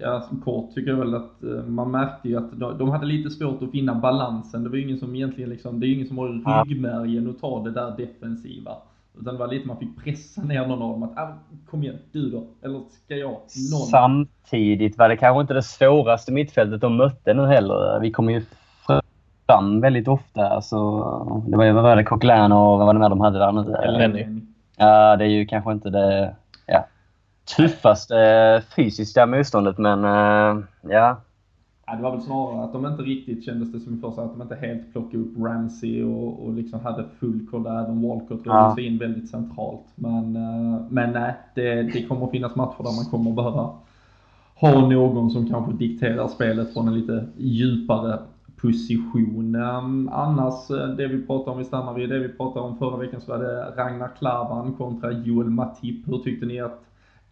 Ja, 0.00 0.28
kort 0.44 0.74
tycker 0.74 0.90
jag 0.90 0.98
väl 0.98 1.14
att 1.14 1.42
eh, 1.42 1.64
man 1.64 1.90
märkte 1.90 2.28
ju 2.28 2.36
att 2.36 2.78
de 2.78 2.88
hade 2.88 3.06
lite 3.06 3.30
svårt 3.30 3.62
att 3.62 3.70
finna 3.70 3.94
balansen. 3.94 4.64
Det 4.64 4.70
var 4.70 4.76
ingen 4.76 4.98
som 4.98 5.16
egentligen 5.16 5.50
liksom, 5.50 5.80
det 5.80 5.86
är 5.86 5.92
ingen 5.94 6.06
som 6.06 6.18
har 6.18 6.64
ryggmärgen 6.64 7.30
att 7.30 7.40
ta 7.40 7.62
det 7.64 7.70
där 7.70 7.96
defensiva. 7.96 8.72
Utan 9.20 9.34
det 9.34 9.40
var 9.40 9.48
lite 9.48 9.66
man 9.66 9.76
fick 9.76 10.04
pressa 10.04 10.42
ner 10.42 10.66
någon 10.66 10.82
av 10.82 10.90
dem 10.90 11.02
att 11.02 11.18
ah, 11.18 11.34
kom 11.70 11.82
igen, 11.82 11.98
du 12.12 12.30
då? 12.30 12.46
Eller 12.62 12.80
ska 13.04 13.16
jag? 13.16 13.30
Någon? 13.30 13.86
Samtidigt 13.90 14.98
var 14.98 15.08
det 15.08 15.16
kanske 15.16 15.40
inte 15.40 15.54
det 15.54 15.62
svåraste 15.62 16.32
mittfältet 16.32 16.80
de 16.80 16.96
mötte 16.96 17.34
nu 17.34 17.46
heller. 17.46 18.00
Vi 18.00 18.10
kommer 18.10 18.32
ju 18.32 18.42
fram 19.46 19.80
väldigt 19.80 20.08
ofta. 20.08 20.48
Alltså, 20.48 20.76
det 21.46 21.56
var 21.56 21.64
ju, 21.64 21.72
vad 21.72 21.82
var 21.82 21.96
det, 21.96 22.04
Coquelin 22.04 22.52
och 22.52 22.78
vad 22.78 22.86
var 22.86 22.94
det 22.94 23.00
mer 23.00 23.08
de 23.08 23.20
hade 23.20 23.38
där 23.38 23.52
nu? 23.52 23.98
Lenny. 23.98 24.40
Ja, 24.76 25.16
det 25.16 25.24
är 25.24 25.28
ju 25.28 25.46
kanske 25.46 25.72
inte 25.72 25.90
det 25.90 26.36
tuffaste 27.56 28.62
fysiska 28.76 29.26
motståndet, 29.26 29.78
men 29.78 30.04
uh, 30.04 30.64
ja. 30.82 31.20
Ja, 31.86 31.96
det 31.96 32.02
var 32.02 32.10
väl 32.10 32.20
snarare 32.20 32.64
att 32.64 32.72
de 32.72 32.86
inte 32.86 33.02
riktigt 33.02 33.44
kändes 33.44 33.72
det 33.72 33.80
som 33.80 33.94
i 33.94 34.00
första 34.00 34.22
att 34.22 34.32
de 34.32 34.42
inte 34.42 34.54
helt 34.54 34.92
plockade 34.92 35.22
upp 35.22 35.38
Ramsey 35.38 36.02
och, 36.02 36.46
och 36.46 36.54
liksom 36.54 36.80
hade 36.80 37.04
full 37.20 37.46
koll 37.50 37.62
där. 37.62 37.84
Även 37.84 38.08
Walcott 38.08 38.40
ja. 38.44 38.74
sig 38.74 38.86
in 38.86 38.98
väldigt 38.98 39.30
centralt. 39.30 39.86
Men, 39.94 40.36
uh, 40.36 40.82
men 40.90 41.12
nej, 41.12 41.34
det, 41.54 41.82
det 41.82 42.02
kommer 42.02 42.24
att 42.24 42.30
finnas 42.30 42.56
matcher 42.56 42.82
där 42.82 42.96
man 42.96 43.04
kommer 43.10 43.30
att 43.30 43.36
behöva 43.36 43.70
ha 44.60 44.88
någon 44.88 45.30
som 45.30 45.48
kanske 45.48 45.72
dikterar 45.72 46.28
spelet 46.28 46.72
från 46.72 46.88
en 46.88 46.94
lite 46.94 47.26
djupare 47.36 48.18
position. 48.60 49.56
Annars, 50.12 50.70
eh, 50.70 50.88
det 50.88 51.06
vi 51.06 51.26
pratar 51.26 51.52
om, 51.52 51.58
vi 51.58 51.64
stannar 51.64 51.94
vid 51.94 52.08
det 52.08 52.18
vi 52.18 52.28
pratade 52.28 52.66
om 52.66 52.78
förra 52.78 52.96
veckan, 52.96 53.20
så 53.20 53.32
var 53.32 53.38
det 53.38 53.64
Ragnar 53.76 54.10
Klavan 54.18 54.74
kontra 54.74 55.12
Joel 55.12 55.50
Matip. 55.50 56.08
Hur 56.08 56.18
tyckte 56.18 56.46
ni 56.46 56.60
att 56.60 56.82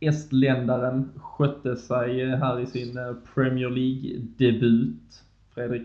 estländaren 0.00 1.12
skötte 1.16 1.76
sig 1.76 2.36
här 2.36 2.60
i 2.60 2.66
sin 2.66 2.98
eh, 2.98 3.12
Premier 3.34 3.70
League-debut? 3.70 5.22
Fredrik? 5.54 5.82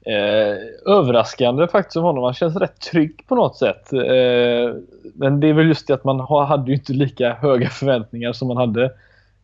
Eh, 0.00 0.92
överraskande 0.94 1.68
faktiskt 1.68 1.96
av 1.96 2.02
honom. 2.02 2.24
Han 2.24 2.34
känns 2.34 2.56
rätt 2.56 2.80
trygg 2.80 3.24
på 3.28 3.34
något 3.34 3.56
sätt. 3.56 3.92
Eh, 3.92 4.74
men 5.14 5.40
det 5.40 5.48
är 5.48 5.52
väl 5.52 5.68
just 5.68 5.86
det 5.86 5.94
att 5.94 6.04
man 6.04 6.20
hade 6.20 6.70
ju 6.70 6.76
inte 6.76 6.92
lika 6.92 7.34
höga 7.34 7.68
förväntningar 7.68 8.32
som 8.32 8.48
man 8.48 8.56
hade 8.56 8.90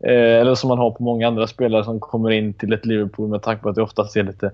Eh, 0.04 0.40
eller 0.40 0.54
som 0.54 0.68
man 0.68 0.78
har 0.78 0.90
på 0.90 1.02
många 1.02 1.28
andra 1.28 1.46
spelare 1.46 1.84
som 1.84 2.00
kommer 2.00 2.30
in 2.30 2.54
till 2.54 2.72
ett 2.72 2.86
Liverpool 2.86 3.28
med 3.28 3.42
tanke 3.42 3.62
på 3.62 3.68
att 3.68 3.74
det 3.74 3.82
oftast 3.82 4.16
är 4.16 4.22
lite, 4.22 4.50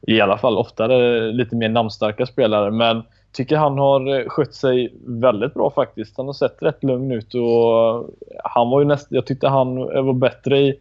i 0.00 0.20
alla 0.20 0.38
fall 0.38 0.58
oftare, 0.58 1.32
lite 1.32 1.56
mer 1.56 1.68
namnstarka 1.68 2.26
spelare. 2.26 2.70
Men 2.70 3.02
tycker 3.32 3.56
han 3.56 3.78
har 3.78 4.18
eh, 4.18 4.28
skött 4.28 4.54
sig 4.54 4.94
väldigt 5.06 5.54
bra 5.54 5.70
faktiskt. 5.70 6.16
Han 6.16 6.26
har 6.26 6.32
sett 6.32 6.62
rätt 6.62 6.84
lugn 6.84 7.12
ut 7.12 7.34
och 7.34 7.94
eh, 7.94 8.04
han 8.44 8.70
var 8.70 8.80
ju 8.80 8.86
näst, 8.86 9.06
jag 9.10 9.26
tyckte 9.26 9.48
han 9.48 9.78
eh, 9.78 10.02
var 10.02 10.12
bättre 10.12 10.58
i, 10.58 10.80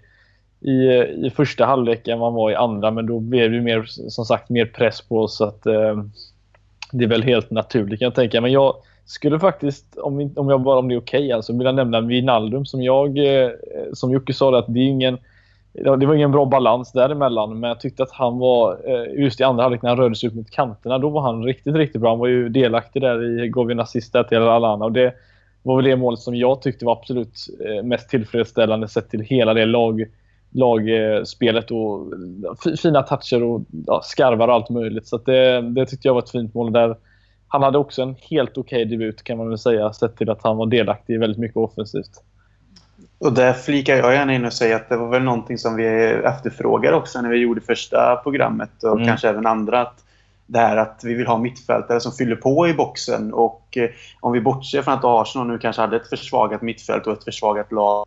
i, 0.61 0.73
i 1.25 1.31
första 1.35 1.65
halvlek 1.65 2.07
än 2.07 2.19
vad 2.19 2.29
han 2.31 2.37
var 2.37 2.51
i 2.51 2.55
andra 2.55 2.91
men 2.91 3.05
då 3.05 3.19
blev 3.19 3.51
det 3.51 3.61
mer, 3.61 3.83
som 3.85 4.25
sagt 4.25 4.49
mer 4.49 4.65
press 4.65 5.01
på 5.01 5.19
oss 5.19 5.37
så 5.37 5.45
att 5.45 5.65
eh, 5.65 6.03
det 6.91 7.03
är 7.03 7.09
väl 7.09 7.23
helt 7.23 7.51
naturligt 7.51 7.99
kan 7.99 8.05
jag 8.05 8.15
tänka. 8.15 8.41
Men 8.41 8.51
jag, 8.51 8.75
skulle 9.09 9.39
faktiskt, 9.39 9.97
om, 9.97 10.33
om, 10.35 10.49
jag 10.49 10.61
bara, 10.61 10.79
om 10.79 10.87
det 10.87 10.95
är 10.95 10.99
okej, 10.99 11.19
okay, 11.19 11.31
alltså, 11.31 11.53
vilja 11.53 11.71
nämna 11.71 12.01
Wijnaldum 12.01 12.65
som 12.65 12.83
jag, 12.83 13.17
eh, 13.17 13.51
som 13.93 14.11
Jocke 14.11 14.33
sa, 14.33 14.59
att 14.59 14.65
det 14.67 14.79
är 14.79 14.83
ingen 14.83 15.17
det 15.73 16.05
var 16.05 16.15
ingen 16.15 16.31
bra 16.31 16.45
balans 16.45 16.91
däremellan, 16.91 17.59
men 17.59 17.67
jag 17.67 17.79
tyckte 17.79 18.03
att 18.03 18.11
han 18.11 18.37
var, 18.37 18.77
eh, 18.85 19.23
just 19.23 19.39
i 19.39 19.43
andra 19.43 19.63
halvlek 19.63 19.81
när 19.81 19.89
han 19.89 19.99
rörde 19.99 20.15
sig 20.15 20.29
upp 20.29 20.35
mot 20.35 20.49
kanterna, 20.49 20.97
då 20.97 21.09
var 21.09 21.21
han 21.21 21.43
riktigt, 21.43 21.75
riktigt 21.75 22.01
bra. 22.01 22.09
Han 22.09 22.19
var 22.19 22.27
ju 22.27 22.49
delaktig 22.49 23.01
där 23.01 23.43
i, 23.43 23.49
gav 23.49 23.71
en 23.71 23.79
assist 23.79 24.13
där 24.13 24.23
till 24.23 24.37
Alana 24.37 24.85
och 24.85 24.91
det 24.91 25.13
var 25.63 25.75
väl 25.75 25.85
det 25.85 25.95
målet 25.95 26.19
som 26.19 26.35
jag 26.35 26.61
tyckte 26.61 26.85
var 26.85 26.93
absolut 26.93 27.35
eh, 27.65 27.83
mest 27.83 28.09
tillfredsställande 28.09 28.87
sett 28.87 29.09
till 29.09 29.21
hela 29.21 29.53
det 29.53 29.65
lag, 29.65 30.05
lagspelet 30.51 31.71
och 31.71 32.13
eh, 32.45 32.75
fina 32.81 33.01
toucher 33.01 33.43
och 33.43 33.61
ja, 33.87 34.01
skarvar 34.03 34.47
och 34.47 34.53
allt 34.53 34.69
möjligt. 34.69 35.07
Så 35.07 35.17
det, 35.17 35.61
det 35.61 35.85
tyckte 35.85 36.07
jag 36.07 36.13
var 36.13 36.21
ett 36.21 36.31
fint 36.31 36.53
mål 36.53 36.73
där 36.73 36.95
han 37.47 37.63
hade 37.63 37.77
också 37.77 38.01
en 38.01 38.15
helt 38.29 38.57
okej 38.57 38.83
okay 38.83 38.97
debut 38.97 39.23
kan 39.23 39.37
man 39.37 39.49
väl 39.49 39.57
säga, 39.57 39.93
sett 39.93 40.17
till 40.17 40.29
att 40.29 40.43
han 40.43 40.57
var 40.57 40.65
delaktig 40.65 41.13
i 41.13 41.17
väldigt 41.17 41.39
mycket 41.39 41.57
offensivt. 41.57 42.23
Och 43.19 43.33
där 43.33 43.53
flikar 43.53 43.95
jag 43.95 44.13
gärna 44.13 44.33
in 44.33 44.45
och 44.45 44.53
säger 44.53 44.75
att 44.75 44.89
det 44.89 44.97
var 44.97 45.09
väl 45.09 45.23
någonting 45.23 45.57
som 45.57 45.75
vi 45.75 45.85
efterfrågade 46.23 46.97
också 46.97 47.21
när 47.21 47.29
vi 47.29 47.37
gjorde 47.37 47.61
första 47.61 48.15
programmet 48.23 48.83
och 48.83 48.95
mm. 48.95 49.07
kanske 49.07 49.29
även 49.29 49.45
andra. 49.45 49.81
Att 49.81 50.03
det 50.45 50.59
här 50.59 50.77
att 50.77 51.01
vi 51.03 51.13
vill 51.13 51.27
ha 51.27 51.37
mittfältare 51.37 51.99
som 51.99 52.11
fyller 52.11 52.35
på 52.35 52.67
i 52.67 52.73
boxen. 52.73 53.33
Och 53.33 53.77
eh, 53.77 53.89
om 54.19 54.31
vi 54.31 54.41
bortser 54.41 54.81
från 54.81 54.93
att 54.93 55.03
Arsenal 55.03 55.47
nu 55.47 55.57
kanske 55.57 55.81
hade 55.81 55.95
ett 55.95 56.09
försvagat 56.09 56.61
mittfält 56.61 57.07
och 57.07 57.13
ett 57.13 57.23
försvagat 57.23 57.71
lag 57.71 58.05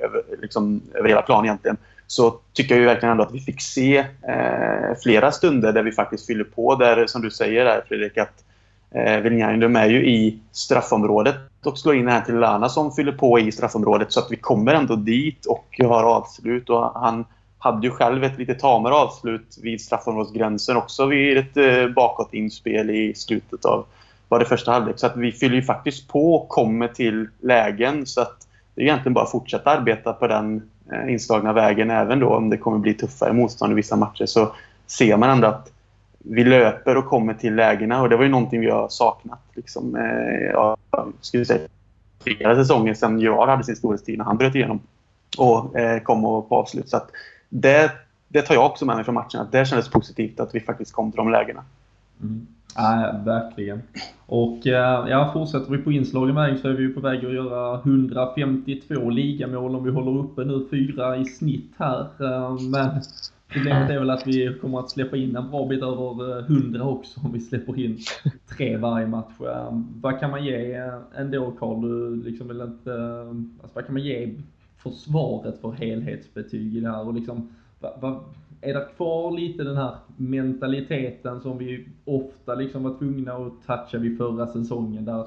över, 0.00 0.22
liksom, 0.40 0.82
över 0.94 1.08
hela 1.08 1.22
planen 1.22 1.44
egentligen. 1.44 1.76
Så 2.06 2.40
tycker 2.52 2.74
jag 2.74 2.80
ju 2.80 2.86
verkligen 2.86 3.10
ändå 3.10 3.24
att 3.24 3.34
vi 3.34 3.40
fick 3.40 3.62
se 3.62 3.98
eh, 3.98 4.96
flera 5.02 5.32
stunder 5.32 5.72
där 5.72 5.82
vi 5.82 5.92
faktiskt 5.92 6.26
fyller 6.26 6.44
på. 6.44 6.74
Där, 6.74 7.06
som 7.06 7.22
du 7.22 7.30
säger 7.30 7.64
där 7.64 7.84
Fredrik, 7.88 8.18
att 8.18 8.44
Eh, 8.90 9.20
Wijnaldum 9.20 9.76
är 9.76 9.88
ju 9.88 10.06
i 10.06 10.38
straffområdet 10.52 11.36
och 11.64 11.78
slår 11.78 11.94
in 11.94 12.04
den 12.04 12.14
här 12.14 12.20
till 12.20 12.34
Lana 12.34 12.68
som 12.68 12.92
fyller 12.92 13.12
på 13.12 13.38
i 13.38 13.52
straffområdet 13.52 14.12
så 14.12 14.20
att 14.20 14.30
vi 14.30 14.36
kommer 14.36 14.74
ändå 14.74 14.96
dit 14.96 15.46
och 15.46 15.80
har 15.80 16.04
avslut. 16.04 16.70
Och 16.70 17.00
han 17.00 17.24
hade 17.58 17.86
ju 17.86 17.90
själv 17.90 18.24
ett 18.24 18.38
lite 18.38 18.54
tamare 18.54 18.94
avslut 18.94 19.58
vid 19.62 19.80
straffområdesgränsen 19.80 20.76
också 20.76 21.06
vid 21.06 21.38
ett 21.38 21.56
eh, 21.56 21.88
bakåtinspel 21.88 22.90
i 22.90 23.14
slutet 23.14 23.64
av 23.64 23.86
var 24.28 24.38
det 24.38 24.44
första 24.44 24.72
halvlek. 24.72 24.98
Så 24.98 25.06
att 25.06 25.16
vi 25.16 25.32
fyller 25.32 25.54
ju 25.54 25.62
faktiskt 25.62 26.08
på 26.08 26.34
och 26.34 26.48
kommer 26.48 26.88
till 26.88 27.28
lägen. 27.40 28.06
Så 28.06 28.20
att 28.20 28.48
det 28.74 28.80
är 28.80 28.84
egentligen 28.84 29.14
bara 29.14 29.24
att 29.24 29.30
fortsätta 29.30 29.70
arbeta 29.70 30.12
på 30.12 30.26
den 30.26 30.70
eh, 30.92 31.12
inslagna 31.12 31.52
vägen 31.52 31.90
även 31.90 32.20
då 32.20 32.28
om 32.28 32.50
det 32.50 32.56
kommer 32.56 32.78
bli 32.78 32.94
tuffare 32.94 33.32
motstånd 33.32 33.72
i 33.72 33.76
vissa 33.76 33.96
matcher. 33.96 34.26
Så 34.26 34.52
ser 34.86 35.16
man 35.16 35.30
ändå 35.30 35.46
att 35.46 35.70
vi 36.18 36.44
löper 36.44 36.96
och 36.96 37.06
kommer 37.06 37.34
till 37.34 37.54
lägena 37.54 38.02
och 38.02 38.08
det 38.08 38.16
var 38.16 38.24
ju 38.24 38.30
någonting 38.30 38.60
vi 38.60 38.70
har 38.70 38.88
saknat. 38.88 39.40
Liksom, 39.54 39.96
eh, 39.96 40.50
jag 40.52 40.76
skulle 41.20 41.44
säga, 41.44 41.68
flera 42.22 42.56
säsonger 42.56 42.94
sedan 42.94 43.20
Gerard 43.20 43.48
hade 43.48 43.64
sin 43.64 43.76
storhetstid 43.76 44.18
när 44.18 44.24
han 44.24 44.36
bröt 44.36 44.54
igenom 44.54 44.80
och 45.38 45.78
eh, 45.78 46.02
kom 46.02 46.24
och 46.24 46.48
på 46.48 46.56
avslut. 46.56 46.88
Så 46.88 46.96
att 46.96 47.10
det, 47.48 47.92
det 48.28 48.42
tar 48.42 48.54
jag 48.54 48.66
också 48.66 48.84
med 48.84 48.96
mig 48.96 49.04
från 49.04 49.14
matchen. 49.14 49.40
Att 49.40 49.52
det 49.52 49.66
kändes 49.66 49.90
positivt 49.90 50.40
att 50.40 50.54
vi 50.54 50.60
faktiskt 50.60 50.92
kom 50.92 51.12
till 51.12 51.16
de 51.16 51.30
lägena. 51.30 51.64
Mm. 52.22 52.46
Ja, 52.76 53.20
verkligen. 53.24 53.82
Och 54.26 54.66
eh, 54.66 55.08
ja, 55.08 55.30
fortsätter 55.32 55.70
vi 55.70 55.78
på 55.78 55.92
inslagen 55.92 56.34
väg 56.34 56.58
så 56.58 56.68
är 56.68 56.72
vi 56.72 56.82
ju 56.82 56.94
på 56.94 57.00
väg 57.00 57.26
att 57.26 57.32
göra 57.32 57.80
152 57.80 59.10
ligamål 59.10 59.76
om 59.76 59.84
vi 59.84 59.90
håller 59.90 60.20
uppe 60.20 60.44
nu 60.44 60.66
fyra 60.70 61.16
i 61.16 61.24
snitt 61.24 61.72
här. 61.78 62.00
Eh, 62.00 62.60
men 62.60 62.90
Problemet 63.52 63.90
är 63.90 63.98
väl 63.98 64.10
att 64.10 64.26
vi 64.26 64.58
kommer 64.60 64.78
att 64.78 64.90
släppa 64.90 65.16
in 65.16 65.36
en 65.36 65.50
bra 65.50 65.66
bit 65.66 65.82
över 65.82 66.38
eh, 66.38 66.44
100 66.44 66.84
också 66.84 67.20
om 67.24 67.32
vi 67.32 67.40
släpper 67.40 67.80
in 67.80 67.98
tre 68.56 68.76
varje 68.76 69.06
match. 69.06 69.32
Vad 70.00 70.20
kan 70.20 70.30
man 70.30 70.44
ge 70.44 70.74
eh, 70.74 70.94
ändå 71.16 71.50
Karl? 71.50 71.82
Du 71.82 72.22
liksom 72.22 72.48
vill 72.48 72.60
inte, 72.60 72.92
eh, 72.92 73.28
alltså 73.62 73.74
vad 73.74 73.86
kan 73.86 73.94
man 73.94 74.02
ge 74.02 74.34
försvaret 74.76 75.60
för 75.60 75.70
helhetsbetyg 75.70 76.76
i 76.76 76.80
det 76.80 76.90
här? 76.90 77.06
Och 77.06 77.14
liksom, 77.14 77.48
vad, 77.80 77.92
vad, 78.00 78.20
är 78.60 78.74
det 78.74 78.88
kvar 78.96 79.30
lite 79.30 79.64
den 79.64 79.76
här 79.76 79.94
mentaliteten 80.16 81.40
som 81.40 81.58
vi 81.58 81.88
ofta 82.04 82.54
liksom 82.54 82.82
var 82.82 82.98
tvungna 82.98 83.32
att 83.32 83.66
toucha 83.66 83.98
vid 83.98 84.18
förra 84.18 84.46
säsongen 84.46 85.04
där 85.04 85.26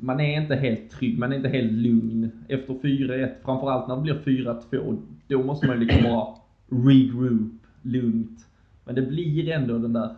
man 0.00 0.20
är 0.20 0.40
inte 0.40 0.54
helt 0.54 0.90
trygg, 0.90 1.18
man 1.18 1.32
är 1.32 1.36
inte 1.36 1.48
helt 1.48 1.72
lugn. 1.72 2.30
Efter 2.48 2.74
4-1, 2.74 3.30
framförallt 3.44 3.88
när 3.88 3.96
det 3.96 4.02
blir 4.02 4.54
4-2, 4.70 5.02
då 5.28 5.42
måste 5.42 5.66
man 5.66 5.80
liksom 5.80 6.02
bara 6.02 6.39
regroup, 6.70 7.52
lugnt. 7.82 8.46
Men 8.84 8.94
det 8.94 9.02
blir 9.02 9.48
ändå 9.48 9.78
den 9.78 9.92
där 9.92 10.16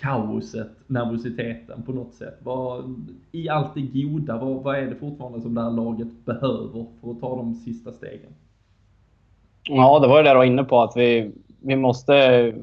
kaoset, 0.00 0.70
nervositeten 0.86 1.82
på 1.82 1.92
något 1.92 2.14
sätt. 2.14 2.38
Vad, 2.42 2.94
I 3.32 3.48
allt 3.48 3.74
det 3.74 4.02
goda, 4.02 4.38
vad, 4.38 4.62
vad 4.62 4.76
är 4.76 4.86
det 4.86 4.94
fortfarande 4.94 5.40
som 5.40 5.54
det 5.54 5.62
här 5.62 5.70
laget 5.70 6.08
behöver 6.24 6.86
för 7.00 7.10
att 7.10 7.20
ta 7.20 7.36
de 7.36 7.54
sista 7.54 7.92
stegen? 7.92 8.30
Ja, 9.68 9.98
det 9.98 10.08
var 10.08 10.16
ju 10.16 10.22
det 10.22 10.28
jag 10.28 10.36
var 10.36 10.44
inne 10.44 10.64
på, 10.64 10.80
att 10.80 10.92
vi, 10.96 11.32
vi 11.60 11.76
måste 11.76 12.54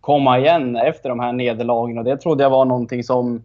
komma 0.00 0.38
igen 0.38 0.76
efter 0.76 1.08
de 1.08 1.20
här 1.20 1.32
nederlagen 1.32 1.98
och 1.98 2.04
det 2.04 2.16
trodde 2.16 2.42
jag 2.42 2.50
var 2.50 2.64
någonting 2.64 3.04
som 3.04 3.42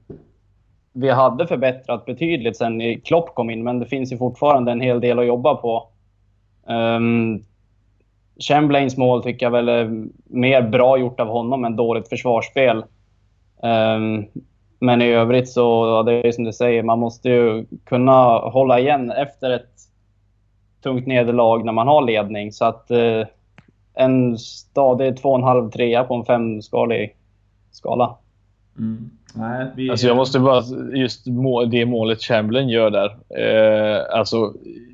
vi 0.93 1.09
hade 1.09 1.47
förbättrat 1.47 2.05
betydligt 2.05 2.57
sen 2.57 3.01
Klopp 3.01 3.35
kom 3.35 3.49
in, 3.49 3.63
men 3.63 3.79
det 3.79 3.85
finns 3.85 4.11
ju 4.13 4.17
fortfarande 4.17 4.71
en 4.71 4.81
hel 4.81 4.99
del 4.99 5.19
att 5.19 5.25
jobba 5.25 5.55
på. 5.55 5.87
Um, 6.67 7.43
Chamberlains 8.39 8.97
mål 8.97 9.23
tycker 9.23 9.45
jag 9.45 9.51
väl 9.51 9.69
är 9.69 10.07
mer 10.25 10.61
bra 10.61 10.97
gjort 10.97 11.19
av 11.19 11.27
honom 11.27 11.65
än 11.65 11.75
dåligt 11.75 12.09
försvarsspel. 12.09 12.83
Um, 13.63 14.25
men 14.79 15.01
i 15.01 15.05
övrigt 15.05 15.49
så, 15.49 16.03
det 16.03 16.27
är 16.27 16.31
som 16.31 16.43
du 16.43 16.53
säger, 16.53 16.83
man 16.83 16.99
måste 16.99 17.29
ju 17.29 17.65
kunna 17.85 18.37
hålla 18.37 18.79
igen 18.79 19.11
efter 19.11 19.51
ett 19.51 19.69
tungt 20.83 21.07
nederlag 21.07 21.65
när 21.65 21.71
man 21.71 21.87
har 21.87 22.01
ledning. 22.01 22.51
Så 22.51 22.65
att 22.65 22.91
uh, 22.91 23.25
en 23.93 24.37
stadig 24.37 25.13
2,5-3 25.13 26.03
på 26.03 26.13
en 26.15 26.25
femskalig 26.25 27.15
skala. 27.71 28.15
Mm. 28.77 29.09
Nej, 29.35 29.67
vi... 29.75 29.89
Alltså 29.89 30.07
jag 30.07 30.17
måste 30.17 30.39
bara, 30.39 30.63
just 30.93 31.25
det 31.71 31.85
målet 31.85 32.23
Chamberlain 32.23 32.69
gör 32.69 32.89
där. 32.89 33.17
Eh, 33.39 34.17
alltså, 34.17 34.53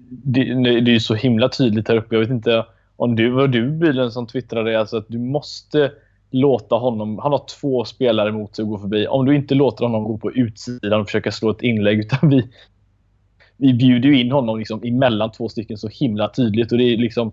det, 0.10 0.44
det 0.64 0.92
är 0.92 0.94
ju 0.94 1.00
så 1.00 1.16
himla 1.16 1.50
tydligt 1.50 1.88
här 1.88 1.98
uppe. 1.98 2.16
Jag 2.16 2.20
vet 2.20 2.30
inte 2.30 2.66
om 2.98 3.16
du 3.16 3.30
var 3.30 3.48
du 3.48 3.70
bilen 3.70 4.12
som 4.12 4.28
twittrade 4.28 4.80
alltså 4.80 4.98
att 4.98 5.06
du 5.08 5.18
måste 5.18 5.92
låta 6.32 6.76
honom... 6.76 7.20
Han 7.20 7.32
har 7.32 7.46
två 7.60 7.86
spelare 7.86 8.32
mot 8.32 8.56
sig 8.56 8.64
att 8.64 8.70
gå 8.70 8.78
förbi. 8.78 9.08
Om 9.08 9.26
du 9.26 9.36
inte 9.36 9.56
låter 9.56 9.86
honom 9.86 10.04
gå 10.04 10.18
på 10.18 10.32
utsidan 10.32 11.02
och 11.02 11.06
försöka 11.06 11.32
slå 11.32 11.50
ett 11.50 11.62
inlägg 11.62 12.00
utan 12.00 12.30
vi, 12.30 12.50
vi 13.58 13.74
bjuder 13.74 14.12
in 14.12 14.32
honom 14.32 14.60
liksom 14.60 14.84
emellan 14.84 15.32
två 15.32 15.50
stycken 15.50 15.78
så 15.78 15.88
himla 15.88 16.30
tydligt. 16.30 16.72
Och 16.72 16.78
det 16.78 16.84
är 16.84 16.98
liksom... 16.98 17.32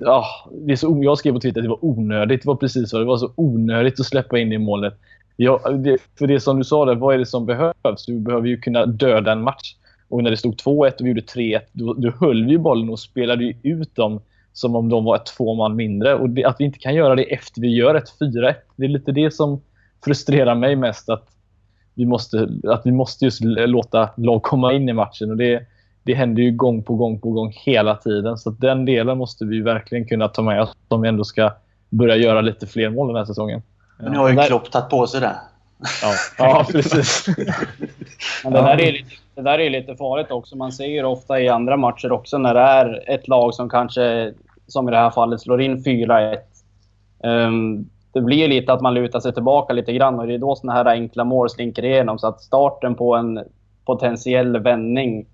Ja, 0.00 0.24
det 0.52 0.72
är 0.72 0.76
så, 0.76 1.00
jag 1.02 1.18
skrev 1.18 1.32
på 1.32 1.40
Twitter 1.40 1.60
att 1.60 1.64
det 1.64 1.68
var 1.68 1.84
onödigt. 1.84 2.42
Det 2.42 2.48
var 2.48 2.56
precis 2.56 2.90
så. 2.90 2.98
Det 2.98 3.04
var 3.04 3.16
så 3.16 3.32
onödigt 3.34 4.00
att 4.00 4.06
släppa 4.06 4.38
in 4.38 4.50
det 4.50 4.58
målet. 4.58 4.94
Ja, 5.36 5.70
det, 5.70 5.98
för 6.18 6.26
det 6.26 6.40
som 6.40 6.58
du 6.58 6.64
sa 6.64 6.84
där, 6.84 6.94
vad 6.94 7.14
är 7.14 7.18
det 7.18 7.26
som 7.26 7.46
behövs? 7.46 8.06
Du 8.06 8.20
behöver 8.20 8.48
ju 8.48 8.56
kunna 8.56 8.86
döda 8.86 9.32
en 9.32 9.42
match. 9.42 9.76
Och 10.08 10.22
när 10.22 10.30
det 10.30 10.36
stod 10.36 10.54
2-1 10.54 10.66
och 10.66 10.92
vi 11.00 11.08
gjorde 11.08 11.20
3-1, 11.20 11.60
då, 11.72 11.94
då 11.94 12.10
höll 12.10 12.44
vi 12.44 12.58
bollen 12.58 12.88
och 12.88 13.00
spelade 13.00 13.54
ut 13.62 13.96
dem 13.96 14.20
som 14.54 14.76
om 14.76 14.88
de 14.88 15.04
var 15.04 15.16
ett 15.16 15.26
två 15.26 15.54
man 15.54 15.76
mindre. 15.76 16.14
Och 16.14 16.30
det, 16.30 16.44
att 16.44 16.56
vi 16.58 16.64
inte 16.64 16.78
kan 16.78 16.94
göra 16.94 17.14
det 17.14 17.22
efter 17.22 17.60
vi 17.60 17.68
gör 17.68 17.94
ett 17.94 18.18
4-1, 18.20 18.54
det 18.76 18.84
är 18.84 18.88
lite 18.88 19.12
det 19.12 19.30
som 19.30 19.60
frustrerar 20.04 20.54
mig 20.54 20.76
mest. 20.76 21.08
Att 21.08 21.28
vi 21.94 22.06
måste, 22.06 22.48
att 22.68 22.82
vi 22.84 22.92
måste 22.92 23.24
just 23.24 23.40
låta 23.44 24.10
lag 24.16 24.42
komma 24.42 24.72
in 24.72 24.88
i 24.88 24.92
matchen. 24.92 25.30
Och 25.30 25.36
det, 25.36 25.66
det 26.02 26.14
händer 26.14 26.42
ju 26.42 26.50
gång 26.50 26.82
på 26.82 26.94
gång 26.94 27.20
på 27.20 27.30
gång 27.30 27.52
hela 27.64 27.96
tiden. 27.96 28.38
Så 28.38 28.50
den 28.50 28.84
delen 28.84 29.18
måste 29.18 29.44
vi 29.44 29.60
verkligen 29.60 30.08
kunna 30.08 30.28
ta 30.28 30.42
med 30.42 30.62
oss 30.62 30.76
om 30.88 31.02
vi 31.02 31.08
ändå 31.08 31.24
ska 31.24 31.52
börja 31.88 32.16
göra 32.16 32.40
lite 32.40 32.66
fler 32.66 32.90
mål 32.90 33.06
den 33.06 33.16
här 33.16 33.24
säsongen. 33.24 33.62
Men 33.98 34.12
nu 34.12 34.18
har 34.18 34.30
ju 34.30 34.36
Klopp 34.36 34.70
tagit 34.70 34.90
på 34.90 35.06
sig 35.06 35.20
det. 35.20 35.36
Ja, 36.02 36.12
ja 36.38 36.66
precis. 36.72 37.26
Men 38.44 38.52
det, 38.52 38.60
där 38.60 38.80
är 38.80 38.92
lite, 38.92 39.10
det 39.34 39.42
där 39.42 39.58
är 39.58 39.70
lite 39.70 39.96
farligt 39.96 40.30
också. 40.30 40.56
Man 40.56 40.72
ser 40.72 40.86
ju 40.86 41.04
ofta 41.04 41.40
i 41.40 41.48
andra 41.48 41.76
matcher 41.76 42.12
också 42.12 42.38
när 42.38 42.54
det 42.54 42.60
är 42.60 43.10
ett 43.10 43.28
lag 43.28 43.54
som 43.54 43.68
kanske, 43.68 44.32
som 44.66 44.88
i 44.88 44.90
det 44.90 44.96
här 44.96 45.10
fallet, 45.10 45.40
slår 45.40 45.60
in 45.60 45.84
4-1. 45.84 46.36
Um, 47.18 47.30
ehm, 47.30 47.86
det 48.12 48.20
blir 48.20 48.48
lite 48.48 48.72
att 48.72 48.80
man 48.80 48.94
lutar 48.94 49.20
sig 49.20 49.34
tillbaka 49.34 49.72
lite 49.72 49.92
grann 49.92 50.20
och 50.20 50.26
det 50.26 50.34
är 50.34 50.38
då 50.38 50.54
såna 50.56 50.72
här 50.72 50.84
enkla 50.84 51.24
mål 51.24 51.50
slinker 51.50 51.84
igenom. 51.84 52.18
Så 52.18 52.26
att 52.26 52.40
starten 52.40 52.94
på 52.94 53.14
en 53.14 53.40
potentiell 53.84 54.58
vändning, 54.58 55.26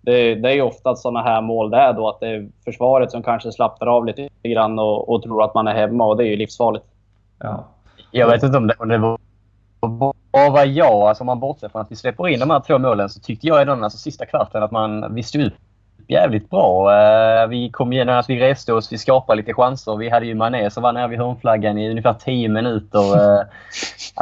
det, 0.00 0.34
det 0.34 0.50
är 0.50 0.54
ju 0.54 0.62
ofta 0.62 0.96
såna 0.96 1.22
här 1.22 1.42
mål 1.42 1.70
det 1.70 1.76
är 1.76 1.92
då. 1.92 2.08
Att 2.08 2.20
det 2.20 2.28
är 2.28 2.48
försvaret 2.64 3.10
som 3.10 3.22
kanske 3.22 3.52
slappnar 3.52 3.86
av 3.86 4.06
lite 4.06 4.28
grann 4.42 4.78
och, 4.78 5.08
och 5.08 5.22
tror 5.22 5.44
att 5.44 5.54
man 5.54 5.68
är 5.68 5.74
hemma 5.74 6.06
och 6.06 6.16
det 6.16 6.24
är 6.24 6.28
ju 6.28 6.36
livsfarligt. 6.36 6.84
Ja. 7.38 7.64
Jag 8.10 8.26
vet 8.26 8.42
inte 8.42 8.58
om 8.58 8.66
det, 8.66 8.74
om 8.78 8.88
det 8.88 8.98
var 8.98 9.18
bara 10.32 10.64
jag, 10.64 10.92
alltså 10.92 11.22
om 11.22 11.26
man 11.26 11.40
bortser 11.40 11.68
från 11.68 11.82
att 11.82 11.90
vi 11.90 11.96
släpper 11.96 12.28
in 12.28 12.40
de 12.40 12.50
här 12.50 12.60
två 12.60 12.78
målen, 12.78 13.08
så 13.08 13.20
tyckte 13.20 13.46
jag 13.46 13.62
i 13.62 13.64
den 13.64 13.84
alltså, 13.84 13.98
sista 13.98 14.26
kvarten 14.26 14.62
att 14.62 14.70
man, 14.70 15.14
vi 15.14 15.22
stod 15.22 15.42
upp 15.42 15.54
jävligt 16.08 16.50
bra. 16.50 16.92
Eh, 16.92 17.48
vi 17.48 17.70
kom 17.70 17.92
igenom, 17.92 18.16
alltså, 18.16 18.32
vi 18.32 18.40
reste 18.40 18.72
oss, 18.72 18.92
vi 18.92 18.98
skapade 18.98 19.36
lite 19.36 19.54
chanser. 19.54 19.96
Vi 19.96 20.08
hade 20.08 20.26
ju 20.26 20.34
Mané 20.34 20.70
som 20.70 20.82
var 20.82 20.92
nere 20.92 21.08
vid 21.08 21.18
hörnflaggan 21.18 21.78
i 21.78 21.90
ungefär 21.90 22.14
10 22.14 22.48
minuter. 22.48 22.98
Eh, 22.98 23.44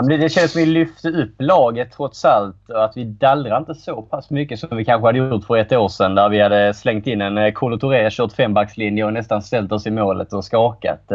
det, 0.08 0.16
det 0.16 0.28
känns 0.28 0.52
som 0.52 0.62
att 0.62 0.66
vi 0.66 0.70
lyfte 0.70 1.08
upp 1.08 1.34
laget 1.38 1.92
trots 1.92 2.24
allt 2.24 2.70
och 2.70 2.84
att 2.84 2.96
vi 2.96 3.04
dallrar 3.04 3.58
inte 3.58 3.74
så 3.74 4.02
pass 4.02 4.30
mycket 4.30 4.60
som 4.60 4.76
vi 4.76 4.84
kanske 4.84 5.08
hade 5.08 5.18
gjort 5.18 5.44
för 5.44 5.56
ett 5.56 5.72
år 5.72 5.88
sedan 5.88 6.14
där 6.14 6.28
vi 6.28 6.40
hade 6.40 6.74
slängt 6.74 7.06
in 7.06 7.20
en 7.20 7.38
eh, 7.38 7.52
Kolo 7.52 7.78
Touré, 7.78 8.10
kört 8.10 8.32
fembackslinje 8.32 9.04
och 9.04 9.12
nästan 9.12 9.42
ställt 9.42 9.72
oss 9.72 9.86
i 9.86 9.90
målet 9.90 10.32
och 10.32 10.44
skakat. 10.44 11.12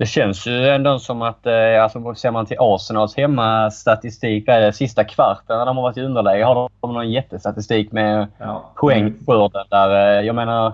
Det 0.00 0.06
känns 0.06 0.46
ju 0.46 0.68
ändå 0.68 0.98
som 0.98 1.22
att, 1.22 1.46
eh, 1.46 1.82
alltså 1.82 2.14
ser 2.14 2.30
man 2.30 2.46
till 2.46 2.56
Arsenals 2.60 3.16
hemmastatistik, 3.16 4.44
vad 4.46 4.56
är 4.56 4.60
det, 4.60 4.72
sista 4.72 5.04
kvarten 5.04 5.58
när 5.58 5.66
de 5.66 5.76
har 5.76 5.82
varit 5.82 5.96
i 5.96 6.02
underläge 6.02 6.44
har 6.44 6.70
de 6.80 6.94
någon 6.94 7.10
jättestatistik 7.10 7.92
med 7.92 8.26
ja. 8.38 8.72
poängskörden 8.76 9.64
där. 9.70 10.18
Eh, 10.18 10.26
jag 10.26 10.34
menar, 10.34 10.72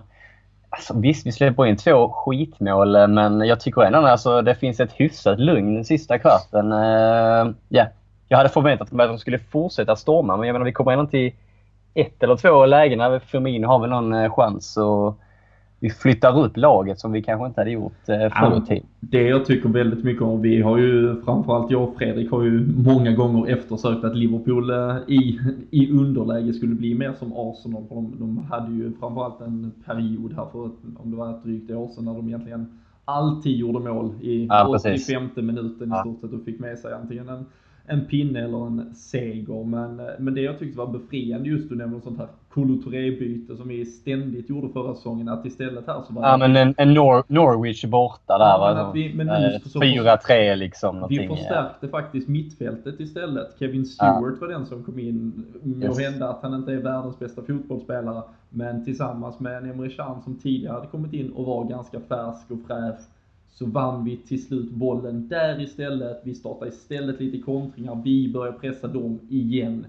alltså, 0.70 0.98
visst 0.98 1.26
vi 1.26 1.32
släpper 1.32 1.66
in 1.66 1.76
två 1.76 2.08
skitmål 2.08 2.96
eh, 2.96 3.06
men 3.06 3.40
jag 3.40 3.60
tycker 3.60 3.82
ändå 3.82 3.98
att 3.98 4.04
alltså, 4.04 4.42
det 4.42 4.54
finns 4.54 4.80
ett 4.80 4.92
hyfsat 4.92 5.40
lugn 5.40 5.84
sista 5.84 6.18
kvarten. 6.18 6.70
Ja, 6.70 7.52
yeah. 7.70 7.88
Jag 8.28 8.36
hade 8.36 8.48
förväntat 8.48 8.92
mig 8.92 9.04
att 9.04 9.10
de 9.10 9.18
skulle 9.18 9.38
fortsätta 9.38 9.96
storma 9.96 10.36
men 10.36 10.46
jag 10.46 10.54
menar 10.54 10.66
vi 10.66 10.72
kommer 10.72 10.92
ändå 10.92 11.06
till 11.06 11.32
ett 11.94 12.22
eller 12.22 12.36
två 12.36 12.66
lägen 12.66 12.98
där 12.98 13.18
Firmino 13.18 13.66
har 13.66 13.78
väl 13.78 13.90
någon 13.90 14.30
chans. 14.30 14.76
Och, 14.76 15.20
vi 15.86 15.90
flyttar 15.90 16.38
upp 16.38 16.56
laget 16.56 17.00
som 17.00 17.12
vi 17.12 17.22
kanske 17.22 17.46
inte 17.46 17.60
hade 17.60 17.70
gjort 17.70 18.08
eh, 18.08 18.18
förr 18.18 18.62
i 18.62 18.66
tiden. 18.66 18.86
Det 19.00 19.22
jag 19.22 19.44
tycker 19.44 19.68
väldigt 19.68 20.04
mycket 20.04 20.22
om, 20.22 20.42
vi 20.42 20.62
har 20.62 20.78
ju 20.78 21.22
framförallt 21.22 21.70
jag 21.70 21.82
och 21.82 21.96
Fredrik 21.98 22.30
har 22.30 22.42
ju 22.42 22.66
många 22.76 23.12
gånger 23.12 23.46
eftersökt 23.46 24.04
att 24.04 24.16
Liverpool 24.16 24.70
eh, 24.70 24.96
i, 25.06 25.40
i 25.70 25.90
underläge 25.90 26.52
skulle 26.52 26.74
bli 26.74 26.94
mer 26.94 27.12
som 27.12 27.32
Arsenal. 27.32 27.84
För 27.88 27.94
de, 27.94 28.14
de 28.18 28.38
hade 28.38 28.72
ju 28.72 28.92
framförallt 29.00 29.40
en 29.40 29.72
period 29.86 30.32
här 30.36 30.46
för, 30.52 30.70
om 30.96 31.10
det 31.10 31.16
var 31.16 31.30
ett 31.30 31.44
drygt 31.44 31.70
år 31.70 31.88
sedan, 31.88 32.04
när 32.04 32.14
de 32.14 32.28
egentligen 32.28 32.78
alltid 33.04 33.56
gjorde 33.56 33.78
mål 33.78 34.14
i 34.20 34.46
ja, 34.46 34.68
85 34.80 35.30
minuten 35.36 35.92
i 35.92 36.00
stort 36.00 36.20
sett 36.20 36.32
och 36.32 36.44
fick 36.44 36.60
med 36.60 36.78
sig 36.78 36.92
antingen 36.92 37.28
en 37.28 37.44
en 37.88 38.04
pinne 38.04 38.44
eller 38.44 38.66
en 38.66 38.94
seger. 38.94 39.64
Men, 39.64 39.96
men 40.18 40.34
det 40.34 40.40
jag 40.40 40.58
tyckte 40.58 40.78
var 40.78 40.86
befriande 40.86 41.48
just 41.48 41.68
du 41.68 41.76
nämnde 41.76 42.00
sånt 42.00 42.18
här 42.18 42.28
Kolo 42.56 42.76
byte 42.90 43.56
som 43.56 43.68
vi 43.68 43.84
ständigt 43.84 44.50
gjorde 44.50 44.68
förra 44.68 44.94
säsongen. 44.94 45.28
Att 45.28 45.46
istället 45.46 45.86
här 45.86 46.02
så 46.06 46.12
var 46.12 46.22
Ja 46.22 46.36
men 46.36 46.56
en, 46.56 46.74
en 46.76 46.94
Nor 46.94 47.24
Norwich 47.28 47.84
borta 47.84 48.38
där 48.38 48.44
ja, 48.44 48.58
va? 48.58 48.92
4-3 48.94 50.56
liksom. 50.56 51.06
Vi 51.08 51.28
förstärkte 51.28 51.86
ja. 51.86 51.88
faktiskt 51.88 52.28
mittfältet 52.28 53.00
istället. 53.00 53.58
Kevin 53.58 53.86
Stewart 53.86 54.34
ja. 54.40 54.46
var 54.46 54.48
den 54.48 54.66
som 54.66 54.82
kom 54.84 54.98
in. 54.98 55.44
Må 55.62 55.86
yes. 55.86 55.98
hända 55.98 56.28
att 56.28 56.42
han 56.42 56.54
inte 56.54 56.72
är 56.72 56.76
världens 56.76 57.18
bästa 57.18 57.42
fotbollsspelare. 57.42 58.22
Men 58.50 58.84
tillsammans 58.84 59.40
med 59.40 59.56
en 59.56 59.70
Emre 59.70 59.90
Can 59.90 60.22
som 60.22 60.38
tidigare 60.38 60.74
hade 60.74 60.86
kommit 60.86 61.12
in 61.12 61.32
och 61.32 61.46
var 61.46 61.64
ganska 61.64 62.00
färsk 62.00 62.50
och 62.50 62.58
fräsch 62.66 63.00
så 63.48 63.66
vann 63.66 64.04
vi 64.04 64.16
till 64.16 64.46
slut 64.46 64.70
bollen 64.70 65.28
där 65.28 65.60
istället. 65.60 66.20
Vi 66.24 66.34
startade 66.34 66.70
istället 66.70 67.20
lite 67.20 67.38
kontringar. 67.38 68.02
Vi 68.04 68.32
började 68.32 68.58
pressa 68.58 68.88
dem 68.88 69.18
igen. 69.28 69.86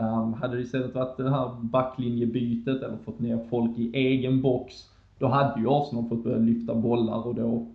Um, 0.00 0.34
hade 0.34 0.56
det 0.56 0.62
istället 0.62 0.94
varit 0.94 1.16
det 1.16 1.30
här 1.30 1.50
backlinjebytet 1.60 2.82
eller 2.82 2.96
fått 3.04 3.20
ner 3.20 3.38
folk 3.50 3.78
i 3.78 3.90
egen 3.94 4.42
box, 4.42 4.74
då 5.18 5.28
hade 5.28 5.60
ju 5.60 5.66
Arsenal 5.68 6.08
fått 6.08 6.24
börja 6.24 6.38
lyfta 6.38 6.74
bollar 6.74 7.26
och 7.26 7.34
då 7.34 7.66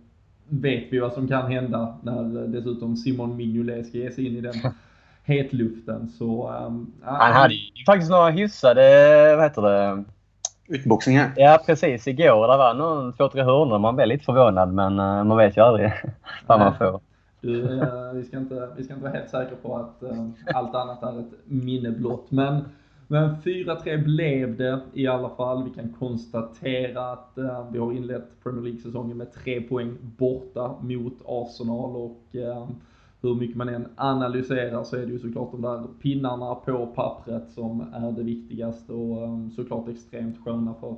vet 0.48 0.84
vi 0.90 0.98
vad 0.98 1.12
som 1.12 1.28
kan 1.28 1.52
hända 1.52 1.98
när 2.02 2.46
dessutom 2.46 2.96
Simon 2.96 3.36
Mignolet 3.36 3.86
ska 3.86 3.98
ge 3.98 4.10
sig 4.10 4.26
in 4.26 4.36
i 4.36 4.40
den 4.40 4.54
hetluften. 5.24 6.08
Så, 6.08 6.50
um, 6.66 6.92
Han 7.02 7.32
hade 7.32 7.54
ju 7.54 7.84
faktiskt 7.86 8.10
några 8.10 8.30
hyfsade, 8.30 8.82
vad 9.36 9.44
heter 9.44 9.62
det, 9.62 10.04
utboxningar. 10.68 11.32
Ja, 11.36 11.62
precis. 11.66 12.06
Igår 12.06 12.48
det 12.48 12.56
var 12.56 12.74
någon 12.74 13.12
två, 13.12 13.28
tre 13.28 13.42
hörnor. 13.42 13.78
Man 13.78 13.96
blev 13.96 14.08
lite 14.08 14.24
förvånad, 14.24 14.72
men 14.72 15.00
uh, 15.00 15.24
man 15.24 15.36
vet 15.36 15.56
ju 15.56 15.60
aldrig 15.60 15.92
vad 16.46 16.58
man 16.58 16.74
får. 16.74 17.00
Du, 17.40 17.80
eh, 17.80 18.12
vi, 18.12 18.24
ska 18.24 18.38
inte, 18.38 18.68
vi 18.76 18.84
ska 18.84 18.94
inte 18.94 19.04
vara 19.04 19.16
helt 19.16 19.30
säkra 19.30 19.56
på 19.62 19.76
att 19.76 20.02
eh, 20.02 20.28
allt 20.54 20.74
annat 20.74 21.02
är 21.02 21.20
ett 21.20 21.32
minne 21.44 21.90
blott. 21.90 22.30
Men, 22.30 22.64
men 23.06 23.36
4-3 23.42 24.04
blev 24.04 24.56
det 24.56 24.80
i 24.92 25.06
alla 25.06 25.28
fall. 25.28 25.64
Vi 25.64 25.70
kan 25.70 25.92
konstatera 25.92 27.12
att 27.12 27.38
eh, 27.38 27.70
vi 27.72 27.78
har 27.78 27.92
inlett 27.92 28.42
Premier 28.42 28.62
League-säsongen 28.62 29.16
med 29.16 29.32
tre 29.32 29.60
poäng 29.60 29.96
borta 30.00 30.74
mot 30.80 31.14
Arsenal 31.26 31.96
och 31.96 32.22
hur 33.22 33.34
mycket 33.34 33.56
man 33.56 33.68
än 33.68 33.88
analyserar 33.96 34.84
så 34.84 34.96
är 34.96 35.06
det 35.06 35.12
ju 35.12 35.18
såklart 35.18 35.52
de 35.52 35.62
där 35.62 35.84
pinnarna 36.02 36.54
på 36.54 36.86
pappret 36.86 37.50
som 37.50 37.80
är 37.80 38.12
det 38.12 38.22
viktigaste 38.22 38.92
och 38.92 39.52
såklart 39.56 39.88
extremt 39.88 40.44
sköna 40.44 40.74
för, 40.74 40.96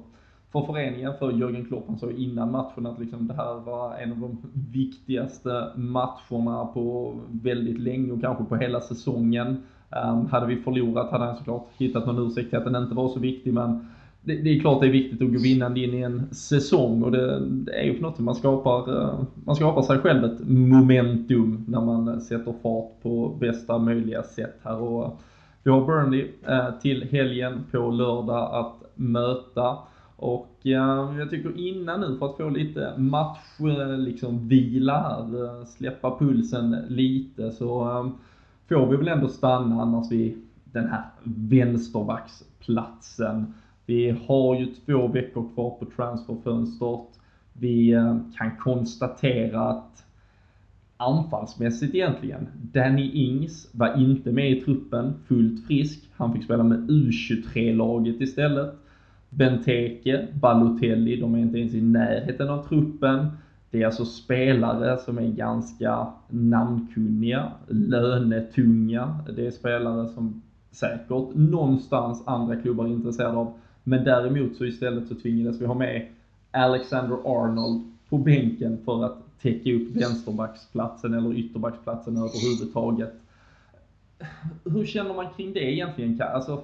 för 0.52 0.62
föreningen, 0.62 1.12
för 1.18 1.32
Jörgen 1.32 1.64
Klopp. 1.64 1.84
Han 1.88 1.98
sa 1.98 2.10
innan 2.10 2.50
matchen 2.50 2.86
att 2.86 2.98
liksom 2.98 3.26
det 3.26 3.34
här 3.34 3.54
var 3.54 3.96
en 3.96 4.12
av 4.12 4.18
de 4.18 4.38
viktigaste 4.72 5.72
matcherna 5.76 6.66
på 6.66 7.14
väldigt 7.30 7.78
länge 7.78 8.12
och 8.12 8.20
kanske 8.20 8.44
på 8.44 8.56
hela 8.56 8.80
säsongen. 8.80 9.62
Um, 10.04 10.26
hade 10.26 10.46
vi 10.46 10.56
förlorat 10.56 11.10
hade 11.10 11.24
han 11.24 11.36
såklart 11.36 11.68
hittat 11.78 12.06
någon 12.06 12.26
ursäkt 12.26 12.48
till 12.48 12.58
att 12.58 12.64
den 12.64 12.82
inte 12.82 12.94
var 12.94 13.08
så 13.08 13.20
viktig 13.20 13.54
men 13.54 13.86
det, 14.22 14.36
det, 14.36 14.50
är 14.50 14.60
klart 14.60 14.80
det 14.80 14.86
är 14.86 14.90
viktigt 14.90 15.22
att 15.22 15.32
gå 15.32 15.38
vinnande 15.38 15.80
in 15.80 15.94
i 15.94 16.00
en 16.00 16.34
säsong 16.34 17.02
och 17.02 17.12
det, 17.12 17.40
det 17.40 17.80
är 17.80 17.84
ju 17.84 17.94
på 17.94 18.02
något 18.02 18.16
sätt 18.16 18.24
man 18.24 18.34
skapar, 18.34 19.02
eh, 19.02 19.20
man 19.44 19.56
skapar 19.56 19.82
sig 19.82 19.98
själv 19.98 20.24
ett 20.24 20.48
momentum 20.48 21.64
när 21.68 21.80
man 21.80 22.20
sätter 22.20 22.54
fart 22.62 23.02
på 23.02 23.36
bästa 23.40 23.78
möjliga 23.78 24.22
sätt 24.22 24.56
här 24.62 24.82
och 24.82 25.20
vi 25.62 25.70
har 25.70 25.86
Burnley 25.86 26.28
eh, 26.46 26.80
till 26.82 27.08
helgen 27.10 27.64
på 27.70 27.90
lördag 27.90 28.54
att 28.54 28.82
möta. 28.94 29.78
Och 30.18 30.58
jag 30.62 31.30
tycker 31.30 31.58
innan 31.58 32.00
nu 32.00 32.16
för 32.18 32.26
att 32.26 32.36
få 32.36 32.48
lite 32.48 32.98
match, 32.98 33.60
eh, 33.60 33.98
liksom 33.98 34.48
vila 34.48 35.00
här, 35.00 35.44
eh, 35.44 35.64
släppa 35.64 36.18
pulsen 36.18 36.76
lite 36.88 37.50
så 37.50 37.90
eh, 37.90 38.08
får 38.68 38.90
vi 38.90 38.96
väl 38.96 39.08
ändå 39.08 39.28
stanna 39.28 39.82
annars 39.82 40.10
vid 40.10 40.42
den 40.64 40.88
här 40.88 41.04
vänsterbacksplatsen. 41.24 43.54
Vi 43.86 44.18
har 44.26 44.60
ju 44.60 44.66
två 44.66 45.08
veckor 45.08 45.54
kvar 45.54 45.70
på 45.70 45.86
transferfönstret. 45.96 47.20
Vi 47.52 47.96
kan 48.38 48.56
konstatera 48.56 49.60
att 49.60 50.04
anfallsmässigt 50.96 51.94
egentligen, 51.94 52.48
Danny 52.72 53.10
Ings 53.10 53.70
var 53.72 54.00
inte 54.00 54.32
med 54.32 54.50
i 54.50 54.60
truppen 54.60 55.14
fullt 55.28 55.66
frisk. 55.66 56.10
Han 56.16 56.32
fick 56.32 56.44
spela 56.44 56.62
med 56.62 56.90
U23-laget 56.90 58.20
istället. 58.20 58.74
Benteke, 59.30 60.28
Balotelli, 60.40 61.20
de 61.20 61.34
är 61.34 61.38
inte 61.38 61.58
ens 61.58 61.74
i 61.74 61.80
närheten 61.80 62.48
av 62.48 62.68
truppen. 62.68 63.26
Det 63.70 63.82
är 63.82 63.86
alltså 63.86 64.04
spelare 64.04 64.98
som 64.98 65.18
är 65.18 65.28
ganska 65.28 66.06
namnkunniga, 66.28 67.52
lönetunga. 67.68 69.18
Det 69.36 69.46
är 69.46 69.50
spelare 69.50 70.08
som 70.08 70.42
säkert 70.70 71.34
någonstans 71.34 72.22
andra 72.26 72.56
klubbar 72.56 72.84
är 72.84 72.88
intresserade 72.88 73.36
av. 73.36 73.52
Men 73.84 74.04
däremot 74.04 74.56
så 74.56 74.64
istället 74.64 75.08
så 75.08 75.14
tvingades 75.14 75.60
vi 75.60 75.66
ha 75.66 75.74
med 75.74 76.06
Alexander 76.50 77.16
Arnold 77.24 77.92
på 78.08 78.18
bänken 78.18 78.78
för 78.84 79.04
att 79.04 79.18
täcka 79.42 79.72
upp 79.72 79.96
vänsterbacksplatsen 79.96 81.14
eller 81.14 81.34
ytterbacksplatsen 81.34 82.16
överhuvudtaget. 82.16 83.12
Hur 84.64 84.84
känner 84.84 85.14
man 85.14 85.26
kring 85.36 85.52
det 85.52 85.72
egentligen? 85.72 86.22
Alltså, 86.22 86.62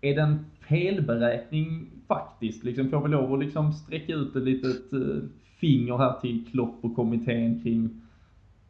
är 0.00 0.14
den 0.14 0.44
felberäkning 0.70 1.86
faktiskt? 2.08 2.64
Liksom, 2.64 2.90
får 2.90 3.00
vi 3.00 3.08
lov 3.08 3.32
att 3.32 3.40
liksom 3.40 3.72
sträcka 3.72 4.12
ut 4.12 4.36
ett 4.36 4.42
litet 4.42 4.92
eh, 4.92 5.22
finger 5.60 5.96
här 5.96 6.20
till 6.20 6.46
Klopp 6.50 6.74
och 6.82 6.96
kommittén 6.96 7.62
kring 7.62 7.90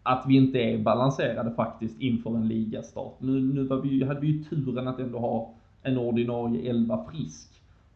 att 0.02 0.24
vi 0.28 0.36
inte 0.36 0.58
är 0.58 0.78
balanserade 0.78 1.54
faktiskt 1.54 2.00
inför 2.00 2.30
en 2.30 2.48
ligastart. 2.48 3.14
Nu, 3.18 3.40
nu 3.40 3.62
var 3.62 3.76
vi, 3.76 4.04
hade 4.04 4.20
vi 4.20 4.26
ju 4.26 4.44
turen 4.44 4.88
att 4.88 4.98
ändå 4.98 5.18
ha 5.18 5.54
en 5.82 5.98
ordinarie 5.98 6.70
11 6.70 7.04
frisk. 7.12 7.48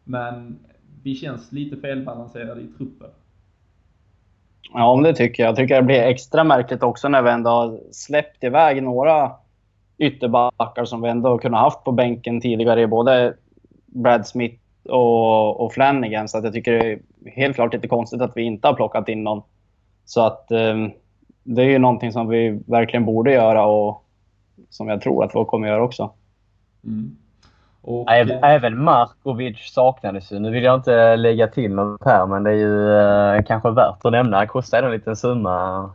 Men 0.03 0.59
vi 1.03 1.15
känns 1.15 1.51
lite 1.51 1.77
felbalanserade 1.77 2.61
i 2.61 2.67
truppen. 2.77 3.09
Ja, 4.73 5.01
det 5.03 5.13
tycker 5.13 5.43
jag. 5.43 5.49
Jag 5.49 5.55
tycker 5.55 5.75
det 5.75 5.81
blir 5.81 6.01
extra 6.01 6.43
märkligt 6.43 6.83
också 6.83 7.09
när 7.09 7.21
vi 7.21 7.29
ändå 7.29 7.49
har 7.49 7.79
släppt 7.91 8.43
iväg 8.43 8.83
några 8.83 9.31
ytterbackar 9.97 10.85
som 10.85 11.01
vi 11.01 11.09
ändå 11.09 11.37
kunnat 11.37 11.61
haft 11.61 11.83
på 11.83 11.91
bänken 11.91 12.41
tidigare. 12.41 12.87
Både 12.87 13.35
Brad 13.95 14.27
Smith 14.27 14.61
och, 14.89 15.65
och 15.65 15.73
Flanagan. 15.73 16.27
Så 16.27 16.37
att 16.37 16.43
jag 16.43 16.53
tycker 16.53 16.71
det 16.71 16.91
är 16.91 16.99
helt 17.31 17.55
klart 17.55 17.73
lite 17.73 17.87
konstigt 17.87 18.21
att 18.21 18.37
vi 18.37 18.41
inte 18.41 18.67
har 18.67 18.73
plockat 18.73 19.09
in 19.09 19.23
någon. 19.23 19.41
Så 20.05 20.25
att 20.25 20.47
um, 20.49 20.91
det 21.43 21.61
är 21.61 21.65
ju 21.65 21.79
någonting 21.79 22.11
som 22.11 22.27
vi 22.27 22.61
verkligen 22.67 23.05
borde 23.05 23.31
göra 23.31 23.65
och 23.65 24.03
som 24.69 24.89
jag 24.89 25.01
tror 25.01 25.23
att 25.23 25.35
vi 25.35 25.45
kommer 25.45 25.67
göra 25.67 25.83
också. 25.83 26.11
Mm. 26.83 27.15
Och, 27.81 28.11
även, 28.11 28.43
även 28.43 28.83
Markovic 28.83 29.73
saknades 29.73 30.31
ju. 30.31 30.39
Nu 30.39 30.51
vill 30.51 30.63
jag 30.63 30.75
inte 30.75 31.15
lägga 31.15 31.47
till 31.47 31.75
något 31.75 32.05
här 32.05 32.25
men 32.25 32.43
det 32.43 32.49
är 32.49 32.55
ju 32.55 32.97
eh, 32.97 33.43
kanske 33.43 33.71
värt 33.71 34.05
att 34.05 34.11
nämna. 34.11 34.37
Han 34.37 34.47
kostar 34.47 34.83
en 34.83 34.91
liten 34.91 35.15
summa. 35.15 35.89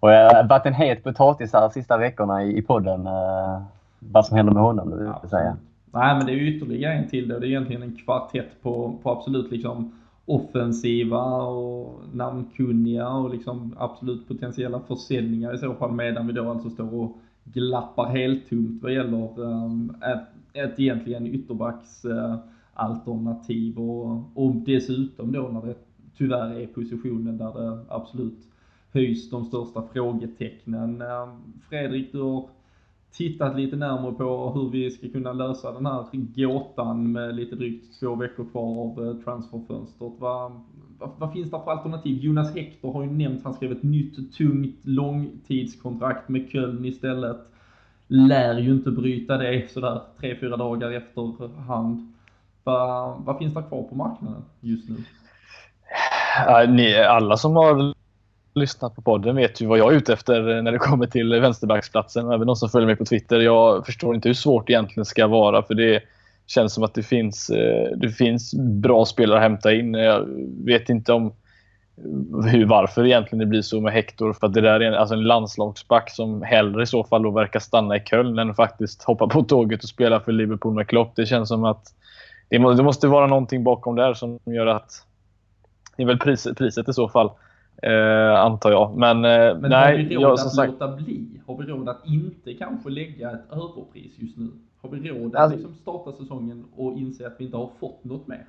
Och 0.00 0.12
jag 0.12 0.34
har 0.34 0.44
varit 0.44 0.66
en 0.66 0.74
het 0.74 1.04
potatis 1.04 1.52
här 1.52 1.60
de 1.60 1.70
sista 1.70 1.96
veckorna 1.96 2.42
i, 2.42 2.58
i 2.58 2.62
podden. 2.62 3.06
Eh, 3.06 3.62
vad 3.98 4.26
som 4.26 4.36
händer 4.36 4.52
med 4.52 4.62
honom, 4.62 4.98
vill 4.98 5.12
jag 5.22 5.30
säga. 5.30 5.56
Nej 5.92 6.16
men 6.16 6.26
det 6.26 6.32
är 6.32 6.36
ju 6.36 6.56
ytterligare 6.56 6.94
en 6.94 7.08
till 7.08 7.28
då. 7.28 7.38
Det 7.38 7.46
är 7.46 7.48
egentligen 7.48 7.82
en 7.82 7.96
kvartett 7.96 8.62
på, 8.62 8.98
på 9.02 9.10
absolut 9.10 9.50
liksom 9.50 9.92
offensiva 10.24 11.42
och 11.42 12.00
namnkunniga 12.12 13.08
och 13.08 13.30
liksom 13.30 13.74
absolut 13.78 14.28
potentiella 14.28 14.80
försäljningar 14.80 15.54
i 15.54 15.58
så 15.58 15.74
fall 15.74 15.92
medan 15.92 16.26
vi 16.26 16.32
då 16.32 16.50
alltså 16.50 16.70
står 16.70 16.94
och 16.94 17.16
glappar 17.44 18.04
helt 18.04 18.48
tomt 18.48 18.82
vad 18.82 18.94
gäller 18.94 19.40
um, 19.40 19.96
ett, 20.02 20.28
ett 20.52 20.80
egentligen 20.80 21.26
ytterbacksalternativ 21.26 23.78
eh, 23.78 23.82
uh, 23.82 23.90
och, 23.90 24.22
och 24.34 24.54
dessutom 24.54 25.32
då 25.32 25.48
när 25.48 25.66
det 25.66 25.74
tyvärr 26.16 26.60
är 26.60 26.66
positionen 26.66 27.38
där 27.38 27.52
det 27.52 27.84
absolut 27.88 28.38
höjs 28.92 29.30
de 29.30 29.44
största 29.44 29.82
frågetecknen. 29.92 31.02
Um, 31.02 31.60
Fredrik, 31.68 32.12
du 32.12 32.20
har 32.20 32.48
tittat 33.12 33.56
lite 33.56 33.76
närmare 33.76 34.12
på 34.12 34.50
hur 34.50 34.70
vi 34.70 34.90
ska 34.90 35.08
kunna 35.08 35.32
lösa 35.32 35.72
den 35.72 35.86
här 35.86 36.04
gåtan 36.12 37.12
med 37.12 37.34
lite 37.34 37.56
drygt 37.56 38.00
två 38.00 38.14
veckor 38.14 38.44
kvar 38.50 38.80
av 38.82 39.06
eh, 39.06 39.24
transferfönstret. 39.24 40.12
Vad, 40.18 40.60
vad, 40.98 41.10
vad, 41.18 41.32
finns 41.32 41.50
det 41.50 41.58
för 41.64 41.70
alternativ? 41.70 42.18
Jonas 42.18 42.54
Hector 42.54 42.92
har 42.92 43.02
ju 43.02 43.10
nämnt, 43.10 43.44
han 43.44 43.54
skrev 43.54 43.72
ett 43.72 43.82
nytt 43.82 44.36
tungt 44.36 44.76
långtidskontrakt 44.82 46.28
med 46.28 46.50
Köln 46.52 46.84
istället. 46.84 47.36
Lär 48.06 48.58
ju 48.58 48.70
inte 48.70 48.90
bryta 48.90 49.36
det 49.36 49.70
sådär 49.70 50.00
tre, 50.20 50.36
fyra 50.40 50.56
dagar 50.56 50.90
efterhand. 50.90 52.12
Vad, 52.64 53.24
vad 53.24 53.38
finns 53.38 53.54
det 53.54 53.62
kvar 53.62 53.82
på 53.82 53.94
marknaden 53.94 54.42
just 54.60 54.88
nu? 54.88 54.96
alla 57.08 57.36
som 57.36 57.56
har 57.56 57.94
lyssnat 58.54 58.96
på 58.96 59.02
podden 59.02 59.36
vet 59.36 59.60
ju 59.60 59.66
vad 59.66 59.78
jag 59.78 59.92
är 59.92 59.96
ute 59.96 60.12
efter 60.12 60.62
när 60.62 60.72
det 60.72 60.78
kommer 60.78 61.06
till 61.06 61.40
vänsterbacksplatsen. 61.40 62.32
Även 62.32 62.46
de 62.46 62.56
som 62.56 62.68
följer 62.68 62.86
mig 62.86 62.96
på 62.96 63.04
Twitter. 63.04 63.40
Jag 63.40 63.86
förstår 63.86 64.14
inte 64.14 64.28
hur 64.28 64.34
svårt 64.34 64.66
det 64.66 64.72
egentligen 64.72 65.04
ska 65.04 65.26
vara. 65.26 65.62
För 65.62 65.74
det 65.74 66.02
känns 66.46 66.74
som 66.74 66.84
att 66.84 66.94
det 66.94 67.02
finns, 67.02 67.50
eh, 67.50 67.96
det 67.96 68.08
finns 68.08 68.54
bra 68.54 69.04
spelare 69.04 69.38
att 69.38 69.42
hämta 69.42 69.72
in. 69.72 69.94
Jag 69.94 70.26
vet 70.64 70.88
inte 70.88 71.12
om 71.12 71.32
hur, 72.44 72.66
varför 72.66 73.06
egentligen 73.06 73.38
det 73.38 73.46
blir 73.46 73.62
så 73.62 73.80
med 73.80 73.92
Hector. 73.92 74.32
För 74.32 74.46
att 74.46 74.54
det 74.54 74.60
där 74.60 74.80
är 74.80 74.80
en, 74.80 74.94
alltså 74.94 75.14
en 75.14 75.22
landslagsback 75.22 76.10
som 76.10 76.42
hellre 76.42 76.82
i 76.82 76.86
så 76.86 77.04
fall 77.04 77.22
då 77.22 77.30
verkar 77.30 77.60
stanna 77.60 77.96
i 77.96 78.00
Köln 78.00 78.38
än 78.38 78.54
faktiskt 78.54 79.02
hoppa 79.02 79.26
på 79.26 79.42
tåget 79.42 79.82
och 79.82 79.88
spela 79.88 80.20
för 80.20 80.32
Liverpool 80.32 80.74
med 80.74 80.88
Klopp. 80.88 81.12
Det 81.16 81.26
känns 81.26 81.48
som 81.48 81.64
att 81.64 81.82
det, 82.48 82.58
måste 82.58 83.08
vara 83.08 83.26
någonting 83.26 83.64
bakom 83.64 83.96
där 83.96 84.14
som 84.14 84.38
gör 84.44 84.66
att... 84.66 85.06
Det 85.96 86.02
är 86.02 86.06
väl 86.06 86.18
priset, 86.18 86.58
priset 86.58 86.88
i 86.88 86.92
så 86.92 87.08
fall. 87.08 87.30
Eh, 87.82 88.40
antar 88.40 88.70
jag. 88.70 88.96
Men, 88.96 89.16
eh, 89.16 89.30
Men 89.58 89.70
nej, 89.70 89.96
har 89.96 90.08
vi 90.08 90.14
råd 90.14 90.22
jag, 90.22 90.32
att 90.32 90.54
sagt... 90.54 90.72
låta 90.72 90.96
bli? 90.96 91.40
Har 91.46 91.56
vi 91.56 91.66
råd 91.66 91.88
att 91.88 92.06
inte 92.06 92.54
kanske 92.54 92.90
lägga 92.90 93.30
ett 93.30 93.52
överpris 93.52 94.12
just 94.16 94.36
nu? 94.36 94.48
Har 94.82 94.90
vi 94.90 95.08
råd 95.08 95.34
att 95.34 95.42
alltså, 95.42 95.58
liksom 95.58 95.74
starta 95.74 96.12
säsongen 96.12 96.64
och 96.76 96.92
inse 96.98 97.26
att 97.26 97.34
vi 97.38 97.44
inte 97.44 97.56
har 97.56 97.70
fått 97.80 98.04
något 98.04 98.26
mer? 98.26 98.44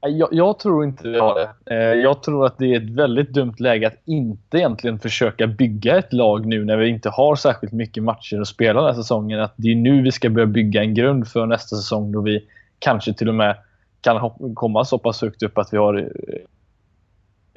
Jag, 0.00 0.28
jag, 0.32 0.58
tror 0.58 0.84
inte 0.84 1.08
vi 1.08 1.18
har 1.18 1.34
det. 1.34 1.74
Eh, 1.74 2.00
jag 2.00 2.22
tror 2.22 2.46
att 2.46 2.58
det 2.58 2.74
är 2.74 2.76
ett 2.76 2.90
väldigt 2.90 3.30
dumt 3.30 3.54
läge 3.58 3.86
att 3.86 4.02
inte 4.04 4.58
egentligen 4.58 4.98
försöka 4.98 5.46
bygga 5.46 5.98
ett 5.98 6.12
lag 6.12 6.46
nu 6.46 6.64
när 6.64 6.76
vi 6.76 6.88
inte 6.88 7.08
har 7.08 7.36
särskilt 7.36 7.72
mycket 7.72 8.02
matcher 8.02 8.40
att 8.40 8.48
spela 8.48 8.80
den 8.80 8.94
här 8.94 9.02
säsongen. 9.02 9.40
Att 9.40 9.54
det 9.56 9.72
är 9.72 9.76
nu 9.76 10.02
vi 10.02 10.12
ska 10.12 10.30
börja 10.30 10.46
bygga 10.46 10.82
en 10.82 10.94
grund 10.94 11.28
för 11.28 11.46
nästa 11.46 11.76
säsong 11.76 12.12
då 12.12 12.20
vi 12.20 12.46
kanske 12.78 13.14
till 13.14 13.28
och 13.28 13.34
med 13.34 13.56
kan 14.00 14.30
komma 14.54 14.84
så 14.84 14.98
pass 14.98 15.22
högt 15.22 15.42
upp 15.42 15.58
att 15.58 15.72
vi 15.72 15.76
har 15.76 15.94
eh, 15.98 16.06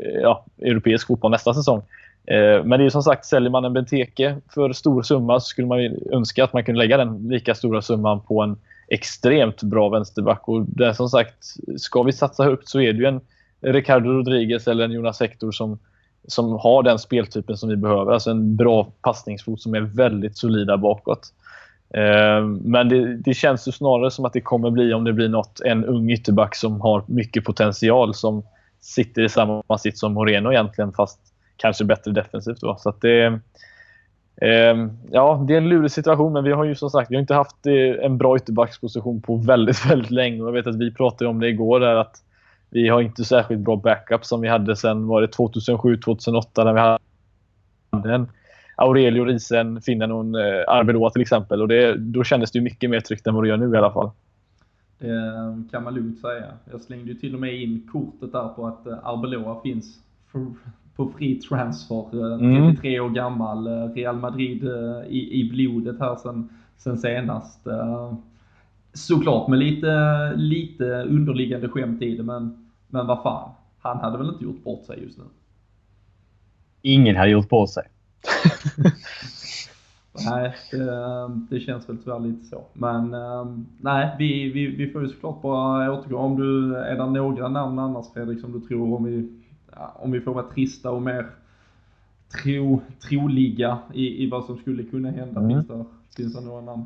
Eh, 0.05 0.21
ja, 0.21 0.45
europeisk 0.61 1.07
fotboll 1.07 1.31
nästa 1.31 1.53
säsong. 1.53 1.81
Eh, 2.25 2.63
men 2.63 2.79
det 2.79 2.85
är 2.85 2.89
som 2.89 3.03
sagt, 3.03 3.25
säljer 3.25 3.49
man 3.49 3.65
en 3.65 3.73
Benteke 3.73 4.37
för 4.53 4.73
stor 4.73 5.01
summa 5.01 5.39
så 5.39 5.45
skulle 5.45 5.67
man 5.67 5.79
önska 6.11 6.43
att 6.43 6.53
man 6.53 6.63
kunde 6.63 6.79
lägga 6.79 6.97
den 6.97 7.27
lika 7.27 7.55
stora 7.55 7.81
summan 7.81 8.21
på 8.21 8.41
en 8.41 8.57
extremt 8.87 9.63
bra 9.63 9.89
vänsterback. 9.89 10.47
Och 10.47 10.65
det 10.65 10.93
som 10.93 11.09
sagt, 11.09 11.35
ska 11.77 12.03
vi 12.03 12.11
satsa 12.11 12.43
högt 12.43 12.67
så 12.67 12.81
är 12.81 12.93
det 12.93 12.99
ju 12.99 13.05
en 13.05 13.21
Ricardo 13.61 14.09
Rodriguez 14.09 14.67
eller 14.67 14.85
en 14.85 14.91
Jonas 14.91 15.19
Hector 15.19 15.51
som, 15.51 15.79
som 16.27 16.51
har 16.51 16.83
den 16.83 16.99
speltypen 16.99 17.57
som 17.57 17.69
vi 17.69 17.75
behöver. 17.75 18.11
Alltså 18.11 18.31
en 18.31 18.55
bra 18.55 18.87
passningsfot 19.01 19.61
som 19.61 19.73
är 19.73 19.81
väldigt 19.81 20.37
solida 20.37 20.77
bakåt. 20.77 21.33
Eh, 21.93 22.45
men 22.45 22.89
det, 22.89 23.17
det, 23.17 23.33
känns 23.33 23.67
ju 23.67 23.71
snarare 23.71 24.11
som 24.11 24.25
att 24.25 24.33
det 24.33 24.41
kommer 24.41 24.71
bli, 24.71 24.93
om 24.93 25.03
det 25.03 25.13
blir 25.13 25.29
något, 25.29 25.61
en 25.61 25.85
ung 25.85 26.11
ytterback 26.11 26.55
som 26.55 26.81
har 26.81 27.03
mycket 27.07 27.43
potential 27.43 28.13
som 28.13 28.43
sitter 28.81 29.21
i 29.21 29.29
samma 29.29 29.77
sitt 29.79 29.97
som 29.97 30.13
Moreno 30.13 30.51
egentligen, 30.51 30.91
fast 30.91 31.19
kanske 31.57 31.85
bättre 31.85 32.11
defensivt. 32.11 32.61
Då. 32.61 32.75
Så 32.79 32.93
det, 33.01 33.25
eh, 34.41 34.87
ja, 35.11 35.45
det 35.47 35.53
är 35.53 35.57
en 35.57 35.69
lurig 35.69 35.91
situation, 35.91 36.33
men 36.33 36.43
vi 36.43 36.51
har 36.51 36.63
ju 36.63 36.75
som 36.75 36.89
sagt 36.89 37.11
vi 37.11 37.15
har 37.15 37.21
inte 37.21 37.33
haft 37.33 37.65
eh, 37.65 38.05
en 38.05 38.17
bra 38.17 38.37
ytterbacksposition 38.37 39.21
på 39.21 39.35
väldigt, 39.35 39.85
väldigt 39.91 40.11
länge. 40.11 40.37
Jag 40.37 40.51
vet 40.51 40.67
att 40.67 40.79
vi 40.79 40.93
pratade 40.93 41.29
om 41.29 41.39
det 41.39 41.49
igår, 41.49 41.79
där 41.79 41.95
att 41.95 42.15
vi 42.69 42.89
har 42.89 43.01
inte 43.01 43.25
särskilt 43.25 43.61
bra 43.61 43.75
backup 43.75 44.25
som 44.25 44.41
vi 44.41 44.47
hade 44.47 44.75
sen 44.75 45.07
var 45.07 45.21
det 45.21 45.37
2007-2008 45.37 46.41
när 46.55 46.73
vi 46.73 46.79
hade 47.91 48.13
en 48.13 48.27
Aurelio 48.75 49.25
Risen, 49.25 49.81
finnen 49.81 50.11
och 50.11 50.21
en 50.21 50.35
eh, 50.35 50.63
Arbeloa 50.67 51.09
till 51.09 51.21
exempel. 51.21 51.61
Och 51.61 51.67
det, 51.67 51.95
då 51.95 52.23
kändes 52.23 52.51
det 52.51 52.61
mycket 52.61 52.89
mer 52.89 52.99
tryggt 52.99 53.27
än 53.27 53.35
vad 53.35 53.43
det 53.43 53.47
gör 53.47 53.57
nu 53.57 53.75
i 53.75 53.77
alla 53.77 53.91
fall. 53.91 54.11
Det 54.99 55.63
kan 55.71 55.83
man 55.83 55.93
lugnt 55.93 56.19
säga. 56.19 56.53
Jag 56.71 56.81
slängde 56.81 57.11
ju 57.11 57.15
till 57.15 57.33
och 57.33 57.39
med 57.41 57.61
in 57.61 57.89
kortet 57.91 58.31
där 58.31 58.47
på 58.47 58.67
att 58.67 58.87
eh, 58.87 58.97
Arbeloa 59.03 59.61
finns 59.61 59.99
på 60.95 61.11
fri 61.17 61.35
transfer. 61.35 62.03
33 62.71 62.89
eh, 62.89 62.99
mm. 62.99 63.05
år 63.05 63.15
gammal. 63.15 63.67
Eh, 63.67 63.93
Real 63.93 64.17
Madrid 64.17 64.63
i, 65.07 65.39
i 65.39 65.49
blodet 65.49 65.99
här 65.99 66.15
sen, 66.15 66.49
sen 66.77 66.97
senast. 66.97 67.67
Såklart 68.93 69.47
med 69.47 69.59
lite, 69.59 70.33
lite 70.35 70.85
underliggande 71.03 71.69
skämt 71.69 72.01
i 72.01 72.17
det, 72.17 72.23
men, 72.23 72.67
men 72.87 73.07
vad 73.07 73.23
fan. 73.23 73.51
Han 73.79 73.97
hade 73.97 74.17
väl 74.17 74.29
inte 74.29 74.43
gjort 74.43 74.63
bort 74.63 74.85
sig 74.85 75.03
just 75.03 75.17
nu? 75.17 75.23
Ingen 76.81 77.15
hade 77.15 77.31
gjort 77.31 77.49
bort 77.49 77.69
sig. 77.69 77.83
nej, 80.25 80.55
det, 80.71 81.29
det, 81.49 81.59
känns 81.59 81.89
väl 81.89 81.97
tyvärr 81.97 82.19
lite 82.19 82.45
så. 82.45 82.63
Men 82.73 83.13
ehm, 83.13 83.65
nej, 83.81 84.15
vi, 84.19 84.51
vi, 84.51 84.67
vi 84.67 84.91
får 84.91 85.01
ju 85.01 85.07
såklart 85.07 85.41
bara 85.41 85.93
återgå. 85.93 86.17
Om 86.17 86.35
du, 86.35 86.75
är 86.75 86.95
det 86.95 87.05
några 87.05 87.47
namn 87.47 87.79
annars 87.79 88.05
Fredrik 88.13 88.41
som 88.41 88.51
du 88.51 88.67
tror 88.67 88.95
om 88.95 89.03
vi, 89.03 89.29
om 89.95 90.11
vi 90.11 90.21
får 90.21 90.33
vara 90.33 90.45
trista 90.45 90.91
och 90.91 91.01
mer 91.01 91.27
tro, 92.43 92.81
troliga 93.09 93.77
i, 93.93 94.23
i 94.23 94.29
vad 94.29 94.45
som 94.45 94.57
skulle 94.57 94.83
kunna 94.83 95.11
hända? 95.11 95.39
Mm. 95.39 95.49
Finns, 95.49 95.67
det, 95.67 95.85
finns 96.15 96.35
det 96.35 96.41
några 96.41 96.61
namn? 96.61 96.83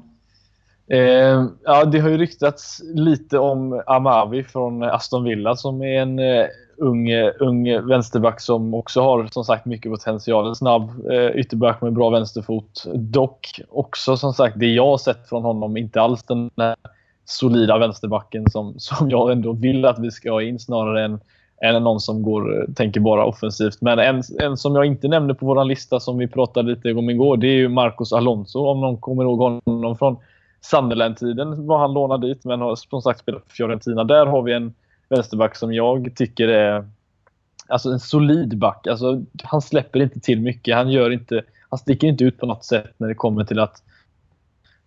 Eh, 0.87 1.45
ja, 1.63 1.85
det 1.85 1.99
har 1.99 2.09
ju 2.09 2.17
ryktats 2.17 2.81
lite 2.83 3.39
om 3.39 3.83
Amavi 3.87 4.43
från 4.43 4.83
Aston 4.83 5.23
Villa 5.23 5.55
som 5.55 5.81
är 5.81 6.01
en 6.01 6.19
eh, 6.19 6.45
ung, 6.83 7.11
ung 7.39 7.87
vänsterback 7.87 8.41
som 8.41 8.73
också 8.73 9.01
har 9.01 9.27
som 9.31 9.43
sagt 9.43 9.65
mycket 9.65 9.91
potential. 9.91 10.47
En 10.47 10.55
snabb 10.55 11.11
eh, 11.11 11.39
ytterback 11.39 11.81
med 11.81 11.93
bra 11.93 12.09
vänsterfot. 12.09 12.83
Dock 12.95 13.61
också 13.69 14.17
som 14.17 14.33
sagt 14.33 14.59
det 14.59 14.65
jag 14.65 14.85
har 14.85 14.97
sett 14.97 15.29
från 15.29 15.43
honom 15.43 15.77
inte 15.77 16.01
alls 16.01 16.23
den 16.23 16.49
där 16.55 16.75
solida 17.25 17.77
vänsterbacken 17.77 18.49
som, 18.49 18.73
som 18.77 19.09
jag 19.09 19.31
ändå 19.31 19.53
vill 19.53 19.85
att 19.85 19.99
vi 19.99 20.11
ska 20.11 20.31
ha 20.31 20.41
in 20.41 20.59
snarare 20.59 21.05
än, 21.05 21.19
än 21.61 21.83
någon 21.83 21.99
som 21.99 22.23
går, 22.23 22.61
eh, 22.61 22.73
tänker 22.73 22.99
bara 22.99 23.25
offensivt. 23.25 23.81
Men 23.81 23.99
en, 23.99 24.23
en 24.39 24.57
som 24.57 24.75
jag 24.75 24.85
inte 24.85 25.07
nämnde 25.07 25.35
på 25.35 25.45
vår 25.45 25.65
lista 25.65 25.99
som 25.99 26.17
vi 26.17 26.27
pratade 26.27 26.69
lite 26.69 26.93
om 26.93 27.09
igår 27.09 27.37
det 27.37 27.47
är 27.47 27.57
ju 27.57 27.69
Marcos 27.69 28.13
Alonso 28.13 28.67
om 28.67 28.81
någon 28.81 28.97
kommer 28.97 29.23
ihåg 29.23 29.39
honom 29.39 29.97
från 29.97 30.17
Sunderland-tiden 30.61 31.67
var 31.67 31.77
han 31.77 31.93
lånad 31.93 32.21
dit 32.21 32.45
men 32.45 32.61
har 32.61 32.75
som 32.75 33.01
sagt 33.01 33.19
spelat 33.19 33.43
för 33.47 33.51
Fiorentina. 33.51 34.03
Där 34.03 34.25
har 34.25 34.41
vi 34.41 34.53
en 34.53 34.73
vänsterback 35.13 35.55
som 35.55 35.73
jag 35.73 36.15
tycker 36.15 36.47
är 36.47 36.89
alltså 37.67 37.89
en 37.89 37.99
solid 37.99 38.57
back. 38.57 38.87
Alltså, 38.87 39.21
han 39.43 39.61
släpper 39.61 40.01
inte 40.01 40.19
till 40.19 40.41
mycket. 40.41 40.75
Han, 40.75 40.91
gör 40.91 41.11
inte, 41.11 41.41
han 41.69 41.79
sticker 41.79 42.07
inte 42.07 42.23
ut 42.23 42.37
på 42.37 42.45
något 42.45 42.65
sätt 42.65 42.93
när 42.97 43.07
det 43.07 43.15
kommer 43.15 43.43
till 43.43 43.59
att 43.59 43.83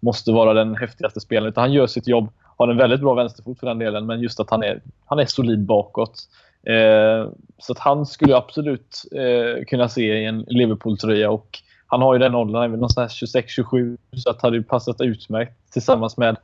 måste 0.01 0.33
vara 0.33 0.55
den 0.55 0.77
häftigaste 0.77 1.21
spelaren. 1.21 1.49
Utan 1.49 1.63
han 1.63 1.73
gör 1.73 1.87
sitt 1.87 2.09
jobb. 2.09 2.29
Har 2.57 2.69
en 2.69 2.77
väldigt 2.77 3.01
bra 3.01 3.15
vänsterfot 3.15 3.61
för 3.61 3.67
den 3.67 3.79
delen, 3.79 4.07
men 4.07 4.21
just 4.21 4.41
att 4.41 4.51
han 4.51 4.63
är, 4.63 4.81
han 5.05 5.19
är 5.19 5.27
solid 5.27 5.65
bakåt. 5.65 6.29
Eh, 6.63 7.31
så 7.59 7.73
att 7.73 7.79
han 7.79 8.07
skulle 8.07 8.37
absolut 8.37 9.03
eh, 9.13 9.65
kunna 9.65 9.89
se 9.89 10.03
i 10.03 10.25
en 10.25 10.45
Liverpool-tröja. 10.49 11.31
Och 11.31 11.59
han 11.87 12.03
har 12.03 12.15
ju 12.15 12.19
den 12.19 12.35
åldern, 12.35 12.71
någonstans 12.71 13.23
26-27, 13.23 13.97
så 14.17 14.31
att 14.31 14.41
det 14.41 14.47
hade 14.47 14.63
passat 14.63 15.01
utmärkt 15.01 15.73
tillsammans 15.73 16.17
med 16.17 16.37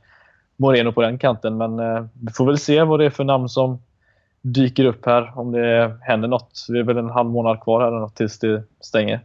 Moreno 0.63 0.91
på 0.91 1.01
den 1.01 1.17
kanten. 1.17 1.57
Men 1.57 1.79
eh, 1.79 2.05
vi 2.13 2.33
får 2.33 2.45
väl 2.45 2.57
se 2.57 2.83
vad 2.83 2.99
det 2.99 3.05
är 3.05 3.09
för 3.09 3.23
namn 3.23 3.49
som 3.49 3.77
dyker 4.41 4.85
upp 4.85 5.05
här. 5.05 5.39
Om 5.39 5.51
det 5.51 5.97
händer 6.01 6.27
något. 6.27 6.65
Det 6.69 6.79
är 6.79 6.83
väl 6.83 6.97
en 6.97 7.09
halv 7.09 7.29
månad 7.29 7.61
kvar 7.61 7.81
här 7.81 7.91
något 7.91 8.15
tills 8.15 8.39
det 8.39 8.63
stänger. 8.79 9.19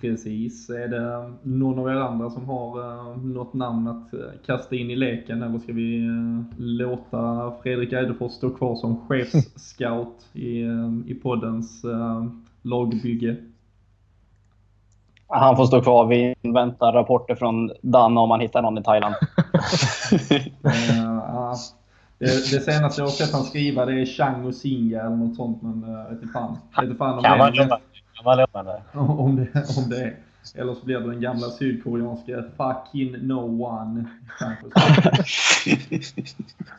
Precis. 0.00 0.70
Är 0.70 0.88
det 0.88 1.32
någon 1.42 1.78
av 1.78 1.88
er 1.88 1.94
andra 1.94 2.30
som 2.30 2.48
har 2.48 2.78
uh, 2.78 3.24
något 3.24 3.54
namn 3.54 3.88
att 3.88 4.10
kasta 4.46 4.76
in 4.76 4.90
i 4.90 4.96
leken 4.96 5.42
eller 5.42 5.58
ska 5.58 5.72
vi 5.72 6.10
låta 6.58 7.52
Fredrik 7.62 7.92
Eidefors 7.92 8.32
stå 8.32 8.50
kvar 8.50 8.76
som 8.76 9.06
chefsscout 9.08 10.26
i, 10.32 10.60
i 11.06 11.14
poddens 11.22 11.84
lagbygge? 12.62 13.36
Han 15.28 15.56
får 15.56 15.64
stå 15.64 15.80
kvar. 15.80 16.06
Vi 16.06 16.34
inväntar 16.42 16.92
rapporter 16.92 17.34
från 17.34 17.70
Dan 17.82 18.18
om 18.18 18.28
man 18.28 18.40
hittar 18.40 18.62
någon 18.62 18.78
i 18.78 18.82
Thailand. 18.82 19.14
Uh, 19.54 19.60
det, 22.18 22.26
det 22.26 22.60
senaste 22.60 23.00
jag 23.00 23.06
har 23.06 23.12
sett 23.12 23.32
han 23.32 23.44
skriva 23.44 23.86
det 23.86 24.00
är 24.00 24.06
Chang 24.06 24.44
och 24.44 24.54
Singa 24.54 25.00
eller 25.00 25.16
något 25.16 25.36
sånt, 25.36 25.62
men 25.62 25.84
uh, 25.84 26.10
vet 26.10 26.22
inte 26.22 26.32
fan. 26.32 26.58
Vet 26.76 26.84
inte 26.84 26.98
fan 26.98 27.18
om 27.18 27.24
kan, 27.24 27.38
man 27.38 27.54
lova, 27.54 27.80
kan 28.14 28.24
man 28.24 28.38
lova 28.38 28.62
det? 28.62 28.82
Om 28.98 29.36
det, 29.36 29.48
om 29.78 29.90
det 29.90 30.02
är. 30.02 30.16
Eller 30.54 30.74
så 30.74 30.84
blir 30.84 31.00
det 31.00 31.10
den 31.10 31.20
gamla 31.20 31.50
sydkoreanska 31.50 32.44
fucking 32.56 33.26
no 33.26 33.64
one. 33.64 34.04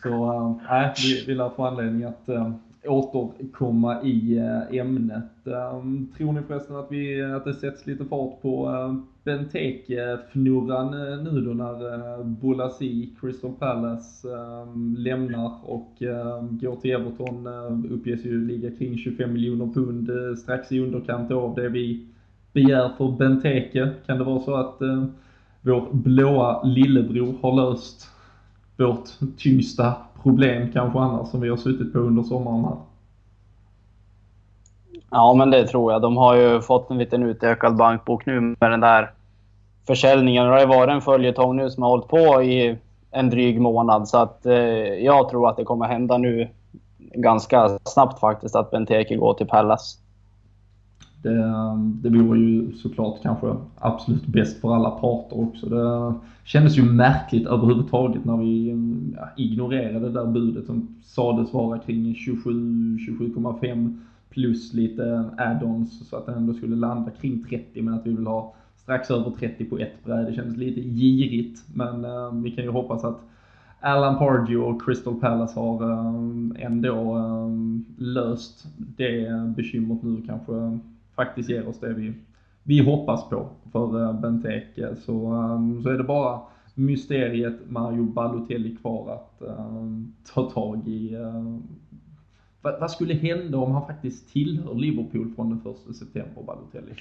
så 0.03 0.09
uh, 0.09 0.57
nej, 0.69 0.93
vi, 0.97 1.23
vi 1.27 1.35
lär 1.35 1.49
få 1.49 1.65
anledning 1.65 2.03
att 2.03 2.29
uh, 2.29 2.51
återkomma 2.85 4.03
i 4.03 4.37
eh, 4.37 4.79
ämnet. 4.79 5.47
Ehm, 5.47 6.07
tror 6.17 6.33
ni 6.33 6.41
förresten 6.41 6.75
att, 6.75 6.87
vi, 6.89 7.21
att 7.21 7.45
det 7.45 7.53
sätts 7.53 7.87
lite 7.87 8.05
fart 8.05 8.41
på 8.41 8.69
eh, 8.69 8.95
Benteke-fnurran 9.23 10.93
eh, 10.93 11.23
nu 11.23 11.41
då 11.41 11.53
när 11.53 12.23
Bolasi, 12.23 13.09
Crystal 13.21 13.53
Palace 13.59 14.27
ehm, 14.27 14.95
lämnar 14.99 15.51
och 15.63 16.01
ehm, 16.01 16.59
går 16.61 16.75
till 16.75 16.91
Everton 16.91 17.47
uppges 17.91 18.25
ju 18.25 18.47
ligga 18.47 18.71
kring 18.71 18.97
25 18.97 19.33
miljoner 19.33 19.73
pund 19.73 20.09
strax 20.37 20.71
i 20.71 20.79
underkant 20.79 21.31
av 21.31 21.55
det 21.55 21.69
vi 21.69 22.07
begär 22.53 22.89
för 22.97 23.11
Benteke. 23.11 23.89
Kan 24.05 24.17
det 24.17 24.23
vara 24.23 24.39
så 24.39 24.55
att 24.55 24.77
vår 25.61 25.93
blåa 25.93 26.63
lillebror 26.63 27.35
har 27.41 27.55
löst 27.55 28.09
vårt 28.77 29.09
tyngsta 29.37 29.95
problem 30.23 30.71
kanske 30.73 30.99
annars 30.99 31.29
som 31.29 31.41
vi 31.41 31.49
har 31.49 31.57
suttit 31.57 31.93
på 31.93 31.99
under 31.99 32.23
sommaren 32.23 32.65
här. 32.65 32.75
Ja, 35.11 35.33
men 35.33 35.51
det 35.51 35.67
tror 35.67 35.91
jag. 35.91 36.01
De 36.01 36.17
har 36.17 36.35
ju 36.35 36.61
fått 36.61 36.89
en 36.89 36.97
liten 36.97 37.23
utökad 37.23 37.75
bankbok 37.75 38.25
nu 38.25 38.39
med 38.39 38.71
den 38.71 38.79
där 38.79 39.11
försäljningen. 39.87 40.45
Det 40.45 40.51
har 40.51 40.59
ju 40.59 40.65
varit 40.65 40.91
en 40.91 41.01
följetong 41.01 41.55
nu 41.55 41.69
som 41.69 41.83
har 41.83 41.89
hållit 41.89 42.07
på 42.07 42.43
i 42.43 42.77
en 43.11 43.29
dryg 43.29 43.61
månad. 43.61 44.07
Så 44.07 44.17
att 44.17 44.45
eh, 44.45 44.53
jag 45.03 45.29
tror 45.29 45.49
att 45.49 45.57
det 45.57 45.63
kommer 45.63 45.85
hända 45.85 46.17
nu 46.17 46.49
ganska 46.97 47.79
snabbt 47.83 48.19
faktiskt 48.19 48.55
att 48.55 48.71
Benteke 48.71 49.15
går 49.15 49.33
till 49.33 49.47
Pallas. 49.47 49.97
Det, 51.21 51.43
ehm, 51.43 51.99
det 52.01 52.09
vore 52.09 52.39
ju 52.39 52.71
såklart 52.71 53.21
kanske 53.21 53.55
absolut 53.77 54.27
bäst 54.27 54.61
för 54.61 54.75
alla 54.75 54.89
parter 54.89 55.39
också. 55.39 55.69
Det 55.69 56.13
kändes 56.43 56.77
ju 56.77 56.83
märkligt 56.83 57.47
överhuvudtaget 57.47 58.25
när 58.25 58.37
vi 58.37 58.69
ehm, 58.69 59.15
ja, 59.17 59.29
ignorerade 59.37 59.99
det 59.99 60.09
där 60.09 60.25
budet 60.25 60.65
som 60.65 60.87
sades 61.03 61.53
vara 61.53 61.79
kring 61.79 62.15
27, 62.15 62.51
27,5 62.97 63.99
plus 64.29 64.73
lite 64.73 65.03
eh, 65.05 65.47
add-ons 65.47 66.09
så 66.09 66.15
att 66.15 66.25
den 66.25 66.35
ändå 66.35 66.53
skulle 66.53 66.75
landa 66.75 67.11
kring 67.11 67.43
30 67.43 67.81
men 67.81 67.93
att 67.93 68.05
vi 68.05 68.13
vill 68.13 68.27
ha 68.27 68.53
strax 68.75 69.11
över 69.11 69.31
30 69.31 69.65
på 69.65 69.77
ett 69.77 70.05
bräde. 70.05 70.29
Det 70.29 70.33
kändes 70.33 70.57
lite 70.57 70.81
girigt 70.81 71.63
men 71.73 72.05
eh, 72.05 72.33
vi 72.33 72.51
kan 72.51 72.63
ju 72.63 72.69
hoppas 72.69 73.03
att 73.03 73.19
Alan 73.79 74.17
Pardew 74.17 74.57
och 74.57 74.81
Crystal 74.85 75.19
Palace 75.19 75.59
har 75.59 75.91
eh, 75.91 76.65
ändå 76.65 77.17
eh, 77.17 77.49
löst 77.97 78.67
det 78.77 79.29
bekymret 79.55 80.03
nu 80.03 80.21
kanske 80.27 80.79
faktiskt 81.25 81.49
ger 81.49 81.67
oss 81.67 81.79
det 81.79 81.93
vi, 81.93 82.13
vi 82.63 82.79
hoppas 82.79 83.29
på 83.29 83.49
för 83.71 84.01
uh, 84.01 84.13
Benteke. 84.13 84.95
Så, 84.95 85.33
um, 85.33 85.83
så 85.83 85.89
är 85.89 85.97
det 85.97 86.03
bara 86.03 86.39
mysteriet 86.73 87.55
Mario 87.69 88.03
Balotelli 88.03 88.75
kvar 88.75 89.13
att 89.13 89.41
ta 90.33 90.49
tag 90.49 90.87
i. 90.87 91.17
Vad, 92.61 92.79
vad, 92.79 92.91
skulle 92.91 93.13
hända 93.13 93.57
om 93.57 93.71
han 93.71 93.87
faktiskt 93.87 94.33
tillhör 94.33 94.75
Liverpool 94.75 95.33
från 95.35 95.49
den 95.49 95.73
1 95.89 95.95
september, 95.95 96.43
Balotelli? 96.43 96.93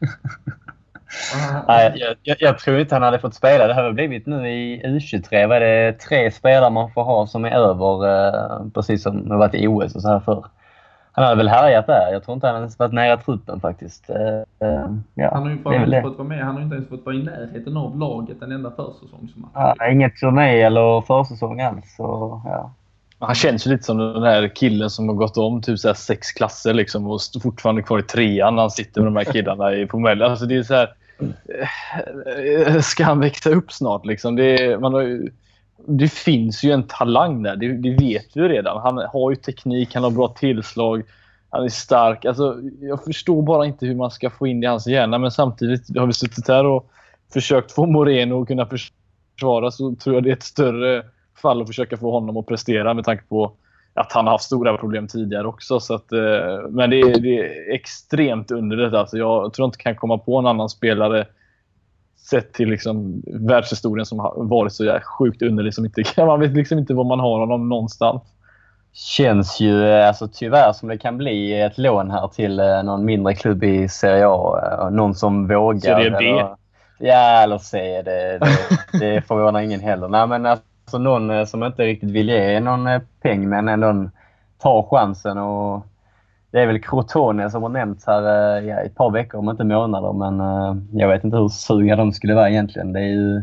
Nej, 1.68 2.16
jag, 2.22 2.36
jag, 2.40 2.58
tror 2.58 2.78
inte 2.78 2.94
han 2.94 3.02
hade 3.02 3.18
fått 3.18 3.34
spela. 3.34 3.66
Det 3.66 3.74
har 3.74 3.82
väl 3.82 3.94
blivit 3.94 4.26
nu 4.26 4.48
i 4.48 4.82
U23. 4.84 5.46
Vad 5.46 5.56
är 5.56 5.60
det 5.60 5.92
tre 5.92 6.30
spelare 6.30 6.70
man 6.70 6.90
får 6.90 7.02
ha 7.02 7.26
som 7.26 7.44
är 7.44 7.50
över, 7.50 8.08
eh, 8.08 8.68
precis 8.74 9.02
som 9.02 9.28
det 9.28 9.36
varit 9.36 9.54
i 9.54 9.66
OS 9.66 9.94
och 9.94 10.02
så 10.02 10.08
här 10.08 10.20
förr. 10.20 10.46
Han 11.18 11.28
hade 11.28 11.36
väl 11.36 11.48
härjat 11.48 11.86
där. 11.86 12.12
Jag 12.12 12.24
tror 12.24 12.34
inte 12.34 12.46
han 12.46 12.56
ens 12.56 12.78
varit 12.78 12.92
nära 12.92 13.16
truppen 13.16 13.60
faktiskt. 13.60 14.10
Eh, 14.10 14.68
eh 14.68 14.86
ja, 15.14 15.30
han 15.32 15.42
har 15.42 15.50
ju 15.72 15.84
inte 15.84 16.02
fått 16.02 16.18
vara 16.18 16.28
med. 16.28 16.44
Han 16.44 16.54
har 16.54 16.62
inte 16.62 16.76
ens 16.76 16.88
fått 16.88 17.06
vara 17.06 17.16
i 17.16 17.22
närheten 17.22 17.76
av 17.76 17.98
laget 17.98 18.42
en 18.42 18.52
enda 18.52 18.70
försäsongsmatch. 18.70 19.50
Ja, 19.54 19.90
inget 19.90 20.16
turné 20.16 20.60
eller 20.60 21.00
försäsong 21.00 21.60
alls. 21.60 21.96
Så, 21.96 22.40
ja. 22.44 22.70
Han 23.18 23.34
känns 23.34 23.66
ju 23.66 23.70
lite 23.70 23.84
som 23.84 23.98
den 23.98 24.22
här 24.22 24.48
killen 24.48 24.90
som 24.90 25.08
har 25.08 25.14
gått 25.14 25.36
om 25.36 25.62
typ 25.62 25.78
så 25.78 25.94
sex 25.94 26.32
klasser 26.32 26.74
liksom 26.74 27.06
och 27.06 27.20
fortfarande 27.42 27.82
kvar 27.82 27.98
i 27.98 28.02
trean 28.02 28.54
när 28.54 28.62
han 28.62 28.70
sitter 28.70 29.00
med 29.00 29.12
de 29.12 29.16
här 29.16 29.32
killarna 29.32 29.74
i 29.74 29.86
Pomel. 29.86 30.22
Alltså 30.22 30.46
det 30.46 30.56
är 30.56 30.62
så 30.62 30.74
här, 30.74 30.88
eh, 32.66 32.80
Ska 32.80 33.04
han 33.04 33.20
växa 33.20 33.50
upp 33.50 33.72
snart? 33.72 34.06
Liksom? 34.06 34.36
Det, 34.36 34.80
man 34.80 34.94
har, 34.94 35.20
det 35.88 36.12
finns 36.12 36.64
ju 36.64 36.72
en 36.72 36.82
talang 36.82 37.42
där. 37.42 37.56
Det, 37.56 37.72
det 37.72 37.90
vet 37.90 38.26
vi 38.36 38.40
ju 38.40 38.48
redan. 38.48 38.82
Han 38.82 38.98
har 39.12 39.30
ju 39.30 39.36
teknik, 39.36 39.94
han 39.94 40.04
har 40.04 40.10
bra 40.10 40.28
tillslag. 40.28 41.02
Han 41.50 41.64
är 41.64 41.68
stark. 41.68 42.24
Alltså, 42.24 42.56
jag 42.80 43.04
förstår 43.04 43.42
bara 43.42 43.66
inte 43.66 43.86
hur 43.86 43.94
man 43.94 44.10
ska 44.10 44.30
få 44.30 44.46
in 44.46 44.60
det 44.60 44.64
i 44.64 44.68
hans 44.68 44.86
hjärna. 44.86 45.18
Men 45.18 45.30
samtidigt 45.30 45.98
har 45.98 46.06
vi 46.06 46.12
suttit 46.12 46.48
här 46.48 46.66
och 46.66 46.90
försökt 47.32 47.72
få 47.72 47.86
Moreno 47.86 48.42
att 48.42 48.48
kunna 48.48 48.66
försvara 48.66 49.70
så 49.70 49.94
tror 49.94 50.16
jag 50.16 50.24
det 50.24 50.30
är 50.30 50.36
ett 50.36 50.42
större 50.42 51.04
fall 51.42 51.62
att 51.62 51.68
försöka 51.68 51.96
få 51.96 52.10
honom 52.10 52.36
att 52.36 52.46
prestera 52.46 52.94
med 52.94 53.04
tanke 53.04 53.24
på 53.28 53.52
att 53.94 54.12
han 54.12 54.24
har 54.24 54.32
haft 54.32 54.44
stora 54.44 54.76
problem 54.76 55.08
tidigare 55.08 55.46
också. 55.46 55.80
Så 55.80 55.94
att, 55.94 56.12
eh, 56.12 56.68
men 56.70 56.90
det 56.90 57.00
är, 57.00 57.20
det 57.20 57.38
är 57.38 57.74
extremt 57.74 58.50
underligt. 58.50 58.94
Alltså 58.94 59.18
jag 59.18 59.52
tror 59.52 59.66
inte 59.66 59.78
kan 59.78 59.96
komma 59.96 60.18
på 60.18 60.38
en 60.38 60.46
annan 60.46 60.68
spelare 60.68 61.26
Sett 62.30 62.52
till 62.52 62.68
liksom 62.68 63.22
världshistorien 63.26 64.06
som 64.06 64.18
har 64.18 64.34
varit 64.36 64.72
så 64.72 64.84
jävla 64.84 65.00
sjukt 65.00 65.42
underlig. 65.42 65.74
Som 65.74 65.84
inte, 65.84 66.02
man 66.16 66.40
vet 66.40 66.52
liksom 66.52 66.78
inte 66.78 66.94
var 66.94 67.04
man 67.04 67.20
har 67.20 67.40
honom 67.40 67.68
någonstans. 67.68 68.22
Känns 68.92 69.60
ju 69.60 69.92
alltså, 69.92 70.28
tyvärr 70.28 70.72
som 70.72 70.88
det 70.88 70.98
kan 70.98 71.18
bli 71.18 71.60
ett 71.60 71.78
lån 71.78 72.10
här 72.10 72.28
till 72.28 72.60
eh, 72.60 72.82
någon 72.82 73.04
mindre 73.04 73.34
klubb 73.34 73.64
i 73.64 73.88
Serie 73.88 74.26
A. 74.28 74.60
Eh, 74.62 74.90
någon 74.90 75.14
som 75.14 75.46
vågar. 75.46 75.80
Serie 75.80 76.10
B? 76.10 76.28
Eller, 76.28 76.56
ja, 76.98 77.42
eller 77.42 77.58
C. 77.58 78.02
Det, 78.04 78.38
det, 78.38 78.48
det 78.98 79.20
förvånar 79.20 79.60
ingen 79.60 79.80
heller. 79.80 80.08
Nej, 80.08 80.26
men 80.26 80.46
alltså 80.46 80.98
någon 80.98 81.30
eh, 81.30 81.44
som 81.44 81.64
inte 81.64 81.82
riktigt 81.82 82.10
vill 82.10 82.28
ge 82.28 82.60
någon 82.60 82.86
eh, 82.86 83.00
peng 83.22 83.48
men 83.48 83.68
ändå 83.68 84.10
tar 84.58 84.82
chansen. 84.82 85.38
Och 85.38 85.86
det 86.50 86.60
är 86.60 86.66
väl 86.66 86.80
Crotone 86.80 87.50
som 87.50 87.62
har 87.62 87.68
nämnts 87.68 88.06
här 88.06 88.22
eh, 88.58 88.68
ja, 88.68 88.76
ett 88.76 88.94
par 88.94 89.10
veckor, 89.10 89.38
om 89.38 89.50
inte 89.50 89.64
månader. 89.64 90.12
Men 90.12 90.40
eh, 90.40 90.76
jag 90.92 91.08
vet 91.08 91.24
inte 91.24 91.36
hur 91.36 91.48
sugna 91.48 91.96
de 91.96 92.12
skulle 92.12 92.34
vara 92.34 92.50
egentligen. 92.50 92.92
Det 92.92 93.00
är 93.00 93.04
ju... 93.04 93.42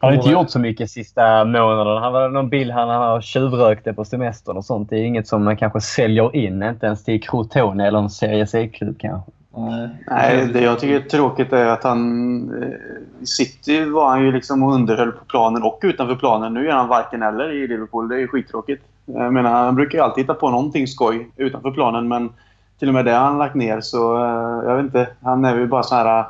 Han 0.00 0.10
har 0.10 0.16
inte 0.16 0.30
gjort 0.30 0.50
så 0.50 0.58
mycket 0.58 0.90
sista 0.90 1.44
månaderna. 1.44 2.00
Han 2.00 2.12
var 2.12 2.28
någon 2.28 2.48
bild 2.48 2.70
han 2.70 2.88
har 2.88 3.20
tjuvrökte 3.20 3.92
på 3.92 4.04
semestern 4.04 4.56
och 4.56 4.64
sånt. 4.64 4.90
Det 4.90 4.96
är 4.96 5.04
inget 5.04 5.28
som 5.28 5.44
man 5.44 5.56
kanske 5.56 5.80
säljer 5.80 6.36
in, 6.36 6.62
inte 6.62 6.86
ens 6.86 7.04
till 7.04 7.22
Crotone 7.22 7.86
eller 7.86 7.98
en 7.98 8.10
Serie 8.10 8.46
C-klubb 8.46 8.98
kanske. 8.98 9.30
Nej, 9.56 9.88
Nej, 10.06 10.46
det 10.52 10.60
jag 10.60 10.78
tycker 10.78 10.96
är 10.96 11.00
tråkigt 11.00 11.52
är 11.52 11.66
att 11.66 11.84
han... 11.84 12.62
eh, 12.62 13.22
I 13.22 13.26
City 13.26 13.84
var 13.84 14.08
han 14.08 14.24
ju 14.24 14.32
liksom 14.32 14.62
och 14.62 14.74
underhöll 14.74 15.12
på 15.12 15.24
planen 15.24 15.62
och 15.62 15.80
utanför 15.82 16.14
planen. 16.14 16.54
Nu 16.54 16.68
är 16.68 16.72
han 16.72 16.88
varken 16.88 17.22
eller 17.22 17.52
i 17.52 17.68
Liverpool. 17.68 18.08
Det 18.08 18.14
är 18.14 18.18
ju 18.18 18.28
skittråkigt. 18.28 18.82
Jag 19.14 19.32
menar, 19.32 19.64
han 19.64 19.74
brukar 19.74 19.98
ju 19.98 20.04
alltid 20.04 20.24
hitta 20.24 20.34
på 20.34 20.50
någonting 20.50 20.86
skoj 20.86 21.30
utanför 21.36 21.70
planen, 21.70 22.08
men 22.08 22.30
till 22.78 22.88
och 22.88 22.94
med 22.94 23.04
det 23.04 23.12
har 23.12 23.24
han 23.24 23.38
lagt 23.38 23.54
ner. 23.54 23.80
Så 23.80 24.16
eh, 24.16 24.68
jag 24.68 24.76
vet 24.76 24.84
inte. 24.84 25.08
Han 25.22 25.44
är 25.44 25.56
ju 25.56 25.66
bara 25.66 25.82
så 25.82 25.94
här... 25.94 26.20
Eh, 26.20 26.26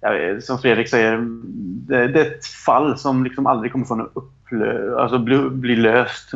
jag 0.00 0.12
vet, 0.12 0.44
som 0.44 0.58
Fredrik 0.58 0.88
säger, 0.88 1.18
det, 1.88 2.06
det 2.06 2.20
är 2.20 2.26
ett 2.26 2.46
fall 2.46 2.98
som 2.98 3.24
liksom 3.24 3.46
aldrig 3.46 3.72
kommer 3.72 3.86
från 3.86 4.00
upp, 4.00 4.32
alltså 4.98 5.18
bli, 5.18 5.38
bli 5.38 5.76
löst. 5.76 6.30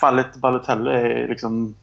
Fallet 0.00 0.36
Balotelli 0.36 0.90
är 0.90 1.28
liksom... 1.28 1.74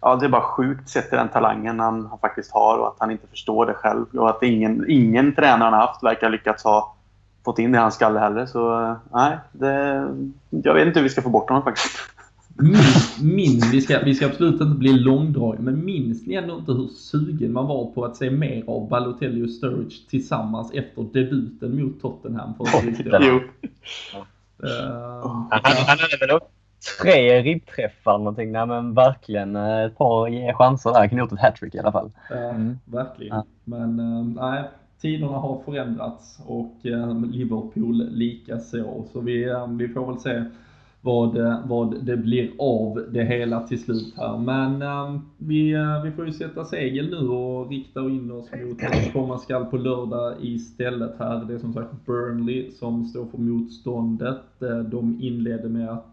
Ja, 0.00 0.16
det 0.16 0.26
är 0.26 0.30
bara 0.30 0.42
sjukt 0.42 0.88
sett 0.88 1.08
till 1.08 1.18
den 1.18 1.28
talangen 1.28 1.80
han, 1.80 2.06
han 2.06 2.18
faktiskt 2.18 2.52
har 2.52 2.78
och 2.78 2.88
att 2.88 2.96
han 2.98 3.10
inte 3.10 3.26
förstår 3.26 3.66
det 3.66 3.74
själv. 3.74 4.06
Och 4.12 4.30
att 4.30 4.42
ingen, 4.42 4.84
ingen 4.88 5.34
tränare 5.34 5.64
han 5.64 5.72
har 5.72 5.80
haft 5.80 6.02
verkar 6.02 6.30
lyckats 6.30 6.64
ha 6.64 6.94
fått 7.44 7.58
in 7.58 7.72
det 7.72 7.76
i 7.76 7.80
hans 7.80 7.94
skalle 7.94 8.20
heller. 8.20 8.46
Så 8.46 8.82
eh, 8.82 8.96
nej, 9.12 9.38
det, 9.52 10.06
jag 10.50 10.74
vet 10.74 10.86
inte 10.86 10.98
hur 10.98 11.04
vi 11.04 11.10
ska 11.10 11.22
få 11.22 11.28
bort 11.28 11.48
honom 11.48 11.64
faktiskt. 11.64 11.98
Minns, 12.62 13.18
minns, 13.22 13.74
vi, 13.74 13.80
ska, 13.80 13.98
vi 14.04 14.14
ska 14.14 14.26
absolut 14.26 14.60
inte 14.60 14.78
bli 14.78 14.92
långdragna, 14.92 15.60
men 15.60 15.84
minns 15.84 16.26
ni 16.26 16.34
ändå 16.34 16.54
inte 16.58 16.72
hur 16.72 16.88
sugen 16.88 17.52
man 17.52 17.66
var 17.66 17.90
på 17.90 18.04
att 18.04 18.16
se 18.16 18.30
mer 18.30 18.64
av 18.66 18.88
Balotelli 18.88 19.42
och 19.46 19.50
Sturridge 19.50 19.96
tillsammans 20.10 20.72
efter 20.74 21.02
debuten 21.12 21.82
mot 21.82 22.00
Tottenham 22.00 22.54
för? 22.54 22.64
Jo. 23.22 23.40
Eh, 24.62 25.20
Han, 25.22 25.48
han 25.50 25.98
hade 25.98 26.16
väl 26.20 26.30
också 26.36 26.48
tre 27.02 27.42
ribbträffar 27.42 28.18
någonting. 28.18 28.52
Nej, 28.52 28.66
men 28.66 28.94
verkligen 28.94 29.56
eh, 29.56 29.82
ett 29.84 29.98
par 29.98 30.52
chanser 30.52 30.90
där. 30.90 30.98
Han 30.98 31.08
kunde 31.08 31.24
gjort 31.24 31.32
ett 31.32 31.40
hattrick 31.40 31.74
i 31.74 31.78
alla 31.78 31.92
fall. 31.92 32.10
Eh, 32.30 32.48
Mm. 32.48 32.78
Verkligen. 32.84 33.36
Ja. 33.36 33.44
Men 33.64 33.96
nej, 34.40 34.64
tiderna 35.00 35.38
har 35.38 35.62
förändrats 35.64 36.40
och 36.46 36.74
Liverpool 37.32 38.08
lika 38.10 38.58
så. 38.58 39.04
Så 39.12 39.20
vi, 39.20 39.54
vi 39.68 39.88
får 39.88 40.06
väl 40.06 40.18
se 40.20 40.44
vad, 41.00 41.36
eh, 41.36 41.66
vad 41.66 42.04
det 42.04 42.16
blir 42.16 42.50
av 42.58 43.04
det 43.12 43.24
hela 43.24 43.66
till 43.66 43.82
slut 43.82 44.14
här. 44.16 44.38
Men 44.38 44.82
ehm, 44.82 45.14
eh, 45.14 45.20
vi, 45.38 45.74
vi 46.04 46.10
får 46.10 46.26
ju 46.26 46.32
sätta 46.32 46.64
segel 46.64 47.10
nu 47.10 47.28
och 47.28 47.70
rikta 47.70 48.00
in 48.00 48.30
oss 48.30 48.50
mot 48.52 48.82
vad 48.82 49.02
som 49.02 49.12
komma 49.12 49.38
skall 49.38 49.64
på 49.64 49.76
lördag 49.76 50.34
istället 50.40 51.14
här. 51.18 51.44
Det 51.44 51.54
är 51.54 51.58
som 51.58 51.72
sagt 51.72 52.06
Burnley 52.06 52.70
som 52.70 53.04
står 53.04 53.26
för 53.26 53.38
motståndet. 53.38 54.62
Eh, 54.62 54.78
de 54.78 55.20
inledde 55.20 55.68
med 55.68 55.88
att 55.88 56.06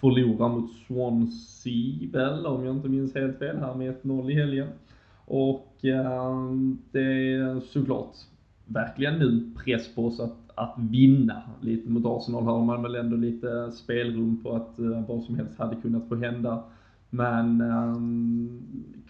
förlora 0.00 0.48
mot 0.48 0.70
Swansea 0.86 2.08
väl, 2.12 2.46
om 2.46 2.64
jag 2.64 2.76
inte 2.76 2.88
minns 2.88 3.14
helt 3.14 3.38
fel 3.38 3.56
här 3.56 3.74
med 3.74 3.94
1-0 4.02 4.30
i 4.30 4.34
helgen. 4.34 4.68
Och 5.26 5.84
eh, 5.84 6.50
det 6.92 7.34
är 7.34 7.60
såklart 7.60 8.14
verkligen 8.66 9.18
nu 9.18 9.50
press 9.64 9.94
på 9.94 10.06
oss 10.06 10.20
att, 10.20 10.43
att 10.54 10.74
vinna 10.76 11.42
lite 11.60 11.90
mot 11.90 12.06
Arsenal. 12.06 12.44
Har 12.44 12.64
man 12.64 12.82
väl 12.82 12.94
ändå 12.94 13.16
lite 13.16 13.72
spelrum 13.72 14.42
på 14.42 14.56
att 14.56 14.78
eh, 14.78 15.06
vad 15.08 15.22
som 15.22 15.36
helst 15.36 15.58
hade 15.58 15.76
kunnat 15.76 16.08
få 16.08 16.14
hända. 16.14 16.62
Men 17.10 17.60
ehm, 17.60 18.62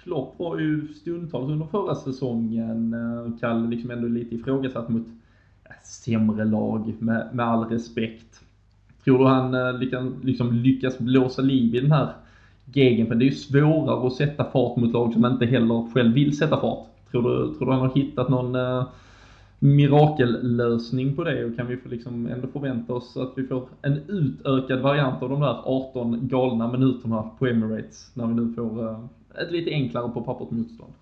Klopp 0.02 0.38
var 0.38 0.58
ju 0.58 0.88
stundtals 0.88 1.50
under 1.50 1.66
förra 1.66 1.94
säsongen, 1.94 2.94
eh, 2.94 3.38
Kalle, 3.40 3.68
liksom 3.68 3.90
ändå 3.90 4.08
lite 4.08 4.34
ifrågasatt 4.34 4.88
mot 4.88 5.06
sämre 5.84 6.44
lag 6.44 6.94
med, 6.98 7.28
med 7.32 7.46
all 7.46 7.64
respekt. 7.64 8.40
Tror 9.04 9.18
du 9.18 9.24
han 9.24 9.54
eh, 9.54 9.78
lyckan, 9.78 10.20
liksom 10.22 10.52
lyckas 10.52 10.98
blåsa 10.98 11.42
liv 11.42 11.74
i 11.74 11.80
den 11.80 11.92
här 11.92 12.12
gegen? 12.64 13.06
För 13.06 13.14
det 13.14 13.24
är 13.24 13.30
ju 13.30 13.34
svårare 13.34 14.06
att 14.06 14.12
sätta 14.12 14.44
fart 14.44 14.76
mot 14.76 14.92
lag 14.92 15.12
som 15.12 15.24
inte 15.24 15.46
heller 15.46 15.92
själv 15.94 16.14
vill 16.14 16.36
sätta 16.36 16.60
fart. 16.60 16.86
Tror 17.10 17.22
du, 17.22 17.54
tror 17.54 17.66
du 17.66 17.72
han 17.72 17.80
har 17.80 17.94
hittat 17.94 18.28
någon 18.28 18.54
eh, 18.54 18.84
mirakellösning 19.64 21.16
på 21.16 21.24
det 21.24 21.44
och 21.44 21.56
kan 21.56 21.66
vi 21.66 21.78
liksom 21.84 22.26
ändå 22.26 22.48
förvänta 22.48 22.92
oss 22.92 23.16
att 23.16 23.32
vi 23.36 23.46
får 23.46 23.62
en 23.82 24.02
utökad 24.08 24.80
variant 24.80 25.22
av 25.22 25.28
de 25.28 25.40
där 25.40 25.60
18 25.64 26.28
galna 26.28 26.72
minuterna 26.72 27.30
på 27.38 27.46
Emirates 27.46 28.10
när 28.14 28.26
vi 28.26 28.34
nu 28.34 28.52
får 28.54 28.88
eh, 28.88 28.98
ett 29.42 29.52
lite 29.52 29.70
enklare 29.70 30.08
på 30.08 30.22
pappret 30.22 30.50
motstånd? 30.50 30.92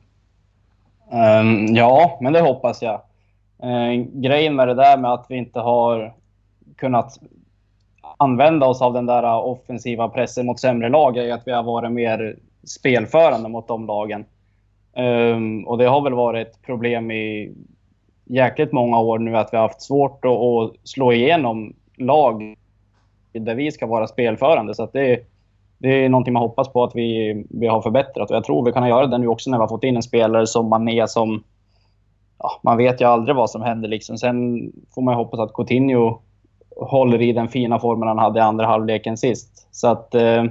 Um, 1.13 1.75
ja, 1.75 2.19
men 2.21 2.33
det 2.33 2.41
hoppas 2.41 2.83
jag. 2.83 3.01
Uh, 3.65 4.07
grejen 4.13 4.57
med 4.57 4.69
det 4.69 4.75
där 4.75 4.99
med 4.99 5.13
att 5.13 5.27
vi 5.29 5.37
inte 5.37 5.61
har 5.61 6.15
kunnat 6.77 7.19
använda 8.17 8.67
oss 8.67 8.83
av 8.83 8.93
den 8.93 9.07
där 9.07 9.23
eh, 9.23 9.47
offensiva 9.47 10.09
pressen 10.09 10.47
mot 10.47 10.61
sämre 10.61 10.89
lag 10.89 11.17
är 11.17 11.35
att 11.35 11.47
vi 11.47 11.53
har 11.53 11.63
varit 11.63 11.93
mer 11.93 12.37
spelförande 12.65 13.49
mot 13.49 13.69
de 13.69 13.87
lagen. 13.87 14.25
Um, 14.97 15.67
och 15.67 15.79
det 15.79 15.85
har 15.85 16.01
väl 16.01 16.15
varit 16.15 16.49
ett 16.49 16.63
problem 16.63 17.11
i 17.11 17.55
jäkligt 18.33 18.73
många 18.73 19.01
år 19.01 19.19
nu 19.19 19.37
att 19.37 19.49
vi 19.53 19.57
har 19.57 19.69
haft 19.69 19.83
svårt 19.83 20.25
att, 20.25 20.31
att 20.31 20.89
slå 20.89 21.13
igenom 21.13 21.75
lag 21.97 22.57
där 23.33 23.55
vi 23.55 23.73
ska 23.73 23.87
vara 23.87 24.07
spelförande. 24.07 24.75
Så 24.75 24.83
att 24.83 24.93
det, 24.93 25.21
det 25.79 26.05
är 26.05 26.09
någonting 26.09 26.33
man 26.33 26.43
hoppas 26.43 26.73
på 26.73 26.85
att 26.85 26.97
vi, 26.97 27.45
vi 27.51 27.67
har 27.67 27.83
förbättrat. 27.83 28.31
Och 28.31 28.37
jag 28.37 28.45
tror 28.45 28.65
vi 28.65 28.73
kan 28.73 28.89
göra 28.89 29.07
det 29.07 29.19
nu 29.19 29.27
också 29.27 29.51
när 29.51 29.59
vi 29.59 29.63
har 29.63 29.69
fått 29.69 29.85
in 29.85 29.97
en 29.97 30.03
spelare 30.03 30.47
som 30.47 30.69
Mané 30.69 31.09
som... 31.09 31.43
Ja, 32.39 32.61
man 32.63 32.77
vet 32.77 33.01
ju 33.01 33.05
aldrig 33.05 33.37
vad 33.37 33.51
som 33.51 33.63
händer. 33.63 33.89
Liksom. 33.89 34.19
Sen 34.19 34.73
får 34.95 35.03
man 35.03 35.15
ju 35.15 35.17
hoppas 35.17 35.41
att 35.41 35.55
Coutinho 35.55 36.19
håller 36.77 37.23
i 37.23 37.33
den 37.33 37.49
fina 37.49 37.79
formen 37.79 38.09
han 38.09 38.19
hade 38.19 38.39
i 38.39 38.43
andra 38.43 38.67
halvleken 38.67 39.17
sist. 39.17 39.69
Så 39.71 39.89
att 39.89 40.15
eh, 40.15 40.45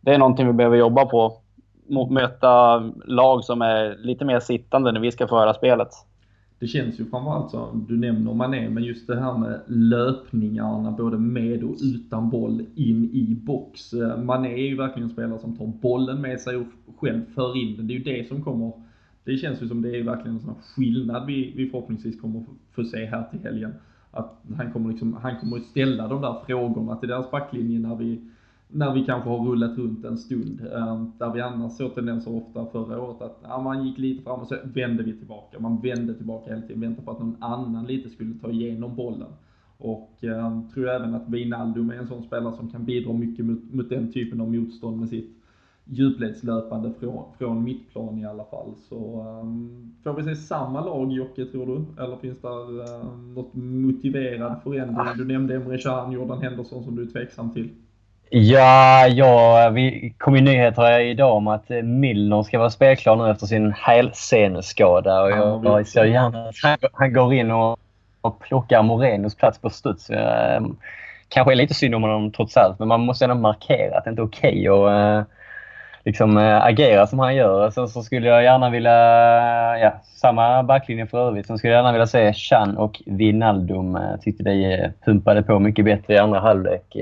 det 0.00 0.14
är 0.14 0.18
någonting 0.18 0.46
vi 0.46 0.52
behöver 0.52 0.76
jobba 0.76 1.06
på. 1.06 1.32
Möta 2.10 2.78
lag 3.04 3.44
som 3.44 3.62
är 3.62 3.96
lite 3.98 4.24
mer 4.24 4.40
sittande 4.40 4.92
när 4.92 5.00
vi 5.00 5.12
ska 5.12 5.28
föra 5.28 5.54
spelet. 5.54 5.88
Det 6.58 6.66
känns 6.66 7.00
ju 7.00 7.04
framförallt 7.04 7.50
som 7.50 7.86
du 7.88 7.96
nämner 7.96 8.34
Mané, 8.34 8.70
men 8.70 8.84
just 8.84 9.06
det 9.06 9.20
här 9.20 9.38
med 9.38 9.60
löpningarna 9.66 10.90
både 10.90 11.18
med 11.18 11.64
och 11.64 11.76
utan 11.82 12.30
boll 12.30 12.66
in 12.74 13.04
i 13.04 13.34
box. 13.34 13.92
Eh, 13.92 14.22
Mané 14.22 14.52
är 14.52 14.68
ju 14.68 14.76
verkligen 14.76 15.08
en 15.08 15.12
spelare 15.12 15.38
som 15.38 15.56
tar 15.56 15.66
bollen 15.66 16.20
med 16.20 16.40
sig 16.40 16.56
och 16.56 16.66
själv 16.96 17.22
för 17.34 17.56
in 17.56 17.76
den. 17.76 17.86
Det 17.86 17.94
är 17.94 17.98
ju 17.98 18.04
det 18.04 18.28
som 18.28 18.44
kommer, 18.44 18.72
det 19.24 19.36
känns 19.36 19.62
ju 19.62 19.68
som 19.68 19.82
det 19.82 19.96
är 19.96 20.02
verkligen 20.02 20.34
en 20.34 20.40
sån 20.40 20.54
här 20.54 20.62
skillnad 20.62 21.26
vi, 21.26 21.52
vi 21.56 21.70
förhoppningsvis 21.70 22.20
kommer 22.20 22.44
få 22.72 22.84
se 22.84 23.04
här 23.04 23.22
till 23.30 23.40
helgen. 23.40 23.74
Att 24.10 24.42
han 24.56 24.72
kommer 24.72 24.90
liksom, 24.90 25.14
han 25.22 25.36
kommer 25.36 25.58
ställa 25.58 26.08
de 26.08 26.22
där 26.22 26.36
frågorna 26.46 26.96
till 26.96 27.08
deras 27.08 27.30
backlinje 27.30 27.80
när 27.80 27.96
vi, 27.96 28.20
när 28.68 28.94
vi 28.94 29.04
kanske 29.04 29.30
har 29.30 29.38
rullat 29.38 29.78
runt 29.78 30.04
en 30.04 30.18
stund. 30.18 30.60
Eh, 30.72 31.04
där 31.18 31.32
vi 31.32 31.40
annars 31.40 31.72
såg 31.72 31.94
tendenser 31.94 32.36
ofta 32.36 32.66
förra 32.66 33.02
året 33.02 33.22
att 33.22 33.38
ja, 33.42 33.62
man 33.62 33.86
gick 33.86 33.98
lite 33.98 34.22
fram 34.22 34.40
och 34.40 34.46
så 34.46 34.56
vände 34.64 35.02
vi 35.02 35.12
tillbaka. 35.12 35.58
Man 35.60 35.80
vände 35.80 36.14
tillbaka 36.14 36.50
hela 36.50 36.62
tiden, 36.62 36.80
väntade 36.80 37.04
på 37.04 37.10
att 37.10 37.18
någon 37.18 37.42
annan 37.42 37.86
lite 37.86 38.08
skulle 38.08 38.34
ta 38.34 38.50
igenom 38.50 38.96
bollen. 38.96 39.28
Och 39.78 40.24
eh, 40.24 40.60
tror 40.74 40.88
även 40.88 41.14
att 41.14 41.28
Wijnaldum 41.28 41.90
är 41.90 41.94
en 41.94 42.06
sån 42.06 42.22
spelare 42.22 42.56
som 42.56 42.70
kan 42.70 42.84
bidra 42.84 43.12
mycket 43.12 43.44
mot, 43.44 43.74
mot 43.74 43.88
den 43.88 44.12
typen 44.12 44.40
av 44.40 44.52
motstånd 44.52 45.00
med 45.00 45.08
sitt 45.08 45.34
djupledslöpande 45.84 46.92
från, 47.00 47.24
från 47.38 47.64
mittplan 47.64 48.18
i 48.18 48.26
alla 48.26 48.44
fall. 48.44 48.74
Så 48.88 49.22
um, 49.42 49.94
får 50.04 50.12
vi 50.12 50.22
se 50.22 50.36
samma 50.36 50.84
lag 50.84 51.12
Jocke 51.12 51.44
tror 51.44 51.66
du? 51.66 52.02
Eller 52.02 52.16
finns 52.16 52.40
det 52.40 52.48
uh, 52.48 53.18
något 53.34 53.54
motiverad 53.54 54.62
förändring? 54.62 55.06
Du 55.16 55.24
nämnde 55.24 55.54
Emre 55.54 55.78
Can, 55.78 56.12
Jordan 56.12 56.42
Henderson 56.42 56.84
som 56.84 56.96
du 56.96 57.02
är 57.02 57.06
tveksam 57.06 57.50
till. 57.50 57.70
Ja, 58.30 59.06
ja, 59.06 59.70
vi 59.74 60.14
kom 60.18 60.36
ju 60.36 60.42
nyheter 60.42 61.00
idag 61.00 61.36
om 61.36 61.48
att 61.48 61.70
eh, 61.70 61.82
Milner 61.82 62.42
ska 62.42 62.58
vara 62.58 62.70
spelklar 62.70 63.16
nu 63.16 63.30
efter 63.30 63.46
sin 63.46 63.72
hälseneskada. 63.72 65.22
Och 65.22 65.30
Ja, 65.30 65.36
jag, 65.36 65.64
jag 65.64 65.86
ser 65.86 66.04
gärna 66.04 66.48
att 66.48 66.54
han, 66.62 66.78
han 66.92 67.12
går 67.12 67.34
in 67.34 67.50
och, 67.50 67.78
och 68.20 68.40
plockar 68.40 68.82
Morenos 68.82 69.36
plats 69.36 69.58
på 69.58 69.70
studs. 69.70 70.10
Eh, 70.10 70.60
kanske 71.28 71.52
är 71.52 71.56
lite 71.56 71.74
synd 71.74 71.94
om 71.94 72.02
honom 72.02 72.32
trots 72.32 72.56
allt, 72.56 72.78
men 72.78 72.88
man 72.88 73.00
måste 73.00 73.24
ändå 73.24 73.36
markera 73.36 73.98
att 73.98 74.04
det 74.04 74.10
inte 74.10 74.22
är 74.22 74.26
okej 74.26 74.68
att, 74.68 74.90
eh, 74.90 75.22
liksom 76.04 76.36
agera 76.62 77.06
som 77.06 77.18
han 77.18 77.36
gör. 77.36 77.70
Sen 77.70 77.88
så 77.88 78.02
skulle 78.02 78.28
jag 78.28 78.42
gärna 78.42 78.70
vilja, 78.70 78.98
ja, 79.78 79.92
samma 80.16 80.62
backlinje 80.62 81.06
för 81.06 81.28
övrigt. 81.28 81.46
Sen 81.46 81.58
skulle 81.58 81.72
jag 81.72 81.78
gärna 81.78 81.92
vilja 81.92 82.06
se 82.06 82.32
Chan 82.32 82.76
och 82.76 83.02
Vinaldum. 83.06 83.98
Tyckte 84.22 84.42
det 84.42 84.92
pumpade 85.04 85.42
på 85.42 85.58
mycket 85.58 85.84
bättre 85.84 86.14
i 86.14 86.18
andra 86.18 86.40
halvlek. 86.40 86.96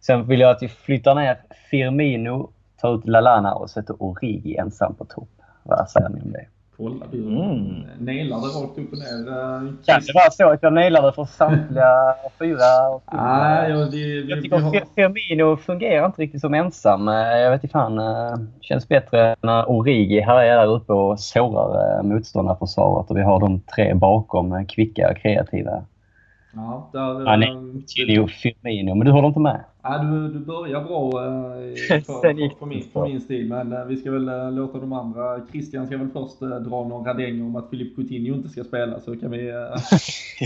Sen 0.00 0.26
vill 0.26 0.40
jag 0.40 0.50
att 0.50 0.62
vi 0.62 0.68
flyttar 0.68 1.14
ner 1.14 1.36
Firmino, 1.70 2.50
tar 2.80 2.94
ut 2.94 3.06
Lalana 3.06 3.54
och 3.54 3.70
sätter 3.70 4.02
Origi 4.02 4.56
ensam 4.56 4.94
på 4.94 5.04
topp. 5.04 5.28
Vad 5.62 5.90
säger 5.90 6.08
ni 6.08 6.20
om 6.20 6.32
det? 6.32 6.46
Kolla, 6.78 7.06
du 7.10 7.22
mm. 7.22 7.86
nailade 7.98 8.46
rakt 8.46 8.78
upp 8.78 8.92
och 8.92 8.98
ner. 8.98 9.28
Uh, 9.28 9.72
kan 9.86 10.00
det 10.00 10.14
vara 10.14 10.30
så 10.30 10.50
att 10.50 10.62
jag 10.62 10.72
nailade 10.72 11.12
för 11.12 11.24
samtliga 11.24 12.14
fyra? 12.38 12.88
Och 12.94 13.02
ah, 13.06 13.68
ja, 13.68 13.76
det, 13.76 13.98
jag 13.98 14.42
tycker 14.42 14.58
har... 14.58 14.82
Firmino 14.94 15.56
fungerar 15.56 16.06
inte 16.06 16.22
riktigt 16.22 16.40
som 16.40 16.54
ensam. 16.54 17.08
Eh, 17.08 17.14
jag 17.14 17.50
vet 17.50 17.64
inte 17.64 17.72
fan. 17.72 17.98
Uh, 17.98 18.36
känns 18.60 18.88
bättre 18.88 19.36
när 19.40 19.70
Origi 19.70 20.20
härjar 20.20 20.56
där 20.56 20.74
uppe 20.74 20.92
och 20.92 21.20
sårar 21.20 22.02
motståndarförsvaret 22.02 23.10
och 23.10 23.16
vi 23.16 23.22
har 23.22 23.40
de 23.40 23.60
tre 23.60 23.94
bakom, 23.94 24.66
kvicka 24.66 25.10
och 25.10 25.16
kreativa. 25.16 25.84
Ja, 26.52 26.90
där, 26.92 27.20
ja, 27.24 27.36
nej, 27.36 27.48
Coutinho 27.96 28.22
och 28.22 28.30
Firmino, 28.30 28.94
men 28.94 29.06
du 29.06 29.12
håller 29.12 29.28
inte 29.28 29.40
med? 29.40 29.64
Ja, 29.82 29.98
du, 29.98 30.28
du 30.28 30.38
börjar 30.38 30.84
bra 30.84 31.24
eh, 31.24 31.74
för, 31.88 32.00
för, 32.00 32.58
för, 32.58 32.66
min, 32.66 32.84
för 32.92 33.08
min 33.08 33.20
stil, 33.20 33.48
men 33.48 33.72
eh, 33.72 33.84
vi 33.84 33.96
ska 33.96 34.10
väl 34.10 34.28
eh, 34.28 34.52
låta 34.52 34.78
de 34.78 34.92
andra. 34.92 35.40
Christian 35.50 35.86
ska 35.86 35.96
väl 35.96 36.08
först 36.08 36.42
eh, 36.42 36.48
dra 36.48 36.84
någon 36.84 37.04
radäng 37.04 37.42
om 37.42 37.56
att 37.56 37.70
Filip 37.70 37.96
Coutinho 37.96 38.34
inte 38.34 38.48
ska 38.48 38.64
spela, 38.64 39.00
så 39.00 39.16
kan 39.16 39.30
vi, 39.30 39.48
eh, 39.48 39.54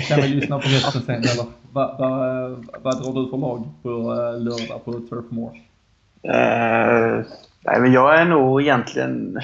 kan 0.09 0.21
vi 0.21 0.29
lyssna 0.29 0.59
på 0.59 0.69
resten 0.69 1.03
sen. 1.03 1.15
Eller 1.15 1.47
vad 1.73 1.99
va, 1.99 2.57
va 2.83 2.91
drar 2.91 3.23
du 3.23 3.31
för 3.31 3.37
lag 3.37 3.65
på 3.83 3.89
eh, 3.89 4.41
lördag 4.41 4.85
på 4.85 4.93
Turf 4.93 5.25
Moor? 5.29 5.53
Uh, 6.25 7.25
nej, 7.65 7.81
men 7.81 7.93
jag 7.93 8.21
är 8.21 8.25
nog 8.25 8.63
egentligen 8.63 9.39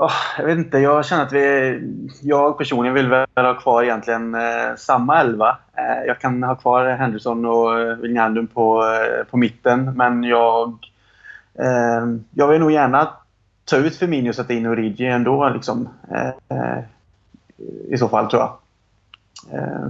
Oh, 0.00 0.12
jag 0.38 0.44
vet 0.44 0.58
inte. 0.58 0.78
Jag 0.78 1.06
känner 1.06 1.22
att 1.22 1.32
vi... 1.32 1.80
Jag 2.22 2.58
personligen 2.58 2.94
vill 2.94 3.08
väl 3.08 3.26
ha 3.34 3.54
kvar 3.54 3.82
egentligen 3.82 4.34
eh, 4.34 4.76
samma 4.76 5.20
elva. 5.20 5.58
Eh, 5.76 6.06
jag 6.06 6.20
kan 6.20 6.42
ha 6.42 6.54
kvar 6.54 6.86
Henderson 6.86 7.44
och 7.44 7.80
eh, 7.80 7.96
Wijnaldum 7.96 8.46
på, 8.46 8.84
eh, 8.84 9.24
på 9.24 9.36
mitten, 9.36 9.96
men 9.96 10.24
jag... 10.24 10.78
Eh, 11.54 12.06
jag 12.30 12.48
vill 12.48 12.60
nog 12.60 12.72
gärna 12.72 13.10
ta 13.64 13.76
ut 13.76 13.96
Firmino 13.96 14.28
och 14.28 14.34
sätta 14.34 14.52
in 14.52 14.66
Origi 14.66 15.06
ändå. 15.06 15.48
Liksom, 15.48 15.88
eh, 16.10 16.28
eh 16.58 16.84
I 17.88 17.98
så 17.98 18.08
fall, 18.08 18.30
tror 18.30 18.42
jag. 18.42 18.56
Eh, 19.58 19.88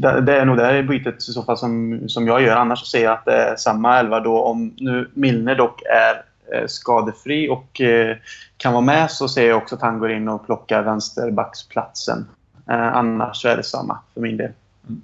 det, 0.00 0.20
det 0.20 0.40
är 0.40 0.44
nog 0.44 0.56
det 0.56 0.82
bytet 0.82 1.16
i 1.16 1.32
så 1.32 1.42
fall 1.42 1.56
som, 1.56 2.00
som 2.08 2.26
jag 2.26 2.42
gör. 2.42 2.56
Annars 2.56 2.86
ser 2.90 3.04
jag 3.04 3.12
att 3.12 3.24
det 3.24 3.36
är 3.36 3.56
samma 3.56 3.98
elva 3.98 4.20
då. 4.20 4.42
Om 4.42 4.74
nu 4.76 5.10
Milner 5.14 5.54
dock 5.54 5.82
är 5.82 6.29
skadefri 6.66 7.48
och 7.48 7.80
eh, 7.80 8.16
kan 8.56 8.72
vara 8.72 8.84
med 8.84 9.10
så 9.10 9.28
ser 9.28 9.48
jag 9.48 9.58
också 9.58 9.74
att 9.74 9.80
han 9.80 9.98
går 9.98 10.10
in 10.10 10.28
och 10.28 10.46
plockar 10.46 10.82
vänsterbacksplatsen. 10.82 12.28
Eh, 12.70 12.96
annars 12.96 13.36
så 13.36 13.48
är 13.48 13.56
det 13.56 13.62
samma 13.62 13.98
för 14.14 14.20
min 14.20 14.36
del. 14.36 14.52
Mm. 14.88 15.02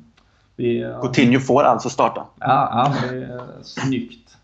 Vi, 0.57 0.93
Coutinho 1.03 1.41
får 1.41 1.63
alltså 1.63 1.91
starta. 1.91 2.25
Ja, 2.41 2.95
ja 3.01 3.09
det 3.11 3.25
är 3.25 3.41
snyggt. 3.63 4.37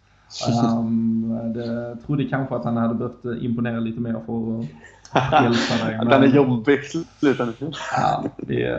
Um, 0.78 1.52
det, 1.54 1.96
trodde 2.06 2.24
kanske 2.24 2.54
att 2.54 2.64
han 2.64 2.76
hade 2.76 2.94
behövt 2.94 3.42
imponera 3.42 3.80
lite 3.80 4.00
mer 4.00 4.12
för 4.26 4.60
att 4.60 4.66
hjälpa 5.42 5.86
dig. 5.86 5.98
Men, 5.98 6.08
Den 6.08 6.22
är 6.22 6.36
jobbig 6.36 6.80
slutändan. 7.18 7.72
Ja, 7.96 8.24
vi, 8.36 8.78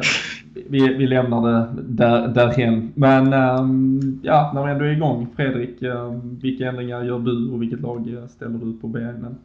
vi, 0.69 0.93
vi 0.93 1.07
lämnar 1.07 1.41
det 1.41 1.67
där, 1.81 2.27
därhen. 2.27 2.91
Men 2.95 3.33
um, 3.33 4.19
ja, 4.23 4.51
när 4.55 4.65
vi 4.65 4.71
ändå 4.71 4.85
är 4.85 4.89
igång. 4.89 5.27
Fredrik, 5.35 5.81
um, 5.81 6.39
vilka 6.41 6.67
ändringar 6.67 7.03
gör 7.03 7.19
du 7.19 7.51
och 7.51 7.61
vilket 7.61 7.81
lag 7.81 8.17
ställer 8.29 8.57
du 8.57 8.79
på 8.79 8.87
benen? 8.87 9.35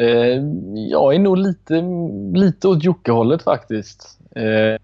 Uh, 0.00 0.44
jag 0.90 1.14
är 1.14 1.18
nog 1.18 1.38
lite, 1.38 1.82
lite 2.34 2.68
åt 2.68 2.84
Jocke-hållet 2.84 3.42
faktiskt. 3.42 4.20
Uh, 4.36 4.83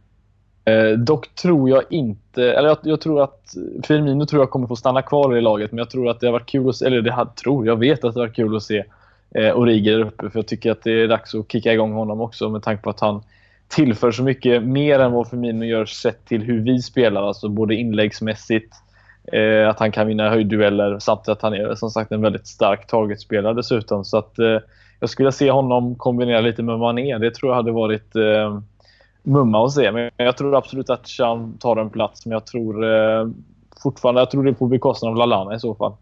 Eh, 0.70 0.98
dock 0.98 1.34
tror 1.34 1.70
jag 1.70 1.82
inte, 1.90 2.52
eller 2.52 2.68
jag, 2.68 2.78
jag, 2.82 3.00
tror 3.00 3.22
att 3.22 3.54
Firmino 3.84 4.26
tror 4.26 4.42
jag 4.42 4.50
kommer 4.50 4.66
få 4.66 4.76
stanna 4.76 5.02
kvar 5.02 5.36
i 5.36 5.40
laget, 5.40 5.72
men 5.72 5.78
jag 5.78 5.90
tror 5.90 6.08
att 6.08 6.20
det 6.20 6.26
har 6.26 6.32
varit 6.32 6.48
kul 6.48 6.68
att 6.68 6.76
se, 6.76 6.86
eller 6.86 7.02
det 7.02 7.12
har, 7.12 7.24
tror, 7.24 7.66
jag 7.66 7.76
vet 7.76 8.04
att 8.04 8.14
det 8.14 8.20
har 8.20 8.26
varit 8.26 8.36
kul 8.36 8.56
att 8.56 8.62
se 8.62 8.84
eh, 9.34 9.58
Origi 9.58 9.90
där 9.90 10.00
uppe. 10.00 10.30
För 10.30 10.38
jag 10.38 10.46
tycker 10.46 10.70
att 10.70 10.82
det 10.82 10.92
är 10.92 11.08
dags 11.08 11.34
att 11.34 11.52
kicka 11.52 11.72
igång 11.72 11.92
honom 11.92 12.20
också 12.20 12.48
med 12.48 12.62
tanke 12.62 12.82
på 12.82 12.90
att 12.90 13.00
han 13.00 13.22
tillför 13.68 14.12
så 14.12 14.22
mycket 14.22 14.62
mer 14.62 14.98
än 14.98 15.12
vad 15.12 15.28
Firmino 15.28 15.64
gör 15.64 15.84
sett 15.84 16.24
till 16.24 16.42
hur 16.42 16.60
vi 16.60 16.82
spelar. 16.82 17.22
Alltså 17.22 17.48
både 17.48 17.74
inläggsmässigt, 17.74 18.74
eh, 19.32 19.68
att 19.68 19.78
han 19.78 19.92
kan 19.92 20.06
vinna 20.06 20.30
höjddueller 20.30 20.98
samtidigt 20.98 21.28
att 21.28 21.42
han 21.42 21.54
är 21.54 21.74
som 21.74 21.90
sagt 21.90 22.12
en 22.12 22.22
väldigt 22.22 22.46
stark 22.46 22.86
targetspelare 22.86 23.54
dessutom. 23.54 24.04
Så 24.04 24.18
att 24.18 24.38
eh, 24.38 24.58
jag 25.00 25.10
skulle 25.10 25.32
se 25.32 25.50
honom 25.50 25.94
kombinera 25.94 26.40
lite 26.40 26.62
med 26.62 26.78
Mané. 26.78 27.18
Det 27.18 27.34
tror 27.34 27.50
jag 27.50 27.56
hade 27.56 27.72
varit 27.72 28.16
eh, 28.16 28.60
mumma 29.22 29.64
att 29.64 29.72
se. 29.72 29.92
Men 29.92 30.10
jag 30.16 30.36
tror 30.36 30.56
absolut 30.56 30.90
att 30.90 31.06
Chan 31.06 31.58
tar 31.58 31.76
en 31.76 31.90
plats. 31.90 32.26
Men 32.26 32.32
jag 32.32 32.46
tror 32.46 32.84
eh, 32.84 33.28
fortfarande 33.82 34.20
jag 34.20 34.30
tror 34.30 34.44
det 34.44 34.50
är 34.50 34.54
på 34.54 34.66
bekostnad 34.66 35.10
av 35.10 35.16
Lalana 35.16 35.54
i 35.54 35.60
så 35.60 35.74
fall. 35.74 35.92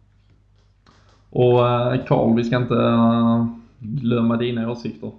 Och 1.31 1.59
Karl, 2.07 2.29
eh, 2.29 2.35
vi 2.35 2.45
ska 2.45 2.57
inte 2.57 2.75
eh, 2.75 3.47
glömma 3.79 4.37
dina 4.37 4.71
åsikter. 4.71 5.11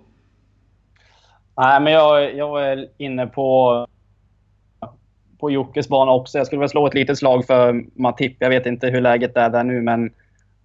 Nej, 1.58 1.82
men 1.82 1.94
jag, 1.94 2.36
jag 2.36 2.72
är 2.72 2.88
inne 2.98 3.28
på, 3.28 3.88
på 5.40 5.52
Jockes 5.52 5.90
bana 5.90 6.12
också. 6.12 6.38
Jag 6.38 6.48
skulle 6.48 6.60
väl 6.60 6.70
slå 6.70 6.88
ett 6.88 6.94
litet 6.94 7.18
slag 7.18 7.46
för 7.46 7.86
Matip. 8.02 8.36
Jag 8.40 8.50
vet 8.50 8.66
inte 8.66 8.88
hur 8.88 9.02
läget 9.02 9.38
är 9.38 9.50
där 9.50 9.64
nu, 9.64 9.82
men 9.82 10.12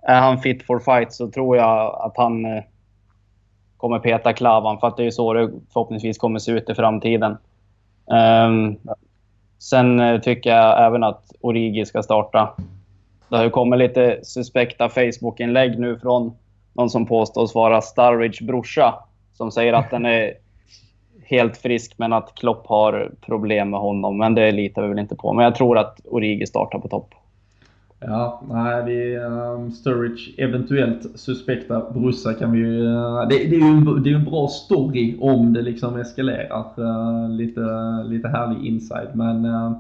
är 0.03 0.21
han 0.21 0.39
fit 0.39 0.67
for 0.67 0.79
fight 0.79 1.13
så 1.13 1.31
tror 1.31 1.57
jag 1.57 2.01
att 2.07 2.17
han 2.17 2.45
eh, 2.45 2.63
kommer 3.85 3.99
peta 3.99 4.33
Klavan. 4.33 4.79
För 4.79 4.87
att 4.87 4.97
det 4.97 5.05
är 5.05 5.11
så 5.11 5.33
det 5.33 5.51
förhoppningsvis 5.73 6.19
kommer 6.19 6.39
se 6.39 6.53
ut 6.53 6.71
i 6.71 6.75
framtiden. 6.75 7.37
Um, 8.47 8.77
sen 9.59 10.01
eh, 10.01 10.21
tycker 10.21 10.51
jag 10.51 10.87
även 10.87 11.05
att 11.05 11.33
Origi 11.41 11.87
ska 11.87 12.03
starta. 12.03 12.55
Det 13.29 13.37
har 13.37 13.45
ju 13.45 13.51
kommit 13.51 13.79
lite 13.79 14.21
suspekta 14.23 14.89
Facebook-inlägg 14.89 15.79
nu 15.79 15.99
från 15.99 16.33
någon 16.73 16.91
som 16.91 17.07
påstås 17.07 17.55
vara 17.55 17.81
Starridge 17.81 18.45
brorsa. 18.45 18.95
Som 19.33 19.51
säger 19.51 19.73
att 19.73 19.91
den 19.91 20.07
är 20.07 20.33
helt 21.25 21.57
frisk 21.57 21.95
men 21.97 22.13
att 22.13 22.35
Klopp 22.35 22.67
har 22.67 23.13
problem 23.21 23.71
med 23.71 23.81
honom. 23.81 24.19
Men 24.19 24.35
det 24.35 24.53
litar 24.53 24.83
vi 24.83 24.89
väl 24.89 24.99
inte 24.99 25.17
på. 25.17 25.33
Men 25.33 25.45
jag 25.45 25.55
tror 25.55 25.79
att 25.79 26.01
Origi 26.05 26.47
startar 26.47 26.79
på 26.79 26.89
topp. 26.89 27.15
Ja, 28.07 28.43
nej, 28.49 28.85
vi, 28.85 29.17
um, 29.17 29.71
Sturridge 29.71 30.43
eventuellt 30.43 31.19
suspekta 31.21 31.83
brorsa 31.93 32.35
kan 32.35 32.53
vi 32.53 32.59
ju... 32.59 32.87
Uh, 32.87 33.29
det, 33.29 33.37
det, 33.37 33.57
är 33.57 33.61
ju 33.61 33.67
en, 33.67 34.03
det 34.03 34.11
är 34.11 34.15
en 34.15 34.25
bra 34.25 34.49
story 34.49 35.17
om 35.21 35.53
det 35.53 35.63
liksom 35.63 35.97
eskalerar. 35.97 36.65
Uh, 36.79 37.31
lite, 37.31 37.61
lite 38.05 38.29
härlig 38.29 38.67
inside 38.67 39.09
men 39.15 39.45
uh, 39.45 39.73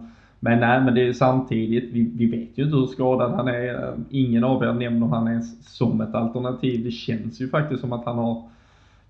men 0.45 0.61
nej, 0.61 0.81
men 0.81 0.95
det 0.95 1.01
är 1.01 1.05
ju 1.05 1.15
samtidigt, 1.15 1.93
vi, 1.93 2.11
vi 2.15 2.27
vet 2.27 2.59
ju 2.59 2.65
inte 2.65 2.77
hur 2.77 2.87
skadad 2.87 3.33
han 3.33 3.49
är. 3.49 3.75
Ehm, 3.75 4.05
ingen 4.11 4.45
av 4.45 4.65
er 4.65 4.73
nämner 4.73 5.07
han 5.07 5.29
ens 5.29 5.77
som 5.77 6.01
ett 6.01 6.15
alternativ. 6.15 6.85
Det 6.85 6.91
känns 6.91 7.41
ju 7.41 7.49
faktiskt 7.49 7.81
som 7.81 7.93
att 7.93 8.05
han 8.05 8.19
har 8.19 8.43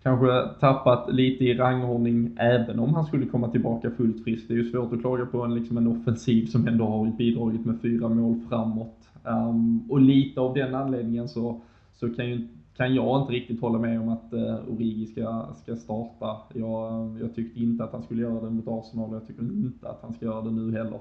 kanske 0.04 0.48
tappat 0.60 1.14
lite 1.14 1.44
i 1.44 1.54
rangordning 1.54 2.36
även 2.40 2.78
om 2.78 2.94
han 2.94 3.04
skulle 3.04 3.26
komma 3.26 3.48
tillbaka 3.48 3.90
fullt 3.90 4.24
frisk. 4.24 4.48
Det 4.48 4.54
är 4.54 4.58
ju 4.58 4.70
svårt 4.70 4.92
att 4.92 5.00
klaga 5.00 5.26
på 5.26 5.42
en, 5.42 5.54
liksom 5.54 5.76
en 5.76 5.86
offensiv 5.86 6.46
som 6.46 6.68
ändå 6.68 6.84
har 6.84 7.06
bidragit 7.06 7.64
med 7.64 7.80
fyra 7.82 8.08
mål 8.08 8.40
framåt. 8.48 9.08
Um, 9.24 9.90
och 9.90 10.00
lite 10.00 10.40
av 10.40 10.54
den 10.54 10.74
anledningen 10.74 11.28
så, 11.28 11.60
så 11.92 12.14
kan, 12.14 12.26
ju, 12.26 12.48
kan 12.76 12.94
jag 12.94 13.20
inte 13.20 13.32
riktigt 13.32 13.60
hålla 13.60 13.78
med 13.78 14.00
om 14.00 14.08
att 14.08 14.32
uh, 14.32 14.72
Origi 14.72 15.06
ska, 15.06 15.46
ska 15.62 15.76
starta. 15.76 16.36
Jag, 16.54 17.18
jag 17.20 17.34
tyckte 17.34 17.60
inte 17.60 17.84
att 17.84 17.92
han 17.92 18.02
skulle 18.02 18.22
göra 18.22 18.40
det 18.40 18.50
mot 18.50 18.68
Arsenal 18.68 19.10
och 19.10 19.16
jag 19.16 19.26
tycker 19.26 19.42
inte 19.42 19.88
att 19.88 19.98
han 20.02 20.12
ska 20.12 20.24
göra 20.24 20.42
det 20.42 20.50
nu 20.50 20.72
heller. 20.72 20.98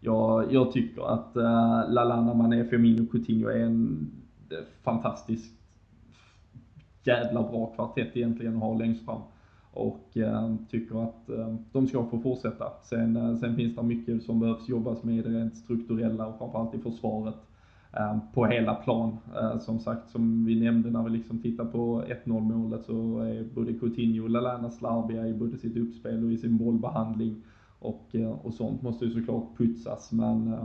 Jag, 0.00 0.52
jag 0.52 0.72
tycker 0.72 1.12
att 1.14 1.36
eh, 1.36 1.42
uh, 1.42 1.92
Lalana, 1.92 2.34
Mané, 2.34 2.64
Firmino, 2.64 3.06
Coutinho 3.06 3.48
är 3.48 3.60
en 3.60 4.10
eh, 4.50 4.56
fantastisk 4.82 5.52
jävla 7.06 7.42
bra 7.42 7.66
kvartett 7.66 8.16
egentligen 8.16 8.56
att 8.56 8.62
ha 8.62 8.74
längst 8.74 9.04
fram. 9.04 9.20
Och 9.72 10.16
eh, 10.16 10.54
tycker 10.70 11.02
att 11.02 11.28
eh, 11.28 11.54
de 11.72 11.86
ska 11.86 12.06
få 12.06 12.18
fortsätta. 12.18 12.64
Sen, 12.82 13.16
eh, 13.16 13.36
sen 13.36 13.56
finns 13.56 13.76
det 13.76 13.82
mycket 13.82 14.22
som 14.22 14.40
behövs 14.40 14.68
jobbas 14.68 15.04
med 15.04 15.16
i 15.16 15.22
det 15.22 15.28
rent 15.28 15.56
strukturella 15.56 16.26
och 16.26 16.38
framförallt 16.38 16.74
i 16.74 16.78
försvaret. 16.78 17.36
Eh, 17.96 18.18
på 18.34 18.46
hela 18.46 18.74
plan. 18.74 19.16
Eh, 19.36 19.58
som 19.58 19.78
sagt, 19.78 20.10
som 20.10 20.44
vi 20.44 20.60
nämnde 20.60 20.90
när 20.90 21.02
vi 21.02 21.10
liksom 21.10 21.42
tittar 21.42 21.64
på 21.64 22.04
1-0 22.24 22.40
målet 22.40 22.84
så 22.84 23.18
är 23.18 23.44
både 23.54 23.72
Coutinho 23.72 24.24
och 24.24 24.30
Lallana 24.30 24.70
slarviga 24.70 25.26
i 25.26 25.34
både 25.34 25.58
sitt 25.58 25.76
uppspel 25.76 26.24
och 26.24 26.32
i 26.32 26.38
sin 26.38 26.56
bollbehandling 26.56 27.42
och, 27.78 28.14
eh, 28.14 28.30
och 28.30 28.54
sånt 28.54 28.82
måste 28.82 29.04
ju 29.04 29.10
såklart 29.10 29.56
putsas 29.56 30.12
men 30.12 30.52
eh, 30.52 30.64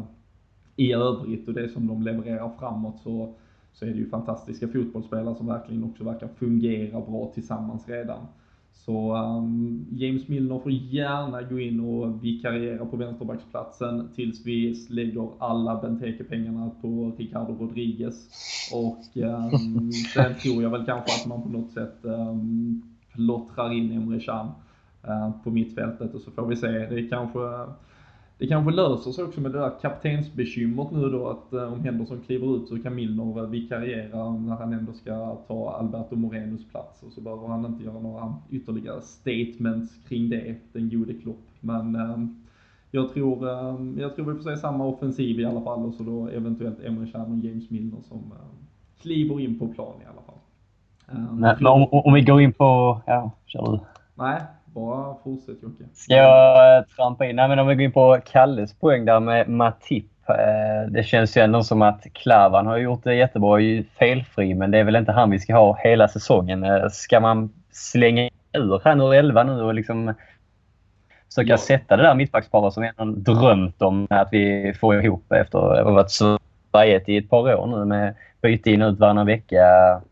i 0.75 0.93
övrigt 0.93 1.47
och 1.47 1.53
det 1.53 1.69
som 1.69 1.87
de 1.87 2.01
levererar 2.01 2.51
framåt 2.59 2.99
så, 2.99 3.35
så 3.79 3.85
är 3.85 3.89
det 3.89 3.97
ju 3.97 4.09
fantastiska 4.09 4.67
fotbollsspelare 4.67 5.35
som 5.35 5.47
verkligen 5.47 5.83
också 5.83 6.03
verkar 6.03 6.27
fungera 6.27 7.01
bra 7.01 7.31
tillsammans 7.33 7.87
redan. 7.87 8.25
Så 8.71 9.15
um, 9.15 9.85
James 9.91 10.27
Milner 10.27 10.59
får 10.59 10.71
gärna 10.71 11.41
gå 11.41 11.59
in 11.59 11.79
och 11.79 12.23
vikariera 12.23 12.85
på 12.85 12.97
vänsterbacksplatsen 12.97 14.09
tills 14.15 14.45
vi 14.45 14.75
lägger 14.89 15.29
alla 15.39 15.81
Benteke-pengarna 15.81 16.71
på 16.81 17.11
Ricardo 17.17 17.53
Rodriguez. 17.59 18.27
Och 18.73 19.17
um, 19.17 19.91
sen 20.13 20.35
tror 20.35 20.63
jag 20.63 20.69
väl 20.69 20.85
kanske 20.85 21.21
att 21.21 21.27
man 21.27 21.43
på 21.43 21.49
något 21.49 21.71
sätt 21.71 21.97
um, 22.01 22.81
plottrar 23.13 23.73
in 23.73 23.91
Emre 23.91 24.19
Can 24.19 24.47
uh, 25.07 25.43
på 25.43 25.51
mittfältet 25.51 26.13
och 26.13 26.21
så 26.21 26.31
får 26.31 26.47
vi 26.47 26.55
se. 26.55 26.67
Det 26.67 27.07
kanske 27.07 27.39
det 28.39 28.47
kanske 28.47 28.71
löser 28.71 29.11
sig 29.11 29.23
också 29.23 29.41
med 29.41 29.51
det 29.51 29.59
där 29.59 29.71
kaptensbekymret 29.81 30.91
nu 30.91 31.09
då 31.09 31.27
att 31.27 31.53
eh, 31.53 31.73
om 31.73 31.83
Henderson 31.83 32.21
kliver 32.25 32.55
ut 32.55 32.67
så 32.67 32.83
kan 32.83 32.95
Milner 32.95 33.47
vikariera 33.47 34.31
när 34.31 34.55
han 34.55 34.73
ändå 34.73 34.93
ska 34.93 35.35
ta 35.35 35.71
Alberto 35.79 36.15
Morenos 36.15 36.69
plats 36.71 37.03
och 37.03 37.11
så 37.11 37.21
behöver 37.21 37.47
han 37.47 37.65
inte 37.65 37.83
göra 37.83 37.99
några 37.99 38.35
ytterligare 38.49 39.01
statements 39.01 39.95
kring 40.07 40.29
det, 40.29 40.55
den 40.73 40.89
gode 40.89 41.13
Klopp. 41.13 41.47
Men 41.59 41.95
eh, 41.95 42.17
jag, 42.91 43.13
tror, 43.13 43.49
eh, 43.49 44.01
jag 44.01 44.15
tror 44.15 44.25
vi 44.25 44.43
får 44.43 44.55
se 44.55 44.57
samma 44.57 44.85
offensiv 44.85 45.39
i 45.39 45.45
alla 45.45 45.61
fall 45.61 45.85
och 45.85 45.93
så 45.93 46.03
då 46.03 46.27
eventuellt 46.27 46.83
Emre 46.83 47.07
Can 47.07 47.39
och 47.39 47.45
James 47.45 47.69
Milner 47.69 48.01
som 48.01 48.17
eh, 48.17 48.67
kliver 49.01 49.39
in 49.39 49.59
på 49.59 49.67
plan 49.67 49.93
i 50.01 50.05
alla 50.05 50.21
fall. 50.21 50.39
Eh, 51.11 51.33
men, 51.33 51.67
om, 51.67 51.87
om, 51.91 52.13
vi 52.13 52.21
går 52.21 52.41
in 52.41 52.53
på, 52.53 53.01
ja, 53.05 53.31
kör 53.45 53.71
du. 53.71 53.79
Nej, 54.15 54.41
bara 54.73 55.15
fortsätt 55.23 55.63
Jocke. 55.63 55.83
Ska 55.93 56.15
jag 56.15 56.77
eh, 56.77 56.85
trampa 56.85 57.25
in? 57.25 57.35
Nej, 57.35 57.49
men 57.49 57.59
om 57.59 57.67
vi 57.67 57.75
går 57.75 57.83
in 57.83 57.91
på 57.91 58.19
Kalles 58.25 58.73
poäng 58.73 59.05
där 59.05 59.19
med 59.19 59.49
Matip. 59.49 60.05
Eh, 60.29 60.91
det 60.91 61.03
känns 61.03 61.37
ju 61.37 61.41
ändå 61.41 61.63
som 61.63 61.81
att 61.81 62.03
Klavan 62.13 62.67
har 62.67 62.77
gjort 62.77 63.03
det 63.03 63.15
jättebra, 63.15 63.61
är 63.61 63.83
felfri, 63.99 64.53
men 64.53 64.71
det 64.71 64.77
är 64.77 64.83
väl 64.83 64.95
inte 64.95 65.11
han 65.11 65.29
vi 65.29 65.39
ska 65.39 65.55
ha 65.55 65.77
hela 65.83 66.07
säsongen. 66.07 66.63
Eh, 66.63 66.89
ska 66.89 67.19
man 67.19 67.53
slänga 67.71 68.29
ur 68.53 68.81
han 68.83 69.01
ur 69.01 69.13
11 69.13 69.43
nu 69.43 69.61
och 69.61 69.73
liksom 69.73 70.13
försöka 71.29 71.53
ja. 71.53 71.57
sätta 71.57 71.97
det 71.97 72.03
där 72.03 72.15
mittbacksparet 72.15 72.73
som 72.73 72.83
vi 72.83 72.91
har 72.97 73.05
drömt 73.05 73.81
om 73.81 74.07
att 74.09 74.29
vi 74.31 74.73
får 74.79 75.03
ihop 75.03 75.31
efter 75.31 75.57
att 75.57 75.83
ha 75.83 75.91
varit 75.91 76.11
svajigt 76.11 77.09
i 77.09 77.17
ett 77.17 77.29
par 77.29 77.55
år 77.55 77.67
nu 77.67 77.85
med 77.85 78.15
byte 78.41 78.71
in 78.71 78.81
och 78.81 78.91
ut 78.91 78.99
varannan 78.99 79.25
vecka. 79.25 79.61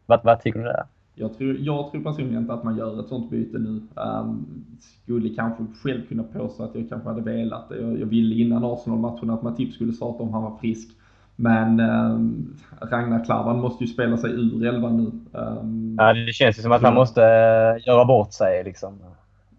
Vad, 0.06 0.20
vad 0.24 0.42
tycker 0.42 0.60
du 0.60 0.66
där? 0.66 0.86
Jag 1.20 1.38
tror, 1.38 1.58
jag 1.60 1.92
tror 1.92 2.04
personligen 2.04 2.42
inte 2.42 2.54
att 2.54 2.64
man 2.64 2.78
gör 2.78 3.00
ett 3.00 3.08
sånt 3.08 3.30
byte 3.30 3.58
nu. 3.58 3.82
Um, 3.96 4.46
skulle 5.04 5.30
kanske 5.30 5.64
själv 5.84 6.02
kunna 6.08 6.24
påstå 6.24 6.64
att 6.64 6.76
jag 6.76 6.90
kanske 6.90 7.10
hade 7.10 7.22
velat 7.22 7.70
det. 7.70 7.82
Jag, 7.82 8.00
jag 8.00 8.06
ville 8.06 8.36
innan 8.36 8.64
Arsenal-matchen 8.64 9.30
att 9.30 9.42
Matip 9.42 9.74
skulle 9.74 9.94
starta 9.94 10.24
om 10.24 10.34
han 10.34 10.44
var 10.44 10.58
frisk. 10.58 10.90
Men 11.36 11.80
um, 11.80 12.56
Ragnar 12.82 13.26
Klavan 13.26 13.60
måste 13.60 13.84
ju 13.84 13.88
spela 13.88 14.18
sig 14.18 14.32
ur 14.32 14.66
elvan 14.66 14.98
nu. 14.98 15.40
Um, 15.40 15.96
ja, 16.00 16.14
det 16.14 16.34
känns 16.34 16.58
ju 16.58 16.62
som 16.62 16.72
att 16.72 16.82
han 16.82 16.94
måste 16.94 17.22
uh, 17.22 17.88
göra 17.88 18.06
bort 18.06 18.34
sig 18.34 18.64
liksom. 18.64 18.94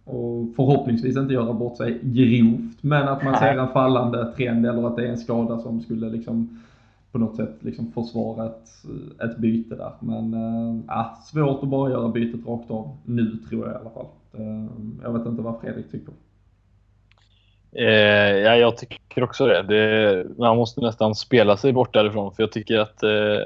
Och 0.05 0.55
förhoppningsvis 0.57 1.17
inte 1.17 1.35
göra 1.35 1.53
bort 1.53 1.77
sig 1.77 2.01
grovt, 2.03 2.83
men 2.83 3.09
att 3.09 3.25
man 3.25 3.39
ser 3.39 3.59
en 3.59 3.69
fallande 3.69 4.33
trend 4.37 4.67
eller 4.67 4.87
att 4.87 4.97
det 4.97 5.07
är 5.07 5.11
en 5.11 5.19
skada 5.19 5.59
som 5.59 5.81
skulle 5.81 6.09
liksom 6.09 6.61
på 7.13 7.19
något 7.19 7.37
sätt 7.37 7.57
liksom 7.61 7.93
försvara 7.93 8.47
ett, 8.47 8.69
ett 9.25 9.39
byte 9.39 9.75
där. 9.75 9.93
Men 10.01 10.35
äh, 10.89 11.21
svårt 11.25 11.63
att 11.63 11.69
bara 11.69 11.91
göra 11.91 12.09
bytet 12.09 12.47
rakt 12.47 12.71
av 12.71 12.97
nu 13.05 13.37
tror 13.49 13.67
jag 13.67 13.75
i 13.75 13.79
alla 13.79 13.91
fall. 13.91 14.07
Äh, 14.33 14.67
jag 15.03 15.13
vet 15.13 15.27
inte 15.27 15.43
vad 15.43 15.61
Fredrik 15.61 15.91
tycker. 15.91 16.15
Eh, 17.73 18.37
ja, 18.37 18.57
jag 18.57 18.77
tycker 18.77 19.23
också 19.23 19.47
det. 19.47 19.63
det. 19.63 20.27
Man 20.39 20.57
måste 20.57 20.81
nästan 20.81 21.15
spela 21.15 21.57
sig 21.57 21.73
bort 21.73 21.95
därifrån 21.95 22.35
för 22.35 22.43
jag 22.43 22.53
tycker 22.53 22.79
att, 22.79 23.03
eh, 23.03 23.41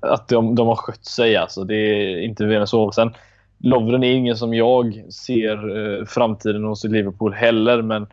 att 0.00 0.28
de, 0.28 0.54
de 0.54 0.66
har 0.66 0.76
skött 0.76 1.04
sig. 1.04 1.36
Alltså. 1.36 1.64
Det 1.64 1.76
är 1.76 2.20
inte 2.20 2.46
mer 2.46 2.60
än 2.60 2.66
så. 2.66 2.92
Sen, 2.92 3.14
Lovren 3.58 4.04
är 4.04 4.12
ingen 4.12 4.36
som 4.36 4.54
jag 4.54 5.04
ser 5.12 5.76
eh, 5.76 6.04
framtiden 6.04 6.64
hos 6.64 6.84
Liverpool 6.84 7.32
heller, 7.32 7.82
men 7.82 8.06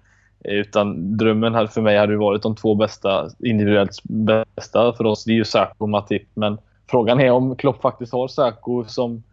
utan 0.43 1.17
drömmen 1.17 1.55
här 1.55 1.67
för 1.67 1.81
mig 1.81 1.97
hade 1.97 2.17
varit 2.17 2.43
de 2.43 2.55
två 2.55 2.75
bästa, 2.75 3.29
individuellt 3.39 4.03
bästa 4.03 4.93
för 4.93 5.05
oss. 5.05 5.23
Det 5.23 5.31
är 5.31 5.35
ju 5.35 5.45
Saco 5.45 5.83
och 5.83 5.89
Matip. 5.89 6.27
Men 6.33 6.57
frågan 6.89 7.19
är 7.19 7.31
om 7.31 7.55
Klopp 7.55 7.81
faktiskt 7.81 8.13
har 8.13 8.27
Saco 8.27 8.83
som, 8.87 9.23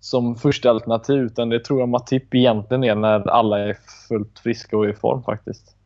som 0.00 0.36
första 0.36 0.70
alternativ. 0.70 1.22
Utan 1.22 1.48
det 1.48 1.60
tror 1.60 1.80
jag 1.80 1.88
Matip 1.88 2.34
egentligen 2.34 2.84
är 2.84 2.94
när 2.94 3.28
alla 3.28 3.58
är 3.58 3.76
fullt 4.08 4.38
friska 4.38 4.76
och 4.76 4.88
i 4.88 4.92
form 4.92 5.22
faktiskt. 5.22 5.76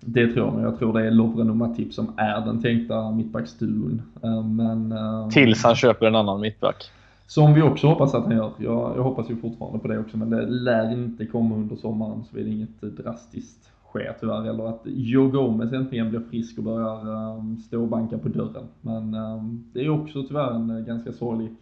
Det 0.00 0.26
tror 0.26 0.46
jag, 0.46 0.54
men 0.54 0.64
jag 0.64 0.78
tror 0.78 0.98
det 0.98 1.06
är 1.06 1.10
Lovren 1.10 1.50
och 1.50 1.56
Matip 1.56 1.94
som 1.94 2.14
är 2.16 2.40
den 2.40 2.62
tänkta 2.62 3.10
mittbacksduon. 3.10 4.02
Eh, 4.22 4.42
men, 4.42 4.92
eh, 4.92 5.28
Tills 5.28 5.64
han 5.64 5.74
köper 5.74 6.06
en 6.06 6.14
annan 6.14 6.40
mittback. 6.40 6.90
Som 7.26 7.54
vi 7.54 7.62
också 7.62 7.86
hoppas 7.86 8.14
att 8.14 8.24
han 8.24 8.36
gör. 8.36 8.50
Jag, 8.56 8.92
jag 8.96 9.02
hoppas 9.02 9.30
ju 9.30 9.36
fortfarande 9.36 9.78
på 9.78 9.88
det 9.88 9.98
också, 9.98 10.16
men 10.16 10.30
det 10.30 10.46
lär 10.46 10.92
inte 10.92 11.26
komma 11.26 11.54
under 11.54 11.76
sommaren 11.76 12.24
så 12.30 12.38
är 12.38 12.44
det 12.44 12.50
inget 12.50 12.80
drastiskt 12.80 13.71
sker 13.92 14.16
tyvärr. 14.20 14.48
Eller 14.48 14.68
att 14.68 14.82
Joe 14.84 15.28
Gomez 15.28 15.72
äntligen 15.72 16.10
blir 16.10 16.20
frisk 16.20 16.58
och 16.58 16.64
börjar 16.64 17.00
ehm, 17.00 17.38
um, 17.38 17.56
stå 17.58 17.82
och 17.82 17.88
banka 17.88 18.18
på 18.18 18.28
dörren. 18.28 18.66
Men 18.80 19.14
um, 19.14 19.70
det 19.72 19.80
är 19.80 19.88
också 19.90 20.22
tyvärr 20.22 20.54
en 20.54 20.70
uh, 20.70 20.84
ganska 20.84 21.12
sorglig 21.12 21.54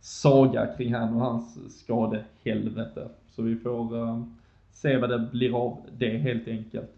saga 0.00 0.66
kring 0.66 0.94
han 0.94 1.14
och 1.14 1.20
hans 1.20 1.78
skadehelvete. 1.80 3.08
Så 3.30 3.42
vi 3.42 3.56
får 3.56 3.96
um, 3.96 4.36
se 4.72 4.96
vad 4.96 5.10
det 5.10 5.28
blir 5.32 5.56
av 5.56 5.78
det 5.98 6.18
helt 6.18 6.48
enkelt. 6.48 6.90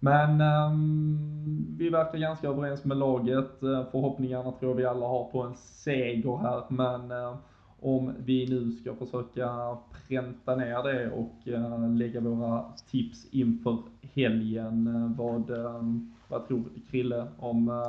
Men 0.00 0.40
um, 0.40 1.66
vi 1.78 1.88
verkar 1.88 2.18
ganska 2.18 2.48
överens 2.48 2.84
med 2.84 2.96
laget. 2.96 3.62
Uh, 3.62 3.84
förhoppningarna 3.90 4.52
tror 4.52 4.74
vi 4.74 4.84
alla 4.84 5.06
har 5.06 5.24
på 5.24 5.42
en 5.42 5.54
seger 5.54 6.36
här. 6.36 6.62
Men 6.68 7.12
uh, 7.12 7.34
om 7.80 8.12
vi 8.24 8.46
nu 8.48 8.72
ska 8.72 8.94
försöka 8.94 9.76
pränta 10.08 10.56
ner 10.56 10.82
det 10.82 11.10
och 11.10 11.34
uh, 11.46 11.96
lägga 11.96 12.20
våra 12.20 12.64
tips 12.90 13.26
inför 13.30 13.78
helgen. 14.14 14.86
Uh, 14.86 15.16
vad, 15.16 15.50
uh, 15.50 15.98
vad 16.28 16.48
tror 16.48 16.64
Krille 16.90 17.26
om... 17.38 17.84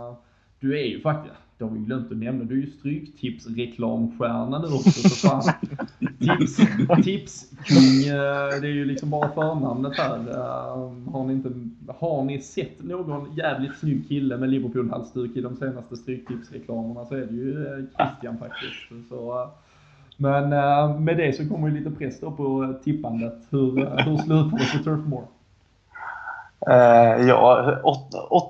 du 0.59 0.79
är 0.79 0.85
ju 0.85 1.01
faktiskt, 1.01 1.35
det 1.57 1.63
har 1.63 1.71
vi 1.71 1.79
glömt 1.79 2.11
att 2.11 2.17
nämna, 2.17 2.43
du 2.43 2.55
är 2.55 2.65
ju 2.65 2.71
Stryktipsreklamstjärna 2.71 4.59
nu 4.59 4.67
också 4.67 4.89
för 4.91 5.09
fan. 5.09 5.53
tips, 6.19 6.55
tipskung, 7.03 8.01
det 8.61 8.67
är 8.67 8.73
ju 8.73 8.85
liksom 8.85 9.09
bara 9.09 9.31
förnamnet 9.31 9.97
här. 9.97 10.17
Har 11.11 11.25
ni, 11.27 11.33
inte, 11.33 11.51
har 11.87 12.23
ni 12.23 12.39
sett 12.39 12.83
någon 12.83 13.35
jävligt 13.35 13.77
snygg 13.77 14.07
kille 14.07 14.37
med 14.37 14.49
Liverpool-halsduk 14.49 15.37
i 15.37 15.41
de 15.41 15.55
senaste 15.55 15.97
Stryktipsreklamerna 15.97 17.05
så 17.05 17.15
är 17.15 17.25
det 17.25 17.35
ju 17.35 17.87
Christian 17.97 18.37
faktiskt. 18.37 19.09
Så, 19.09 19.49
men 20.21 20.53
uh, 20.53 20.99
med 20.99 21.17
det 21.17 21.37
så 21.37 21.49
kommer 21.49 21.67
ju 21.67 21.77
lite 21.77 21.91
press 21.91 22.19
då 22.19 22.31
på 22.31 22.73
tippandet. 22.83 23.33
Hur, 23.49 23.79
uh, 23.79 23.97
hur 23.97 24.17
slutar 24.17 24.57
det 24.57 24.77
på 24.77 24.83
Turf 24.83 25.05
Moor? 25.05 25.23
Uh, 26.69 27.27
ja, 27.27 27.79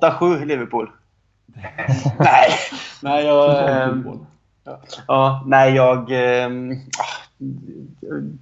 8-7 0.02 0.46
Liverpool. 0.46 0.90
nej, 2.20 2.50
nej 3.02 3.26
jag... 3.26 3.70
Ähm, 3.84 4.20
ja, 5.08 5.44
nej, 5.48 5.76
jag 5.76 6.12
ähm, 6.44 6.80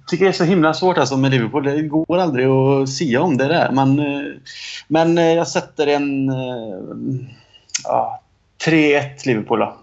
tycker 0.06 0.24
det 0.24 0.30
är 0.30 0.32
så 0.32 0.44
himla 0.44 0.74
svårt 0.74 0.98
alltså 0.98 1.16
med 1.16 1.30
Liverpool. 1.30 1.64
Det 1.64 1.82
går 1.82 2.18
aldrig 2.18 2.46
att 2.46 2.88
sia 2.88 3.22
om 3.22 3.36
det 3.36 3.48
där. 3.48 3.72
Man, 3.72 4.02
men 4.88 5.16
jag 5.16 5.48
sätter 5.48 5.86
en... 5.86 6.32
Ja, 7.84 8.22
3-1 8.66 9.26
Liverpool 9.26 9.58
då. 9.58 9.76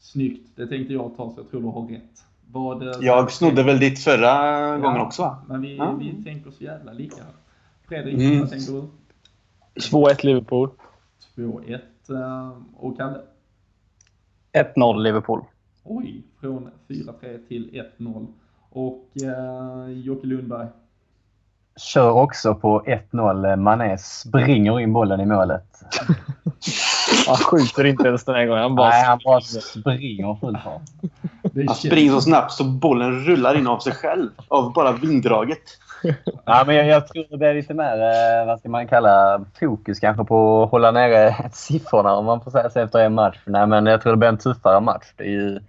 Snyggt. 0.00 0.48
Det 0.56 0.66
tänkte 0.66 0.92
jag 0.92 1.16
ta 1.16 1.30
så 1.30 1.34
jag 1.36 1.50
tror 1.50 1.60
du 1.60 1.66
har 1.66 1.86
rätt. 1.86 2.23
Vad, 2.54 2.96
jag 3.00 3.32
snodde 3.32 3.62
väl 3.62 3.78
ditt 3.78 3.98
förra 3.98 4.26
ja, 4.26 4.76
gången 4.76 5.00
också 5.00 5.22
va? 5.22 5.38
Men 5.48 5.60
vi, 5.60 5.76
ja. 5.76 5.92
vi 6.00 6.24
tänker 6.24 6.50
så 6.50 6.64
jävla 6.64 6.92
lika. 6.92 7.22
Fredrik, 7.88 8.14
mm. 8.14 8.40
vad 8.40 8.50
tänker 8.50 8.72
du? 8.72 8.88
2-1 9.80 10.26
Liverpool. 10.26 10.70
2-1. 11.36 11.78
Eh, 12.08 12.50
och 12.76 12.96
Kalle? 12.96 13.20
1-0 14.52 15.02
Liverpool. 15.02 15.40
Oj, 15.84 16.22
från 16.40 16.70
4-3 16.88 17.46
till 17.48 17.84
1-0. 17.98 18.26
Och 18.70 19.08
eh, 19.22 19.88
Jocke 19.88 20.26
Lundberg? 20.26 20.68
Kör 21.76 22.10
också 22.10 22.54
på 22.54 22.82
1-0. 23.10 23.56
Mané 23.56 23.98
springer 23.98 24.80
in 24.80 24.92
bollen 24.92 25.20
i 25.20 25.26
målet. 25.26 25.82
Han 27.26 27.36
skjuter 27.36 27.84
inte 27.84 28.08
ens 28.08 28.24
den 28.24 28.34
här 28.34 28.46
gången. 28.46 28.62
Han 28.62 28.74
bara, 28.74 28.88
Nej, 28.88 29.04
han 29.04 29.18
bara 29.24 29.40
springer 29.40 30.34
full 30.40 30.58
fart. 30.64 30.82
Han 31.66 31.74
springer 31.74 32.12
så 32.12 32.20
snabbt 32.20 32.52
så 32.52 32.64
bollen 32.64 33.24
rullar 33.24 33.58
in 33.58 33.66
av 33.66 33.78
sig 33.78 33.92
själv. 33.92 34.30
Av 34.48 34.72
bara 34.72 34.92
vinddraget. 34.92 35.62
Ja, 36.44 36.64
men 36.66 36.76
jag, 36.76 36.86
jag 36.86 37.08
tror 37.08 37.24
det 37.30 37.36
blir 37.36 37.54
lite 37.54 37.74
mer, 37.74 38.02
eh, 38.02 38.46
vad 38.46 38.58
ska 38.58 38.68
man 38.68 38.86
kalla, 38.86 39.44
fokus 39.60 40.00
kanske 40.00 40.24
på 40.24 40.62
att 40.62 40.70
hålla 40.70 40.90
nere 40.90 41.34
siffrorna 41.52 42.14
om 42.14 42.24
man 42.24 42.40
får 42.40 42.50
säga 42.50 42.70
så 42.70 42.80
efter 42.80 42.98
en 42.98 43.14
match. 43.14 43.38
Nej, 43.44 43.66
men 43.66 43.86
jag 43.86 44.02
tror 44.02 44.12
det 44.12 44.16
blir 44.16 44.28
en 44.28 44.38
tuffare 44.38 44.80
match. 44.80 45.12
Det 45.16 45.24
är 45.24 45.28
ju 45.28 45.60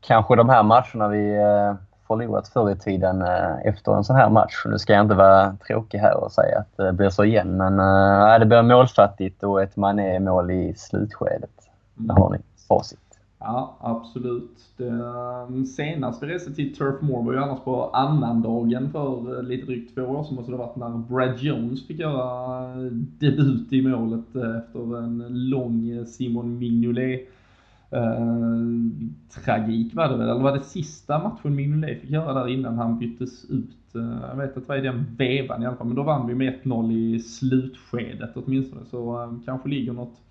kanske 0.00 0.36
de 0.36 0.48
här 0.48 0.62
matcherna 0.62 1.08
vi 1.08 1.36
eh, 1.36 1.74
förlorat 2.06 2.48
förr 2.48 2.70
i 2.70 2.76
tiden 2.76 3.22
eh, 3.22 3.56
efter 3.64 3.92
en 3.92 4.04
sån 4.04 4.16
här 4.16 4.30
match. 4.30 4.62
Nu 4.66 4.78
ska 4.78 4.92
jag 4.92 5.04
inte 5.04 5.14
vara 5.14 5.56
tråkig 5.66 5.98
här 5.98 6.24
och 6.24 6.32
säga 6.32 6.58
att 6.58 6.76
det 6.76 6.92
blir 6.92 7.10
så 7.10 7.24
igen, 7.24 7.56
men 7.56 7.80
äh, 7.80 8.38
det 8.38 8.46
blir 8.46 8.62
målfattigt 8.62 9.42
och 9.42 9.62
ett 9.62 9.76
Mané-mål 9.76 10.50
i 10.50 10.74
slutskedet. 10.76 11.50
Där 11.94 12.14
har 12.14 12.30
ni 12.30 12.38
facit. 12.68 13.05
Ja, 13.46 13.76
absolut. 13.80 14.58
Den 14.76 15.66
senaste 15.66 16.26
resan 16.26 16.54
till 16.54 16.74
Turf 16.74 17.02
Moor 17.02 17.24
var 17.24 17.32
ju 17.32 17.38
annars 17.38 17.60
på 17.60 17.90
annandagen 17.90 18.90
för 18.92 19.38
eh, 19.38 19.42
lite 19.42 19.66
drygt 19.66 19.94
två 19.94 20.02
år 20.02 20.24
sedan 20.24 20.34
måste 20.34 20.52
det 20.52 20.56
ha 20.56 20.66
varit 20.66 20.76
när 20.76 20.98
Brad 20.98 21.38
Jones 21.38 21.86
fick 21.86 21.98
göra 21.98 22.70
eh, 22.72 22.92
debut 22.92 23.72
i 23.72 23.82
målet 23.82 24.36
eh, 24.36 24.56
efter 24.56 24.98
en 24.98 25.48
lång 25.48 26.06
Simon 26.06 26.58
Mignolet 26.58 27.20
tragik 29.30 29.94
var 29.94 30.08
det 30.08 30.16
väl, 30.16 30.28
eller 30.28 30.42
var 30.42 30.56
det 30.56 30.64
sista 30.64 31.18
matchen 31.18 31.54
Mignolet 31.54 32.00
fick 32.00 32.10
göra 32.10 32.34
där 32.34 32.48
innan 32.48 32.78
han 32.78 32.98
byttes 32.98 33.50
ut? 33.50 33.70
Jag 33.92 34.36
vet 34.36 34.56
att 34.56 34.62
det 34.62 34.68
var 34.68 34.76
i 34.76 34.80
den 34.80 35.06
vevan 35.18 35.62
i 35.62 35.66
alla 35.66 35.76
fall, 35.76 35.86
men 35.86 35.96
då 35.96 36.02
vann 36.02 36.26
vi 36.26 36.34
med 36.34 36.54
1-0 36.62 36.92
i 36.92 37.20
slutskedet 37.20 38.30
åtminstone, 38.34 38.84
så 38.90 39.34
kanske 39.44 39.68
ligger 39.68 39.92
något 39.92 40.25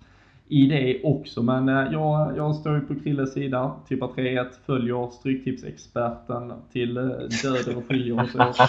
i 0.48 0.66
det 0.66 1.02
också. 1.04 1.42
Men 1.42 1.68
eh, 1.68 1.92
jag, 1.92 2.36
jag 2.36 2.54
står 2.54 2.74
ju 2.74 2.80
på 2.80 2.94
Krilles 2.94 3.32
sida, 3.32 3.72
tippar 3.88 4.08
3-1, 4.08 4.46
följer 4.66 5.08
Stryktipsexperten 5.10 6.52
till 6.72 6.96
eh, 6.96 7.04
döden 7.42 7.76
och 7.76 7.86
skiljer 7.88 8.22
oss 8.22 8.34
åt. 8.34 8.56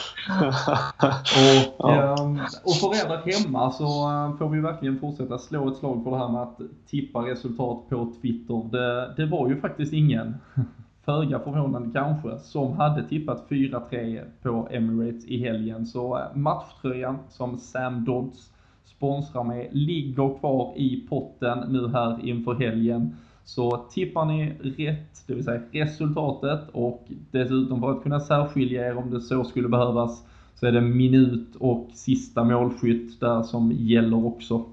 Och, 1.77 1.89
ja. 1.89 2.15
Ehm, 2.23 2.39
och 2.63 2.75
för 2.75 2.95
er 2.95 3.09
där 3.09 3.45
hemma 3.45 3.71
så 3.71 3.83
eh, 3.83 4.37
får 4.37 4.49
vi 4.49 4.59
verkligen 4.59 4.99
fortsätta 4.99 5.37
slå 5.37 5.67
ett 5.67 5.77
slag 5.77 6.03
för 6.03 6.11
det 6.11 6.17
här 6.17 6.29
med 6.29 6.41
att 6.41 6.59
tippa 6.87 7.19
resultat 7.19 7.89
på 7.89 8.13
Twitter. 8.21 8.69
Det, 8.71 9.13
det 9.17 9.25
var 9.25 9.49
ju 9.49 9.61
faktiskt 9.61 9.93
ingen 9.93 10.35
föga 11.05 11.39
förvånande 11.39 11.89
kanske, 11.93 12.39
som 12.39 12.73
hade 12.73 13.07
tippat 13.07 13.49
4-3 13.49 14.23
på 14.41 14.67
Emirates 14.71 15.25
i 15.25 15.37
helgen. 15.37 15.85
Så 15.85 16.21
matchtröjan 16.35 17.17
som 17.29 17.57
Sam 17.57 18.05
Dodds 18.05 18.51
sponsrar 18.97 19.43
med 19.43 19.67
ligger 19.71 20.39
kvar 20.39 20.73
i 20.75 21.05
potten 21.09 21.59
nu 21.69 21.87
här 21.87 22.25
inför 22.25 22.53
helgen. 22.53 23.15
Så 23.43 23.77
tippar 23.91 24.25
ni 24.25 24.53
rätt, 24.61 25.23
det 25.27 25.33
vill 25.33 25.43
säga 25.43 25.61
resultatet 25.71 26.69
och 26.71 27.07
dessutom 27.31 27.81
för 27.81 27.91
att 27.91 28.03
kunna 28.03 28.19
särskilja 28.19 28.87
er 28.87 28.97
om 28.97 29.11
det 29.11 29.21
så 29.21 29.43
skulle 29.43 29.67
behövas 29.67 30.23
så 30.55 30.65
är 30.65 30.71
det 30.71 30.81
minut 30.81 31.55
och 31.59 31.89
sista 31.93 32.43
målskytt 32.43 33.19
där 33.19 33.43
som 33.43 33.71
gäller 33.71 34.25
också. 34.25 34.65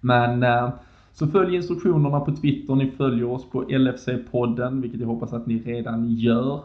Men 0.00 0.42
eh, 0.42 0.68
så 1.12 1.26
följ 1.26 1.56
instruktionerna 1.56 2.20
på 2.20 2.32
Twitter, 2.32 2.74
ni 2.74 2.90
följer 2.90 3.30
oss 3.30 3.50
på 3.50 3.64
LFC-podden, 3.64 4.80
vilket 4.80 5.00
jag 5.00 5.08
hoppas 5.08 5.32
att 5.32 5.46
ni 5.46 5.58
redan 5.58 6.10
gör. 6.10 6.60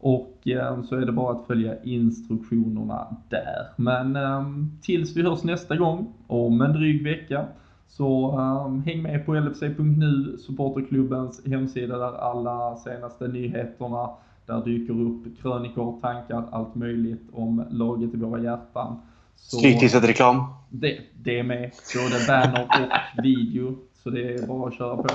Och 0.00 0.48
eh, 0.48 0.82
så 0.82 0.96
är 0.96 1.06
det 1.06 1.12
bara 1.12 1.32
att 1.32 1.46
följa 1.46 1.82
instruktionerna 1.82 3.16
där. 3.28 3.66
Men 3.76 4.16
eh, 4.16 4.44
tills 4.82 5.16
vi 5.16 5.22
hörs 5.22 5.42
nästa 5.42 5.76
gång, 5.76 6.12
om 6.26 6.60
en 6.60 6.72
dryg 6.72 7.04
vecka, 7.04 7.46
så 7.88 8.38
um, 8.38 8.82
häng 8.82 9.02
med 9.02 9.26
på 9.26 9.34
LFC.nu, 9.34 10.36
supporterklubbens 10.38 11.46
hemsida 11.46 11.98
där 11.98 12.18
alla 12.18 12.76
senaste 12.76 13.28
nyheterna, 13.28 14.10
där 14.46 14.64
dyker 14.64 15.00
upp 15.00 15.42
krönikor, 15.42 16.00
tankar, 16.00 16.44
allt 16.50 16.74
möjligt 16.74 17.22
om 17.32 17.64
laget 17.70 18.14
i 18.14 18.16
våra 18.16 18.42
hjärtan. 18.42 19.00
Stryktipset-reklam. 19.36 20.44
Det, 20.68 20.98
det 21.22 21.38
är 21.38 21.42
med. 21.42 21.70
Både 21.94 22.26
banner 22.28 22.64
och 22.64 23.24
video. 23.24 23.76
Så 24.02 24.10
det 24.10 24.34
är 24.34 24.46
bara 24.46 24.68
att 24.68 24.74
köra 24.74 24.96
på. 24.96 25.08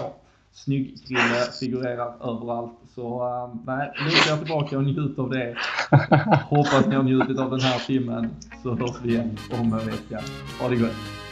Snygg 0.56 1.08
kille, 1.08 1.52
figurerar 1.60 2.16
överallt. 2.22 2.72
Så 2.96 3.24
uh, 3.24 3.56
nej, 3.66 3.92
är 4.00 4.30
jag 4.30 4.40
tillbaka 4.40 4.78
och 4.78 4.84
njuter 4.84 5.24
av 5.24 5.30
det. 5.30 5.58
Hoppas 6.50 6.86
ni 6.88 6.96
har 6.96 7.04
njutit 7.04 7.40
av 7.40 7.52
den 7.52 7.60
här 7.60 7.80
timmen. 7.80 8.36
Så 8.64 8.76
hörs 8.76 9.02
vi 9.04 9.10
igen 9.10 9.38
om 9.52 9.74
en 9.74 9.86
vecka. 9.86 10.22
Ha 10.60 10.70
det 10.70 10.76
gott! 10.76 11.25